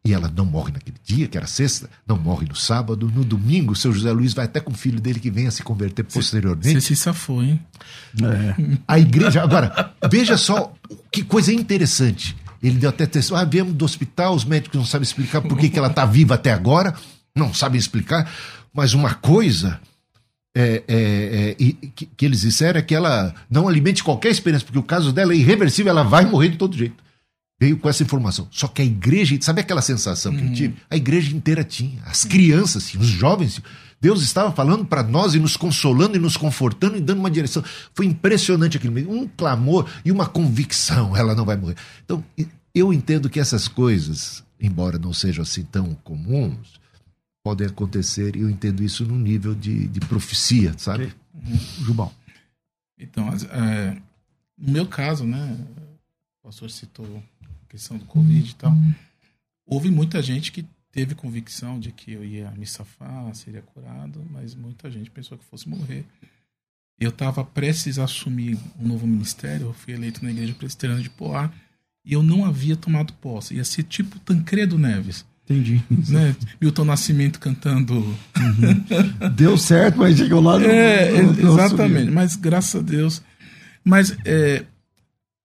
E 0.09 0.13
ela 0.15 0.33
não 0.35 0.47
morre 0.47 0.73
naquele 0.73 0.97
dia, 1.05 1.29
que 1.29 1.37
era 1.37 1.47
sexta, 1.47 1.91
não 2.07 2.19
morre 2.19 2.47
no 2.49 2.57
sábado. 2.57 3.13
No 3.15 3.23
domingo, 3.23 3.75
o 3.75 3.77
seu 3.77 3.93
José 3.93 4.11
Luiz 4.11 4.33
vai 4.33 4.47
até 4.47 4.59
com 4.59 4.73
o 4.73 4.75
filho 4.75 4.99
dele 4.99 5.21
que 5.21 5.31
vem 5.31 5.47
a 5.47 5.51
se 5.51 5.63
converter 5.63 6.03
posteriormente. 6.03 6.81
Você 6.81 6.81
se 6.81 6.97
safou, 6.97 7.43
hein? 7.43 7.61
É. 8.23 8.79
A 8.89 8.99
igreja. 8.99 9.43
Agora, 9.43 9.93
veja 10.11 10.39
só 10.39 10.73
que 11.13 11.23
coisa 11.23 11.53
interessante. 11.53 12.35
Ele 12.63 12.79
deu 12.79 12.89
até 12.89 13.05
testemunho. 13.05 13.45
Ah, 13.45 13.51
viemos 13.51 13.75
do 13.75 13.85
hospital, 13.85 14.35
os 14.35 14.47
médicos 14.47 14.79
não 14.79 14.87
sabem 14.87 15.03
explicar 15.03 15.43
por 15.43 15.59
que, 15.59 15.69
que 15.69 15.79
ela 15.79 15.89
está 15.89 16.07
viva 16.07 16.37
até 16.37 16.55
agora. 16.55 16.95
Não 17.37 17.53
sabem 17.53 17.79
explicar. 17.79 18.33
Mas 18.73 18.95
uma 18.95 19.13
coisa 19.13 19.79
é, 20.57 20.85
é, 20.89 21.51
é, 21.51 21.55
que, 21.95 22.07
que 22.07 22.25
eles 22.25 22.41
disseram 22.41 22.79
é 22.81 22.83
que 22.83 22.95
ela 22.95 23.35
não 23.51 23.69
alimente 23.69 24.03
qualquer 24.03 24.31
experiência, 24.31 24.65
porque 24.65 24.79
o 24.79 24.83
caso 24.83 25.13
dela 25.13 25.35
é 25.35 25.37
irreversível, 25.37 25.91
ela 25.91 26.03
vai 26.03 26.25
morrer 26.25 26.49
de 26.49 26.57
todo 26.57 26.75
jeito. 26.75 26.97
Veio 27.61 27.77
com 27.77 27.89
essa 27.89 28.03
informação. 28.03 28.47
Só 28.51 28.69
que 28.69 28.81
a 28.81 28.85
igreja, 28.85 29.37
sabe 29.41 29.61
aquela 29.61 29.83
sensação 29.83 30.35
que 30.35 30.45
eu 30.45 30.53
tive? 30.53 30.77
A 30.89 30.97
igreja 30.97 31.35
inteira 31.35 31.65
tinha. 31.65 32.01
As 32.05 32.25
crianças, 32.25 32.89
tinham, 32.89 33.03
os 33.03 33.09
jovens. 33.09 33.55
tinham. 33.55 33.69
Deus 34.01 34.23
estava 34.23 34.53
falando 34.53 34.85
para 34.85 35.03
nós 35.03 35.35
e 35.35 35.41
nos 35.41 35.57
consolando 35.57 36.17
e 36.17 36.21
nos 36.21 36.37
confortando 36.37 36.97
e 36.97 37.01
dando 37.01 37.19
uma 37.19 37.31
direção. 37.31 37.65
Foi 37.95 38.07
impressionante 38.07 38.77
aquilo 38.77 38.93
mesmo. 38.93 39.13
Um 39.13 39.27
clamor 39.27 39.91
e 40.05 40.13
uma 40.13 40.27
convicção. 40.27 41.17
Ela 41.17 41.35
não 41.35 41.45
vai 41.45 41.57
morrer. 41.57 41.75
Então, 42.05 42.25
eu 42.73 42.93
entendo 42.93 43.29
que 43.29 43.41
essas 43.41 43.67
coisas, 43.67 44.45
embora 44.61 44.97
não 44.97 45.13
sejam 45.13 45.43
assim 45.43 45.65
tão 45.65 45.95
comuns, 46.05 46.79
podem 47.43 47.67
acontecer 47.67 48.37
e 48.37 48.43
eu 48.43 48.51
entendo 48.51 48.85
isso 48.85 49.05
no 49.05 49.19
nível 49.19 49.53
de, 49.53 49.89
de 49.89 50.01
profecia, 50.01 50.75
sabe? 50.77 51.13
Uhum. 51.35 51.59
Jubal. 51.85 52.15
Então, 52.97 53.29
é, 53.51 53.97
no 54.57 54.73
meu 54.73 54.87
caso, 54.87 55.25
né? 55.25 55.57
O 56.41 56.47
pastor 56.47 56.71
citou 56.71 57.23
questão 57.69 57.97
do 57.97 58.05
Covid 58.05 58.51
e 58.51 58.55
tal. 58.55 58.75
Houve 59.67 59.91
muita 59.91 60.23
gente 60.23 60.51
que 60.51 60.67
teve 60.91 61.15
convicção 61.15 61.79
de 61.79 61.93
que 61.93 62.13
eu 62.13 62.25
ia 62.25 62.51
me 62.53 62.67
safar, 62.67 63.35
seria 63.35 63.63
curado, 63.63 64.25
mas 64.31 64.55
muita 64.55 64.91
gente 64.91 65.11
pensou 65.11 65.37
que 65.37 65.45
fosse 65.45 65.69
morrer. 65.69 66.05
Eu 66.99 67.11
estava 67.11 67.45
prestes 67.45 67.99
a 67.99 68.05
assumir 68.05 68.59
um 68.81 68.89
novo 68.89 69.07
ministério, 69.07 69.67
eu 69.67 69.73
fui 69.73 69.95
eleito 69.95 70.25
na 70.25 70.31
igreja 70.31 70.55
presbiteriana 70.55 71.03
de 71.03 71.11
Poá, 71.11 71.53
e 72.05 72.13
eu 72.15 72.23
não 72.23 72.45
havia 72.45 72.75
tomado 72.75 73.13
posse. 73.15 73.55
Ia 73.55 73.65
ser 73.65 73.85
tipo 73.85 74.19
Tancredo 74.21 74.79
Neves. 74.79 75.25
Entendi. 75.45 75.83
Né? 76.09 76.37
Milton 76.61 76.85
Nascimento 76.85 77.39
cantando. 77.39 77.95
Uhum. 77.95 79.29
Deu 79.35 79.57
certo, 79.57 79.99
mas 79.99 80.17
chegou 80.17 80.43
lá. 80.43 80.63
É, 80.63 81.11
exatamente. 81.17 82.11
Mas 82.11 82.37
graças 82.37 82.75
a 82.75 82.85
Deus. 82.85 83.23
Mas, 83.83 84.15
é, 84.27 84.65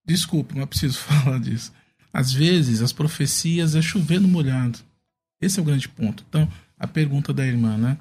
desculpa, 0.06 0.54
mas 0.58 0.66
preciso 0.66 0.98
falar 1.04 1.40
disso. 1.40 1.72
Às 2.14 2.32
vezes, 2.32 2.82
as 2.82 2.94
profecias 2.94 3.76
é 3.76 3.82
chovendo 3.82 4.28
molhado. 4.28 4.78
Esse 5.42 5.60
é 5.60 5.62
o 5.62 5.66
grande 5.66 5.90
ponto. 5.90 6.24
Então, 6.30 6.48
a 6.78 6.88
pergunta 6.88 7.34
da 7.34 7.46
irmã, 7.46 7.76
né? 7.76 7.98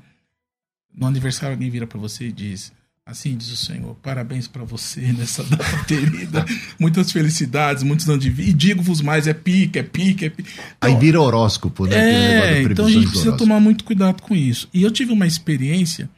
No 0.94 1.06
aniversário, 1.06 1.54
alguém 1.54 1.70
vira 1.70 1.86
para 1.86 1.98
você 1.98 2.28
e 2.28 2.32
diz: 2.32 2.70
Assim 3.04 3.36
diz 3.36 3.50
o 3.50 3.56
Senhor, 3.56 3.96
parabéns 3.96 4.46
para 4.46 4.62
você 4.62 5.00
nessa 5.12 5.42
data 5.42 5.84
querida. 5.86 6.44
Muitas 6.78 7.10
felicidades, 7.10 7.82
muitos 7.82 8.08
anos 8.08 8.22
de 8.22 8.30
vida. 8.30 8.50
E 8.50 8.52
digo-vos 8.52 9.00
mais, 9.00 9.26
é 9.26 9.34
pique, 9.34 9.78
é 9.78 9.82
pique, 9.82 10.26
é 10.26 10.30
pique. 10.30 10.50
Então, 10.50 10.90
Aí 10.90 10.96
vira 10.96 11.20
horóscopo, 11.20 11.86
né? 11.86 11.96
É, 11.96 12.62
então 12.62 12.86
a 12.86 12.90
gente 12.90 13.08
precisa 13.08 13.36
tomar 13.36 13.58
muito 13.58 13.82
cuidado 13.82 14.22
com 14.22 14.36
isso. 14.36 14.68
E 14.72 14.82
eu 14.82 14.90
tive 14.90 15.10
uma 15.10 15.26
experiência 15.26 16.08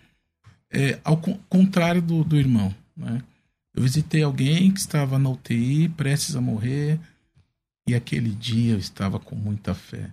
é, 0.71 0.99
ao 1.03 1.17
contrário 1.17 2.03
do, 2.03 2.23
do 2.23 2.37
irmão. 2.37 2.75
Né? 2.95 3.23
Eu 3.75 3.83
visitei 3.83 4.23
alguém 4.23 4.71
que 4.71 4.81
estava 4.81 5.19
na 5.19 5.31
UTI, 5.31 5.89
prestes 5.89 6.37
a 6.37 6.41
morrer, 6.41 7.01
e 7.87 7.95
aquele 7.95 8.31
dia 8.31 8.73
eu 8.73 8.79
estava 8.79 9.19
com 9.21 9.35
muita 9.35 9.75
fé. 9.75 10.11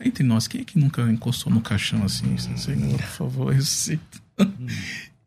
Entre 0.00 0.22
nós, 0.22 0.46
quem 0.46 0.60
é 0.60 0.64
que 0.64 0.78
nunca 0.78 1.02
encostou 1.10 1.52
no 1.52 1.60
caixão 1.60 2.04
assim? 2.04 2.36
Senhor, 2.38 2.96
por 2.98 3.06
favor, 3.06 3.52
ressuscita. 3.52 4.20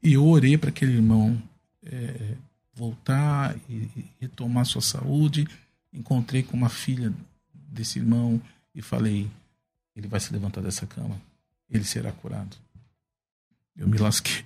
E 0.03 0.13
eu 0.13 0.25
orei 0.25 0.57
para 0.57 0.69
aquele 0.69 0.93
irmão 0.93 1.39
é, 1.83 2.35
voltar 2.73 3.55
e, 3.69 3.87
retomar 4.19 4.65
sua 4.65 4.81
saúde. 4.81 5.47
Encontrei 5.93 6.41
com 6.41 6.57
uma 6.57 6.69
filha 6.69 7.13
desse 7.53 7.99
irmão 7.99 8.41
e 8.73 8.81
falei: 8.81 9.29
ele 9.95 10.07
vai 10.07 10.19
se 10.19 10.33
levantar 10.33 10.61
dessa 10.61 10.87
cama, 10.87 11.21
ele 11.69 11.83
será 11.83 12.11
curado. 12.11 12.57
Eu 13.77 13.87
me 13.87 13.99
lasquei. 13.99 14.43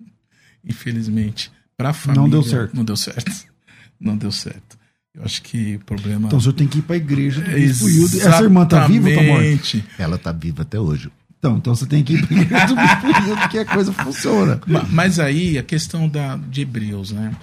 Infelizmente, 0.64 1.52
para 1.76 1.90
a 1.90 1.92
família. 1.92 2.22
Não 2.22 2.30
deu 2.30 2.42
certo. 2.42 2.74
Não 2.74 2.84
deu 2.84 2.96
certo. 2.96 3.54
Não 4.00 4.16
deu 4.16 4.32
certo. 4.32 4.77
Eu 5.18 5.24
acho 5.24 5.42
que 5.42 5.74
o 5.74 5.80
problema. 5.80 6.28
Então 6.28 6.38
o 6.38 6.42
senhor 6.42 6.52
tem 6.54 6.68
que 6.68 6.78
ir 6.78 6.82
para 6.82 6.94
a 6.94 6.96
igreja 6.96 7.40
do 7.42 7.50
Essa 7.50 8.42
irmã 8.42 8.64
tá 8.64 8.86
viva 8.86 9.08
ou 9.08 9.14
tá 9.16 9.22
morta? 9.22 9.84
Ela 9.98 10.16
tá 10.16 10.30
viva 10.30 10.62
até 10.62 10.78
hoje. 10.78 11.10
Então, 11.38 11.56
então 11.56 11.74
você 11.74 11.86
tem 11.86 12.04
que 12.04 12.14
ir 12.14 12.26
primeiro 12.26 13.48
que 13.50 13.58
a 13.58 13.64
coisa 13.64 13.92
funciona. 13.92 14.60
Mas 14.90 15.18
aí 15.18 15.58
a 15.58 15.62
questão 15.62 16.08
da, 16.08 16.36
de 16.36 16.62
Hebreus, 16.62 17.10
né? 17.10 17.34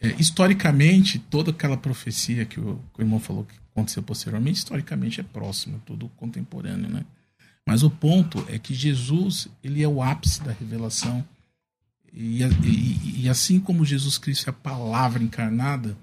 É, 0.00 0.14
historicamente, 0.18 1.18
toda 1.18 1.50
aquela 1.50 1.76
profecia 1.76 2.44
que 2.44 2.60
o, 2.60 2.78
que 2.94 3.00
o, 3.00 3.02
irmão 3.02 3.18
falou 3.18 3.44
que 3.44 3.54
aconteceu 3.72 4.02
posteriormente, 4.02 4.58
historicamente 4.58 5.20
é 5.20 5.24
próximo, 5.24 5.82
tudo 5.84 6.08
contemporâneo, 6.16 6.88
né? 6.88 7.04
Mas 7.66 7.82
o 7.82 7.90
ponto 7.90 8.44
é 8.48 8.58
que 8.58 8.74
Jesus, 8.74 9.48
ele 9.62 9.82
é 9.82 9.88
o 9.88 10.02
ápice 10.02 10.42
da 10.42 10.52
revelação. 10.52 11.24
E, 12.12 12.42
e, 12.42 13.24
e 13.24 13.28
assim 13.28 13.58
como 13.58 13.84
Jesus 13.84 14.16
Cristo 14.18 14.46
é 14.46 14.50
a 14.50 14.52
palavra 14.52 15.22
encarnada, 15.22 15.96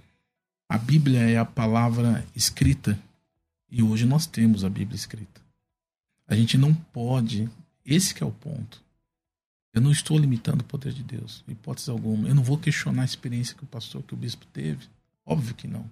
a 0.68 0.78
Bíblia 0.78 1.20
é 1.20 1.38
a 1.38 1.46
palavra 1.46 2.26
escrita. 2.36 3.00
E 3.70 3.84
hoje 3.84 4.06
nós 4.06 4.26
temos 4.26 4.64
a 4.64 4.70
Bíblia 4.70 4.96
escrita. 4.96 5.42
A 6.28 6.36
gente 6.36 6.58
não 6.58 6.74
pode. 6.74 7.50
Esse 7.86 8.22
é 8.22 8.26
o 8.26 8.32
ponto. 8.32 8.84
Eu 9.74 9.82
não 9.82 9.92
estou 9.92 10.18
limitando 10.18 10.62
o 10.62 10.66
poder 10.66 10.94
de 10.94 11.04
Deus, 11.04 11.44
hipótese 11.48 11.92
alguma. 11.92 12.28
Eu 12.30 12.34
não 12.34 12.44
vou 12.44 12.58
questionar 12.58 13.02
a 13.02 13.06
experiência 13.06 13.56
que 13.56 13.64
o 13.64 13.68
pastor, 13.68 14.02
que 14.04 14.14
o 14.14 14.18
bispo 14.18 14.46
teve. 14.54 14.88
Óbvio 15.26 15.54
que 15.54 15.68
não. 15.68 15.90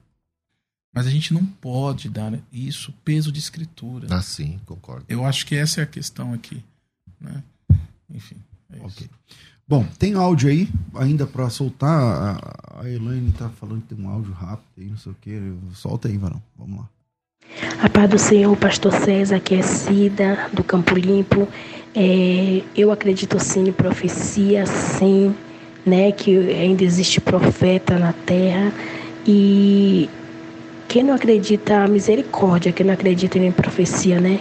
Mas 0.93 1.05
a 1.05 1.09
gente 1.09 1.33
não 1.33 1.45
pode 1.45 2.07
dar 2.07 2.39
isso 2.51 2.93
peso 3.03 3.31
de 3.31 3.39
escritura. 3.39 4.07
Ah, 4.09 4.21
sim, 4.21 4.59
concordo. 4.65 5.05
Eu 5.09 5.25
acho 5.25 5.45
que 5.45 5.55
essa 5.55 5.81
é 5.81 5.83
a 5.83 5.87
questão 5.87 6.33
aqui. 6.33 6.63
Né? 7.19 7.43
Enfim, 8.09 8.37
é 8.81 8.85
okay. 8.85 9.07
Bom, 9.67 9.85
tem 9.97 10.13
áudio 10.13 10.49
aí 10.49 10.67
ainda 10.95 11.25
para 11.25 11.49
soltar. 11.49 12.37
A 12.77 12.89
Elaine 12.89 13.31
tá 13.31 13.49
falando 13.49 13.81
que 13.81 13.95
tem 13.95 14.05
um 14.05 14.09
áudio 14.09 14.33
rápido 14.33 14.67
aí, 14.77 14.85
não 14.85 14.97
sei 14.97 15.11
o 15.11 15.15
que. 15.19 15.53
Solta 15.73 16.09
aí, 16.09 16.17
Varão. 16.17 16.41
Vamos 16.57 16.79
lá. 16.79 16.89
A 17.81 17.89
paz 17.89 18.09
do 18.09 18.19
Senhor, 18.19 18.55
Pastor 18.57 18.91
César, 18.91 19.39
que 19.39 19.55
é 19.55 19.61
Cida, 19.61 20.49
do 20.51 20.63
Campo 20.63 20.95
Limpo. 20.95 21.47
É, 21.95 22.61
eu 22.75 22.91
acredito 22.91 23.39
sim 23.39 23.69
em 23.69 23.71
profecia, 23.71 24.65
sim, 24.65 25.33
né, 25.85 26.11
que 26.11 26.35
ainda 26.51 26.83
existe 26.83 27.21
profeta 27.21 27.97
na 27.97 28.11
terra. 28.11 28.73
E 29.25 30.09
quem 30.87 31.03
não 31.03 31.13
acredita, 31.13 31.87
misericórdia, 31.87 32.71
quem 32.71 32.85
não 32.85 32.93
acredita 32.93 33.37
em 33.37 33.51
profecia, 33.51 34.19
né? 34.19 34.39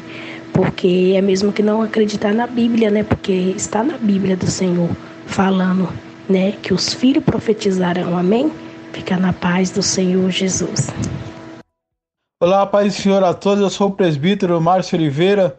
Porque 0.53 1.15
é 1.17 1.23
mesmo 1.23 1.53
que 1.53 1.63
não 1.63 1.83
acreditar 1.83 2.35
na 2.35 2.47
Bíblia, 2.47 2.91
né? 2.91 3.03
Porque 3.03 3.33
está 3.57 3.83
na 3.83 3.97
Bíblia 3.97 4.37
do 4.37 4.47
Senhor 4.47 4.91
falando, 5.27 5.89
né, 6.29 6.53
que 6.63 6.75
os 6.75 6.93
filhos 6.93 7.25
profetizarão. 7.25 8.19
Amém? 8.19 8.53
Fica 8.93 9.17
na 9.17 9.33
paz 9.33 9.71
do 9.71 9.83
Senhor 9.83 10.31
Jesus. 10.31 10.89
Olá, 12.41 12.67
paz 12.67 12.95
do 12.95 13.01
Senhor 13.01 13.25
a 13.25 13.33
todos. 13.33 13.63
Eu 13.63 13.71
sou 13.71 13.89
o 13.89 13.93
presbítero 13.93 14.61
Márcio 14.61 14.99
Oliveira 14.99 15.59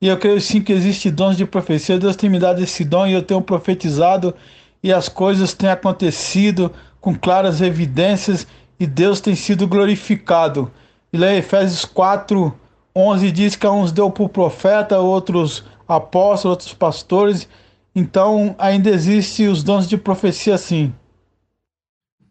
e 0.00 0.08
eu 0.08 0.18
creio 0.18 0.40
sim 0.40 0.60
que 0.60 0.72
existe 0.72 1.10
dons 1.10 1.36
de 1.36 1.46
profecia. 1.46 1.98
Deus 1.98 2.16
tem 2.16 2.28
me 2.28 2.38
dado 2.38 2.62
esse 2.62 2.84
dom 2.84 3.06
e 3.06 3.12
eu 3.12 3.22
tenho 3.22 3.40
profetizado 3.40 4.34
e 4.82 4.92
as 4.92 5.08
coisas 5.08 5.54
têm 5.54 5.70
acontecido 5.70 6.70
com 7.00 7.14
claras 7.14 7.62
evidências 7.62 8.46
e 8.78 8.86
Deus 8.86 9.20
tem 9.20 9.34
sido 9.34 9.66
glorificado. 9.66 10.70
E 11.12 11.16
lá 11.16 11.32
em 11.32 11.38
Efésios 11.38 11.84
4, 11.84 12.52
11 12.96 13.32
diz 13.32 13.56
que 13.56 13.66
a 13.66 13.72
uns 13.72 13.90
deu 13.90 14.10
por 14.10 14.28
profeta, 14.28 14.98
outros 14.98 15.64
apóstolos, 15.86 16.44
outros 16.44 16.74
pastores. 16.74 17.48
Então 17.94 18.54
ainda 18.58 18.90
existem 18.90 19.48
os 19.48 19.62
dons 19.62 19.88
de 19.88 19.96
profecia 19.96 20.56
sim. 20.58 20.92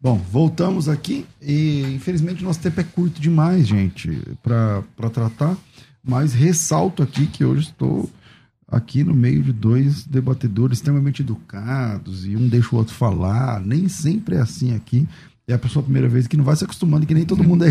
Bom, 0.02 0.18
voltamos 0.18 0.90
aqui 0.90 1.26
e 1.42 1.82
infelizmente 1.96 2.44
nosso 2.44 2.60
tempo 2.60 2.82
é 2.82 2.84
curto 2.84 3.22
demais, 3.22 3.68
gente, 3.68 4.22
para 4.44 5.10
tratar, 5.10 5.56
mas 6.04 6.34
ressalto 6.34 7.02
aqui 7.02 7.26
que 7.26 7.46
hoje 7.46 7.70
estou 7.70 8.10
aqui 8.68 9.04
no 9.04 9.14
meio 9.14 9.42
de 9.42 9.54
dois 9.54 10.04
debatedores 10.06 10.80
extremamente 10.80 11.22
educados 11.22 12.26
e 12.26 12.36
um 12.36 12.50
deixa 12.50 12.76
o 12.76 12.80
outro 12.80 12.94
falar, 12.94 13.62
nem 13.62 13.88
sempre 13.88 14.36
é 14.36 14.40
assim 14.40 14.76
aqui. 14.76 15.08
É 15.48 15.54
a 15.54 15.60
pessoa 15.60 15.84
primeira 15.84 16.08
vez 16.08 16.26
que 16.26 16.38
não 16.38 16.44
vai 16.44 16.56
se 16.56 16.64
acostumando, 16.64 17.06
que 17.06 17.14
nem 17.14 17.26
todo 17.26 17.44
mundo 17.44 17.66
é, 17.66 17.70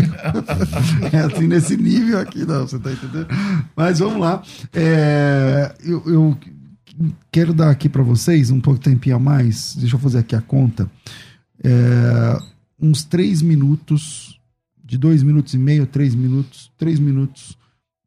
é 1.11 1.17
assim 1.19 1.47
nesse 1.47 1.75
nível 1.75 2.19
aqui, 2.19 2.45
não, 2.45 2.67
você 2.67 2.77
tá 2.77 2.91
entendendo? 2.91 3.27
Mas 3.75 3.97
vamos 3.97 4.19
lá. 4.19 4.43
É, 4.71 5.73
eu, 5.83 6.03
eu 6.05 6.37
quero 7.31 7.51
dar 7.53 7.71
aqui 7.71 7.89
para 7.89 8.03
vocês 8.03 8.51
um 8.51 8.61
pouco 8.61 8.79
de 8.79 8.85
tempinho 8.85 9.15
a 9.15 9.19
mais, 9.19 9.75
deixa 9.75 9.95
eu 9.95 9.99
fazer 9.99 10.19
aqui 10.19 10.35
a 10.35 10.41
conta 10.41 10.87
é, 11.63 12.37
uns 12.79 13.03
três 13.03 13.41
minutos, 13.41 14.39
de 14.83 14.97
dois 14.97 15.23
minutos 15.23 15.53
e 15.53 15.57
meio, 15.57 15.87
três 15.87 16.13
minutos, 16.13 16.71
três 16.77 16.99
minutos 16.99 17.57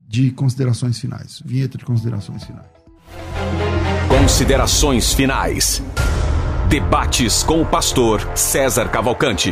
de 0.06 0.30
considerações 0.30 0.98
finais. 0.98 1.42
Vinheta 1.44 1.78
de 1.78 1.84
considerações 1.84 2.44
finais. 2.44 2.66
Considerações 4.08 5.14
finais. 5.14 5.82
Debates 6.68 7.44
com 7.44 7.62
o 7.62 7.66
pastor 7.66 8.20
César 8.36 8.88
Cavalcante. 8.88 9.50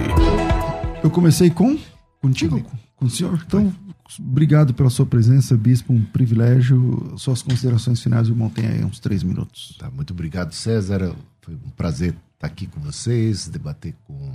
Eu 1.02 1.08
comecei 1.08 1.48
com 1.48 1.78
contigo, 2.20 2.60
com, 2.60 2.76
com 2.96 3.04
o 3.04 3.10
senhor. 3.10 3.40
Então, 3.46 3.72
obrigado 4.18 4.74
pela 4.74 4.90
sua 4.90 5.06
presença, 5.06 5.56
bispo, 5.56 5.92
um 5.92 6.04
privilégio. 6.04 7.16
Suas 7.16 7.40
considerações 7.40 8.02
finais, 8.02 8.28
o 8.28 8.32
irmão 8.32 8.50
tem 8.50 8.66
aí 8.66 8.84
uns 8.84 8.98
três 8.98 9.22
minutos. 9.22 9.76
Tá, 9.78 9.88
muito 9.92 10.12
obrigado, 10.12 10.52
César. 10.52 11.14
Foi 11.40 11.54
um 11.54 11.70
prazer 11.70 12.16
estar 12.34 12.48
aqui 12.48 12.66
com 12.66 12.80
vocês, 12.80 13.46
debater 13.46 13.94
com 14.04 14.32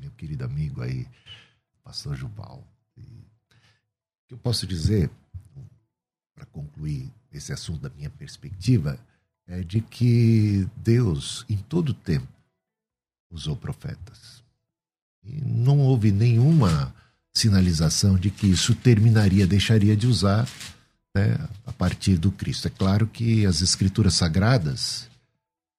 meu 0.00 0.10
querido 0.12 0.42
amigo 0.42 0.80
aí, 0.80 1.06
pastor 1.84 2.16
Juval. 2.16 2.66
E 2.96 3.02
o 3.02 4.28
que 4.28 4.34
eu 4.34 4.38
posso 4.38 4.66
dizer, 4.66 5.10
para 6.34 6.46
concluir 6.46 7.12
esse 7.30 7.52
assunto 7.52 7.82
da 7.82 7.90
minha 7.90 8.08
perspectiva, 8.08 8.98
é 9.52 9.62
de 9.62 9.82
que 9.82 10.66
Deus, 10.76 11.44
em 11.48 11.58
todo 11.58 11.92
tempo, 11.92 12.26
usou 13.30 13.54
profetas. 13.54 14.42
E 15.22 15.42
não 15.42 15.78
houve 15.78 16.10
nenhuma 16.10 16.94
sinalização 17.34 18.16
de 18.16 18.30
que 18.30 18.46
isso 18.46 18.74
terminaria, 18.74 19.46
deixaria 19.46 19.94
de 19.94 20.06
usar 20.06 20.48
né, 21.14 21.36
a 21.66 21.72
partir 21.72 22.16
do 22.16 22.32
Cristo. 22.32 22.66
É 22.66 22.70
claro 22.70 23.06
que 23.06 23.44
as 23.44 23.60
escrituras 23.60 24.14
sagradas 24.14 25.10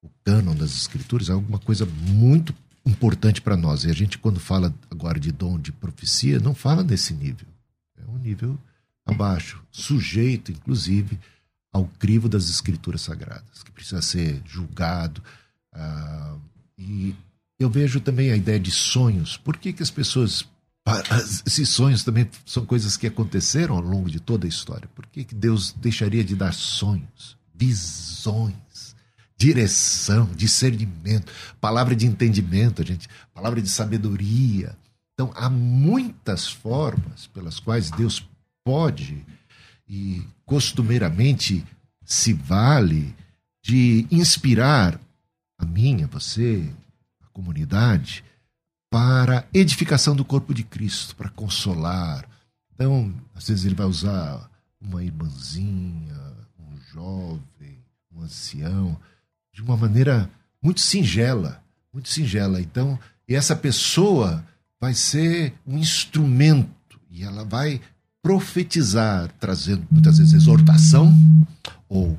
o 0.04 0.10
cânon 0.24 0.54
das 0.54 0.76
escrituras 0.76 1.30
é 1.30 1.32
alguma 1.32 1.58
coisa 1.58 1.86
muito 1.86 2.54
importante 2.86 3.42
para 3.42 3.56
nós. 3.56 3.86
E 3.86 3.90
a 3.90 3.94
gente, 3.94 4.18
quando 4.18 4.40
fala 4.40 4.74
agora 4.92 5.18
de 5.18 5.32
dom 5.32 5.58
de 5.58 5.72
profecia, 5.72 6.40
não 6.40 6.54
fala 6.54 6.84
nesse 6.84 7.14
nível. 7.14 7.48
É 7.98 8.12
um 8.12 8.18
nível 8.18 8.60
abaixo, 9.06 9.64
sujeito, 9.72 10.52
inclusive, 10.52 11.18
ao 11.74 11.86
crivo 12.00 12.30
das 12.30 12.50
escrituras 12.50 13.02
sagradas, 13.02 13.64
que 13.64 13.72
precisa 13.72 14.02
ser 14.02 14.42
julgado. 14.46 15.22
Ah, 15.74 16.36
e 16.78 17.16
eu 17.60 17.70
vejo 17.70 18.00
também 18.00 18.32
a 18.32 18.38
ideia 18.38 18.60
de 18.60 18.70
sonhos. 18.70 19.36
Por 19.36 19.58
que, 19.58 19.74
que 19.74 19.82
as 19.82 19.90
pessoas 19.90 20.46
Esses 21.46 21.70
sonhos 21.70 22.04
também 22.04 22.30
são 22.46 22.66
coisas 22.66 22.96
que 22.98 23.08
aconteceram 23.08 23.76
ao 23.76 23.82
longo 23.82 24.10
de 24.10 24.20
toda 24.20 24.46
a 24.46 24.50
história. 24.50 24.90
Por 24.94 25.06
que, 25.08 25.24
que 25.24 25.34
Deus 25.34 25.72
deixaria 25.72 26.24
de 26.24 26.36
dar 26.36 26.54
sonhos, 26.54 27.38
visões, 27.56 28.96
direção, 29.38 30.30
discernimento, 30.36 31.32
palavra 31.60 31.96
de 31.96 32.06
entendimento, 32.06 32.86
gente, 32.86 33.08
palavra 33.34 33.62
de 33.62 33.70
sabedoria? 33.70 34.78
Então, 35.14 35.32
há 35.36 35.50
muitas 35.50 36.50
formas 36.50 37.28
pelas 37.28 37.60
quais 37.60 37.90
Deus 37.92 38.28
pode 38.66 39.26
e 39.94 40.28
costumeiramente 40.44 41.64
se 42.04 42.34
vale 42.34 43.16
de 43.62 44.08
inspirar 44.10 45.00
a 45.56 45.66
minha, 45.66 46.08
você, 46.08 46.68
a 47.22 47.28
comunidade, 47.28 48.26
para 48.90 49.48
edificação 49.54 50.16
do 50.16 50.26
corpo 50.26 50.52
de 50.52 50.64
Cristo, 50.64 51.16
para 51.16 51.30
consolar. 51.30 52.28
Então, 52.74 53.14
às 53.36 53.48
vezes 53.48 53.66
ele 53.66 53.76
vai 53.76 53.86
usar 53.86 54.50
uma 54.82 55.04
irmãzinha, 55.04 56.34
um 56.60 56.76
jovem, 56.92 57.78
um 58.12 58.24
ancião, 58.24 59.00
de 59.54 59.62
uma 59.62 59.78
maneira 59.78 60.28
muito 60.60 60.82
singela, 60.82 61.64
muito 61.94 62.10
singela. 62.10 62.60
Então, 62.60 63.00
e 63.30 63.36
essa 63.36 63.56
pessoa 63.56 64.44
vai 64.82 64.96
ser 64.96 65.54
um 65.68 65.78
instrumento 65.78 67.00
e 67.12 67.24
ela 67.24 67.46
vai 67.46 67.80
profetizar, 68.24 69.30
trazendo 69.38 69.86
muitas 69.92 70.18
vezes 70.18 70.34
exortação 70.34 71.14
ou 71.90 72.18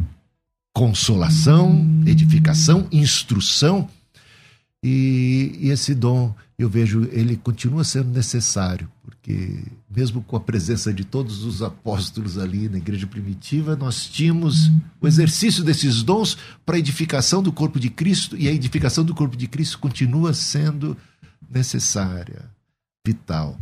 consolação, 0.75 2.03
edificação, 2.07 2.87
instrução. 2.93 3.89
E, 4.85 5.57
e, 5.61 5.71
esse 5.71 5.95
dom, 5.95 6.35
eu 6.59 6.69
vejo, 6.69 7.09
ele 7.11 7.37
continua 7.39 7.85
sendo 7.85 8.11
necessário, 8.11 8.87
porque 9.03 9.65
mesmo 9.89 10.21
com 10.21 10.37
a 10.37 10.41
presença 10.41 10.93
de 10.93 11.05
todos 11.05 11.43
os 11.43 11.63
apóstolos 11.63 12.37
ali 12.37 12.69
na 12.69 12.77
igreja 12.77 13.07
primitiva, 13.07 13.75
nós 13.75 14.07
tínhamos 14.07 14.71
o 15.01 15.07
exercício 15.07 15.65
desses 15.65 16.03
dons 16.03 16.37
para 16.67 16.77
a 16.77 16.79
edificação 16.79 17.43
do 17.43 17.51
corpo 17.51 17.81
de 17.81 17.89
Cristo, 17.89 18.37
e 18.37 18.47
a 18.47 18.53
edificação 18.53 19.05
do 19.05 19.15
corpo 19.15 19.39
de 19.39 19.49
Cristo 19.49 19.79
continua 19.79 20.35
sendo 20.35 20.95
necessária, 21.49 22.45
vital 23.07 23.59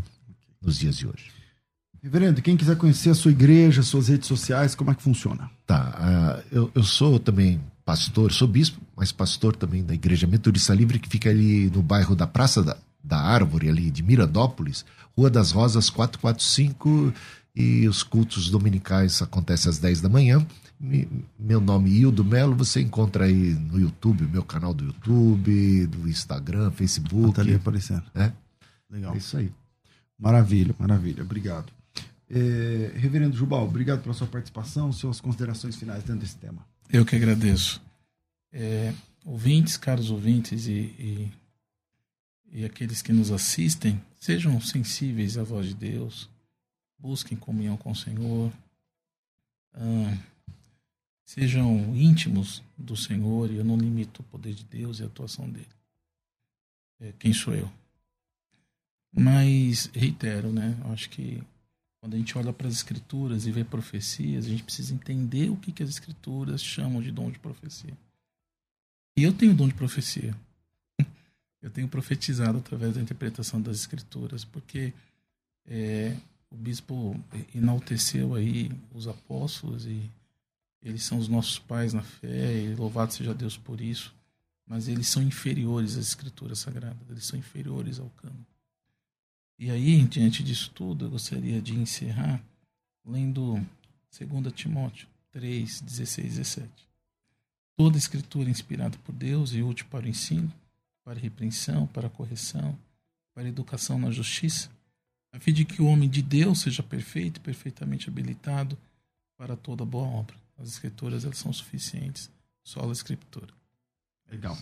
nos 0.61 0.77
dias 0.77 0.97
de 0.97 1.07
hoje. 1.07 1.42
Reverendo, 2.03 2.43
quem 2.43 2.57
quiser 2.57 2.77
conhecer 2.77 3.11
a 3.11 3.15
sua 3.15 3.31
igreja, 3.31 3.81
suas 3.83 4.09
redes 4.09 4.27
sociais, 4.27 4.75
como 4.75 4.91
é 4.91 4.95
que 4.95 5.03
funciona? 5.03 5.49
Tá, 5.65 6.43
uh, 6.43 6.49
eu, 6.51 6.71
eu 6.75 6.83
sou 6.83 7.17
também 7.21 7.61
pastor, 7.85 8.33
sou 8.33 8.49
bispo, 8.49 8.81
mas 8.97 9.13
pastor 9.13 9.55
também 9.55 9.85
da 9.85 9.95
Igreja 9.95 10.27
Metodista 10.27 10.75
Livre, 10.75 10.99
que 10.99 11.09
fica 11.09 11.31
ali 11.31 11.71
no 11.71 11.81
bairro 11.81 12.17
da 12.17 12.27
Praça 12.27 12.61
da, 12.61 12.77
da 13.03 13.21
Árvore, 13.21 13.69
ali 13.69 13.89
de 13.89 14.03
Mirandópolis, 14.03 14.85
Rua 15.17 15.31
das 15.31 15.53
Rosas 15.53 15.89
445, 15.91 17.15
e 17.55 17.87
os 17.87 18.03
cultos 18.03 18.51
dominicais 18.51 19.23
acontecem 19.23 19.71
às 19.71 19.79
10 19.79 20.01
da 20.01 20.09
manhã. 20.09 20.45
Meu 21.39 21.61
nome 21.61 21.91
é 21.91 22.01
Hildo 22.01 22.25
Melo, 22.25 22.57
você 22.57 22.81
encontra 22.81 23.27
aí 23.27 23.55
no 23.55 23.79
YouTube, 23.79 24.25
meu 24.25 24.43
canal 24.43 24.75
do 24.75 24.87
YouTube, 24.87 25.87
do 25.87 26.09
Instagram, 26.09 26.73
Facebook. 26.73 27.31
Ah, 27.31 27.35
tá 27.35 27.43
ali 27.43 27.55
aparecendo. 27.55 28.03
É? 28.15 28.33
Legal. 28.91 29.15
É 29.15 29.19
isso 29.19 29.37
aí. 29.37 29.53
Maravilha, 30.19 30.75
maravilha. 30.79 31.23
Obrigado. 31.23 31.67
É, 32.35 32.99
Reverendo 32.99 33.37
Jubal, 33.37 33.65
obrigado 33.67 34.03
pela 34.03 34.15
sua 34.15 34.27
participação, 34.27 34.91
suas 34.91 35.21
considerações 35.21 35.77
finais 35.77 36.03
dentro 36.03 36.21
desse 36.21 36.37
tema. 36.37 36.67
Eu 36.91 37.05
que 37.05 37.15
agradeço. 37.15 37.83
É, 38.51 38.95
ouvintes, 39.23 39.77
caros 39.77 40.11
ouvintes 40.11 40.67
e, 40.67 40.73
e, 40.73 41.33
e, 42.51 42.65
aqueles 42.65 43.03
que 43.03 43.13
nos 43.13 43.31
assistem, 43.31 44.03
sejam 44.19 44.59
sensíveis 44.63 45.37
à 45.37 45.43
voz 45.43 45.69
de 45.69 45.75
Deus, 45.75 46.31
busquem 46.99 47.37
comunhão 47.37 47.77
com 47.77 47.91
o 47.91 47.97
Senhor, 47.97 48.51
ah, 49.75 50.17
sejam 51.27 51.95
íntimos 51.95 52.63
do 52.79 52.97
Senhor, 52.97 53.51
e 53.51 53.57
eu 53.57 53.65
não 53.65 53.77
limito 53.77 54.23
o 54.23 54.25
poder 54.25 54.55
de 54.55 54.65
Deus 54.65 55.01
e 55.01 55.03
a 55.03 55.07
atuação 55.07 55.51
dele. 55.51 55.69
É, 56.99 57.13
quem 57.19 57.35
sou 57.35 57.55
eu? 57.55 57.71
Mas, 59.15 59.91
reitero, 59.93 60.51
né? 60.51 60.79
Acho 60.91 61.11
que 61.11 61.43
quando 62.03 62.15
a 62.15 62.19
gente 62.19 62.37
olha 62.37 62.53
para 62.53 62.67
as 62.67 62.75
escrituras 62.75 63.47
e 63.47 63.53
vê 63.53 63.63
profecias, 63.63 64.47
a 64.47 64.49
gente 64.49 64.65
precisa 64.65 64.93
entender 64.93 65.49
o 65.51 65.57
que, 65.57 65.71
que 65.71 65.85
as 65.85 65.89
escrituras 65.89 66.61
chamam 66.61 67.01
de 67.01 67.13
dom 67.13 67.31
de 67.31 67.39
profecia. 67.39 67.97
E 69.17 69.23
eu 69.23 69.33
tenho 69.33 69.55
dom 69.55 69.69
de 69.69 69.75
profecia. 69.75 70.37
Eu 71.63 71.71
tenho 71.71 71.87
profetizado 71.87 72.59
através 72.59 72.95
da 72.95 73.01
interpretação 73.01 73.63
das 73.63 73.77
escrituras, 73.77 74.45
porque 74.45 74.93
é, 75.65 76.17
o 76.51 76.57
bispo 76.57 77.15
enalteceu 77.55 78.35
aí 78.35 78.69
os 78.93 79.07
apóstolos 79.07 79.87
e 79.87 80.11
eles 80.83 81.05
são 81.05 81.19
os 81.19 81.29
nossos 81.29 81.61
pais 81.61 81.93
na 81.93 82.03
fé 82.03 82.65
e 82.65 82.75
louvado 82.75 83.13
seja 83.13 83.33
Deus 83.33 83.57
por 83.57 83.81
isso. 83.81 84.13
Mas 84.67 84.89
eles 84.89 85.07
são 85.07 85.23
inferiores 85.23 85.97
às 85.97 86.09
escrituras 86.09 86.59
sagradas, 86.59 87.09
eles 87.09 87.25
são 87.25 87.39
inferiores 87.39 88.01
ao 88.01 88.11
cano. 88.11 88.45
E 89.63 89.71
aí, 89.71 90.03
diante 90.09 90.43
disso 90.43 90.73
tudo, 90.75 91.05
eu 91.05 91.11
gostaria 91.11 91.63
de 91.63 91.73
encerrar 91.73 92.43
lendo 93.07 93.65
2 94.11 94.53
Timóteo 94.53 95.07
3, 95.31 95.83
16 95.83 96.27
e 96.27 96.39
17. 96.39 96.69
Toda 97.77 97.97
escritura 97.97 98.51
inspirada 98.51 98.99
por 99.05 99.15
Deus 99.15 99.53
e 99.53 99.63
útil 99.63 99.87
para 99.89 100.05
o 100.05 100.09
ensino, 100.09 100.53
para 101.05 101.17
a 101.17 101.23
repreensão, 101.23 101.87
para 101.87 102.09
a 102.09 102.11
correção, 102.11 102.77
para 103.33 103.45
a 103.45 103.49
educação 103.49 104.01
na 104.01 104.11
justiça, 104.11 104.69
a 105.33 105.39
fim 105.39 105.53
de 105.53 105.65
que 105.65 105.81
o 105.81 105.87
homem 105.87 106.11
de 106.11 106.23
Deus 106.23 106.63
seja 106.63 106.83
perfeito 106.83 107.37
e 107.37 107.45
perfeitamente 107.45 108.09
habilitado 108.09 108.77
para 109.37 109.57
toda 109.57 109.85
boa 109.85 110.09
obra. 110.09 110.35
As 110.59 110.71
escrituras 110.71 111.25
elas 111.25 111.39
são 111.39 111.53
suficientes, 111.53 112.29
só 112.65 112.81
a 112.81 112.91
escritura. 112.91 113.55
Legal. 114.29 114.59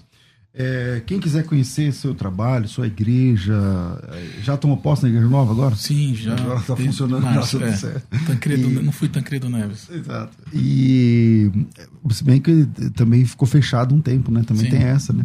É, 0.53 1.01
quem 1.07 1.21
quiser 1.21 1.45
conhecer 1.45 1.93
seu 1.93 2.13
trabalho, 2.13 2.69
sua 2.69 2.89
igreja, 2.89 3.55
é, 4.09 4.43
já 4.43 4.57
tomou 4.57 4.77
posse 4.77 5.05
na 5.05 5.09
igreja 5.09 5.29
nova 5.29 5.53
agora? 5.53 5.77
Sim, 5.77 6.13
já. 6.15 6.35
Agora 6.35 6.59
está 6.59 6.75
funcionando, 6.75 7.23
março, 7.23 7.59
graças 7.59 7.85
é. 7.85 7.93
certo. 7.93 8.27
Tancredo, 8.27 8.69
e... 8.69 8.83
Não 8.83 8.91
fui 8.91 9.09
Tancredo 9.09 9.49
Neves. 9.49 9.89
Exato. 9.89 10.37
E 10.53 11.53
se 12.11 12.25
bem 12.25 12.41
que 12.41 12.67
também 12.97 13.25
ficou 13.25 13.47
fechado 13.47 13.95
um 13.95 14.01
tempo, 14.01 14.33
né? 14.33 14.43
Também 14.43 14.65
Sim, 14.65 14.71
tem 14.71 14.83
essa, 14.83 15.13
né? 15.13 15.25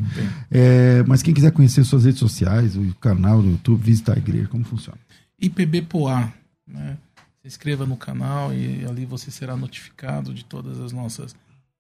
É, 0.52 1.04
mas 1.08 1.24
quem 1.24 1.34
quiser 1.34 1.52
conhecer 1.52 1.84
suas 1.86 2.06
redes 2.06 2.20
sociais, 2.20 2.76
o 2.78 2.94
canal 3.02 3.42
do 3.42 3.50
YouTube, 3.50 3.82
visitar 3.82 4.14
a 4.14 4.18
igreja, 4.18 4.48
como 4.48 4.64
funciona? 4.64 5.00
IPB 5.42 5.82
Poá, 5.84 6.32
né? 6.68 6.98
Se 7.42 7.48
inscreva 7.48 7.86
no 7.86 7.98
canal 7.98 8.54
e 8.54 8.86
ali 8.86 9.06
você 9.06 9.32
será 9.32 9.58
notificado 9.58 10.36
de 10.36 10.46
todas 10.46 10.80
as 10.80 10.92
nossas 10.92 11.36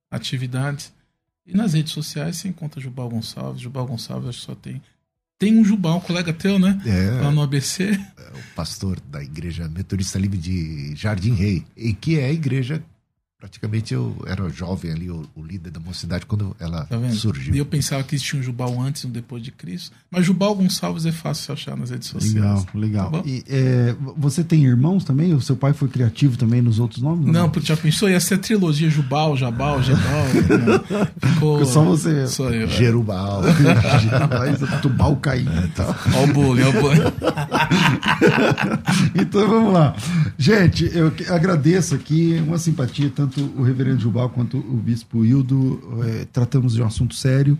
atividades. 0.10 0.95
E 1.46 1.56
nas 1.56 1.74
redes 1.74 1.94
sociais 1.94 2.38
você 2.38 2.48
encontra 2.48 2.82
Jubal 2.82 3.10
Gonçalves. 3.10 3.62
Jubal 3.62 3.86
Gonçalves 3.86 4.30
acho 4.30 4.40
que 4.40 4.46
só 4.46 4.56
tem. 4.56 4.82
Tem 5.38 5.58
um 5.58 5.66
Jubal, 5.66 5.98
um 5.98 6.02
colega 6.02 6.34
teu, 6.34 6.58
né? 6.58 6.82
É. 6.86 7.22
Lá 7.22 7.30
no 7.30 7.42
ABC. 7.42 7.92
É 7.92 8.38
o 8.38 8.56
pastor 8.56 9.00
da 9.02 9.22
Igreja 9.22 9.68
Metodista 9.68 10.18
Livre 10.18 10.38
de 10.38 10.96
Jardim 10.96 11.34
Rei. 11.34 11.66
E 11.76 11.94
que 11.94 12.18
é 12.18 12.26
a 12.26 12.32
igreja 12.32 12.82
praticamente 13.46 13.94
eu 13.94 14.16
era 14.26 14.50
jovem 14.50 14.92
ali, 14.92 15.12
o, 15.12 15.24
o 15.36 15.44
líder 15.44 15.70
da 15.70 15.80
mocidade, 15.80 16.26
quando 16.26 16.56
ela 16.60 16.86
tá 16.86 16.98
surgiu. 17.12 17.54
E 17.54 17.60
eu 17.60 17.66
pensava 17.66 18.02
que 18.04 18.16
existia 18.16 18.40
um 18.40 18.44
Jubal 18.44 18.82
antes 18.82 19.04
e 19.04 19.08
um 19.08 19.12
depois 19.12 19.44
de 19.44 19.52
Cristo. 19.52 19.96
Mas 20.10 20.26
Jubal 20.26 20.56
Gonçalves 20.56 21.06
é 21.06 21.12
fácil 21.12 21.54
achar 21.54 21.78
nas 21.78 21.92
redes 21.92 22.08
sociais. 22.08 22.66
Legal, 22.74 23.12
legal. 23.12 23.12
Tá 23.12 23.22
e, 23.24 23.44
é, 23.48 23.96
você 24.18 24.44
tem 24.44 24.66
irmãos 24.66 25.04
também? 25.04 25.32
O 25.34 25.42
seu 25.42 25.56
pai 25.56 25.74
foi 25.74 25.88
criativo 25.88 26.36
também 26.38 26.60
nos 26.60 26.80
outros 26.80 27.04
nomes? 27.04 27.28
Não, 27.28 27.34
não? 27.34 27.50
porque 27.52 27.68
já 27.68 27.78
pensou? 27.78 28.10
Ia 28.10 28.20
ser 28.20 28.34
a 28.36 28.38
trilogia 28.40 28.90
Jubal, 28.90 29.38
Jabal, 29.38 29.84
Jebal. 29.84 30.02
né? 30.02 31.08
Ficou 31.34 31.64
só 31.68 31.84
você. 31.84 32.28
Sou 32.28 32.52
eu. 32.52 32.66
É. 32.66 32.68
Jerubal. 32.68 33.44
Tubal 34.82 35.16
Caim. 35.18 35.48
É, 35.48 35.68
tá. 35.68 35.96
Ó 36.16 36.24
o 36.24 36.28
bug, 36.34 36.64
ó 36.64 36.70
o 36.70 36.74
bug. 36.82 37.00
então 39.14 39.48
vamos 39.48 39.72
lá. 39.72 39.96
Gente, 40.36 40.90
eu 40.94 41.14
agradeço 41.30 41.94
aqui 41.94 42.42
uma 42.46 42.58
simpatia 42.58 43.12
tanto 43.16 43.35
tanto 43.36 43.60
o 43.60 43.64
reverendo 43.64 44.00
Jubal 44.00 44.30
quanto 44.30 44.58
o 44.58 44.78
bispo 44.78 45.26
Hildo 45.26 45.82
é, 46.06 46.26
tratamos 46.26 46.74
de 46.74 46.82
um 46.82 46.86
assunto 46.86 47.14
sério, 47.14 47.60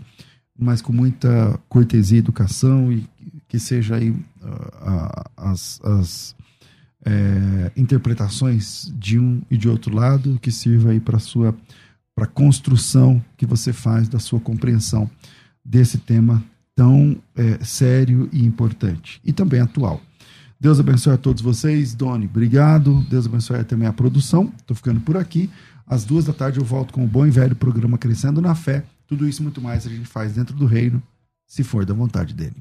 mas 0.58 0.80
com 0.80 0.92
muita 0.92 1.60
cortesia 1.68 2.16
e 2.16 2.20
educação 2.20 2.90
e 2.90 3.06
que 3.46 3.58
seja 3.58 3.96
aí 3.96 4.10
uh, 4.10 5.30
as, 5.36 5.80
as 5.84 6.36
é, 7.04 7.70
interpretações 7.76 8.90
de 8.96 9.18
um 9.18 9.42
e 9.50 9.56
de 9.56 9.68
outro 9.68 9.94
lado 9.94 10.38
que 10.40 10.50
sirva 10.50 10.90
aí 10.90 11.00
para 11.00 11.18
sua 11.18 11.54
para 12.14 12.26
construção 12.26 13.22
que 13.36 13.44
você 13.44 13.74
faz 13.74 14.08
da 14.08 14.18
sua 14.18 14.40
compreensão 14.40 15.10
desse 15.62 15.98
tema 15.98 16.42
tão 16.74 17.18
é, 17.36 17.62
sério 17.62 18.30
e 18.32 18.44
importante 18.44 19.20
e 19.22 19.32
também 19.32 19.60
atual. 19.60 20.00
Deus 20.58 20.80
abençoe 20.80 21.14
a 21.14 21.18
todos 21.18 21.42
vocês. 21.42 21.94
Doni, 21.94 22.26
obrigado. 22.26 23.04
Deus 23.10 23.26
abençoe 23.26 23.62
também 23.64 23.86
a 23.86 23.92
produção. 23.92 24.52
Estou 24.58 24.76
ficando 24.76 25.00
por 25.00 25.16
aqui. 25.16 25.50
Às 25.86 26.04
duas 26.04 26.24
da 26.24 26.32
tarde 26.32 26.58
eu 26.58 26.64
volto 26.64 26.92
com 26.92 27.04
o 27.04 27.08
bom 27.08 27.26
e 27.26 27.30
velho 27.30 27.54
programa 27.54 27.98
Crescendo 27.98 28.40
na 28.40 28.54
Fé. 28.54 28.84
Tudo 29.06 29.28
isso 29.28 29.42
e 29.42 29.42
muito 29.42 29.60
mais 29.60 29.86
a 29.86 29.90
gente 29.90 30.06
faz 30.06 30.32
dentro 30.32 30.56
do 30.56 30.66
reino, 30.66 31.00
se 31.46 31.62
for 31.62 31.84
da 31.84 31.94
vontade 31.94 32.34
dele. 32.34 32.56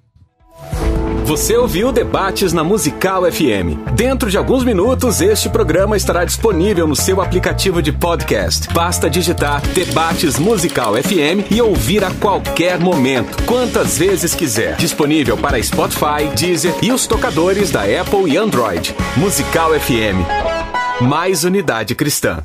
Você 1.26 1.58
ouviu 1.58 1.92
Debates 1.92 2.54
na 2.54 2.64
Musical 2.64 3.24
FM. 3.24 3.94
Dentro 3.96 4.30
de 4.30 4.38
alguns 4.38 4.64
minutos, 4.64 5.22
este 5.22 5.50
programa 5.50 5.98
estará 5.98 6.24
disponível 6.24 6.88
no 6.88 6.96
seu 6.96 7.20
aplicativo 7.20 7.82
de 7.82 7.92
podcast. 7.92 8.72
Basta 8.72 9.10
digitar 9.10 9.60
Debates 9.70 10.38
Musical 10.38 10.94
FM 10.94 11.52
e 11.52 11.60
ouvir 11.60 12.04
a 12.04 12.12
qualquer 12.12 12.80
momento, 12.80 13.42
quantas 13.46 13.98
vezes 13.98 14.36
quiser. 14.36 14.76
Disponível 14.76 15.36
para 15.36 15.62
Spotify, 15.62 16.30
Deezer 16.38 16.76
e 16.84 16.92
os 16.92 17.08
tocadores 17.08 17.72
da 17.72 17.82
Apple 17.82 18.32
e 18.32 18.38
Android. 18.38 18.96
Musical 19.18 19.72
FM. 19.80 21.02
Mais 21.02 21.44
unidade 21.44 21.96
cristã. 21.96 22.44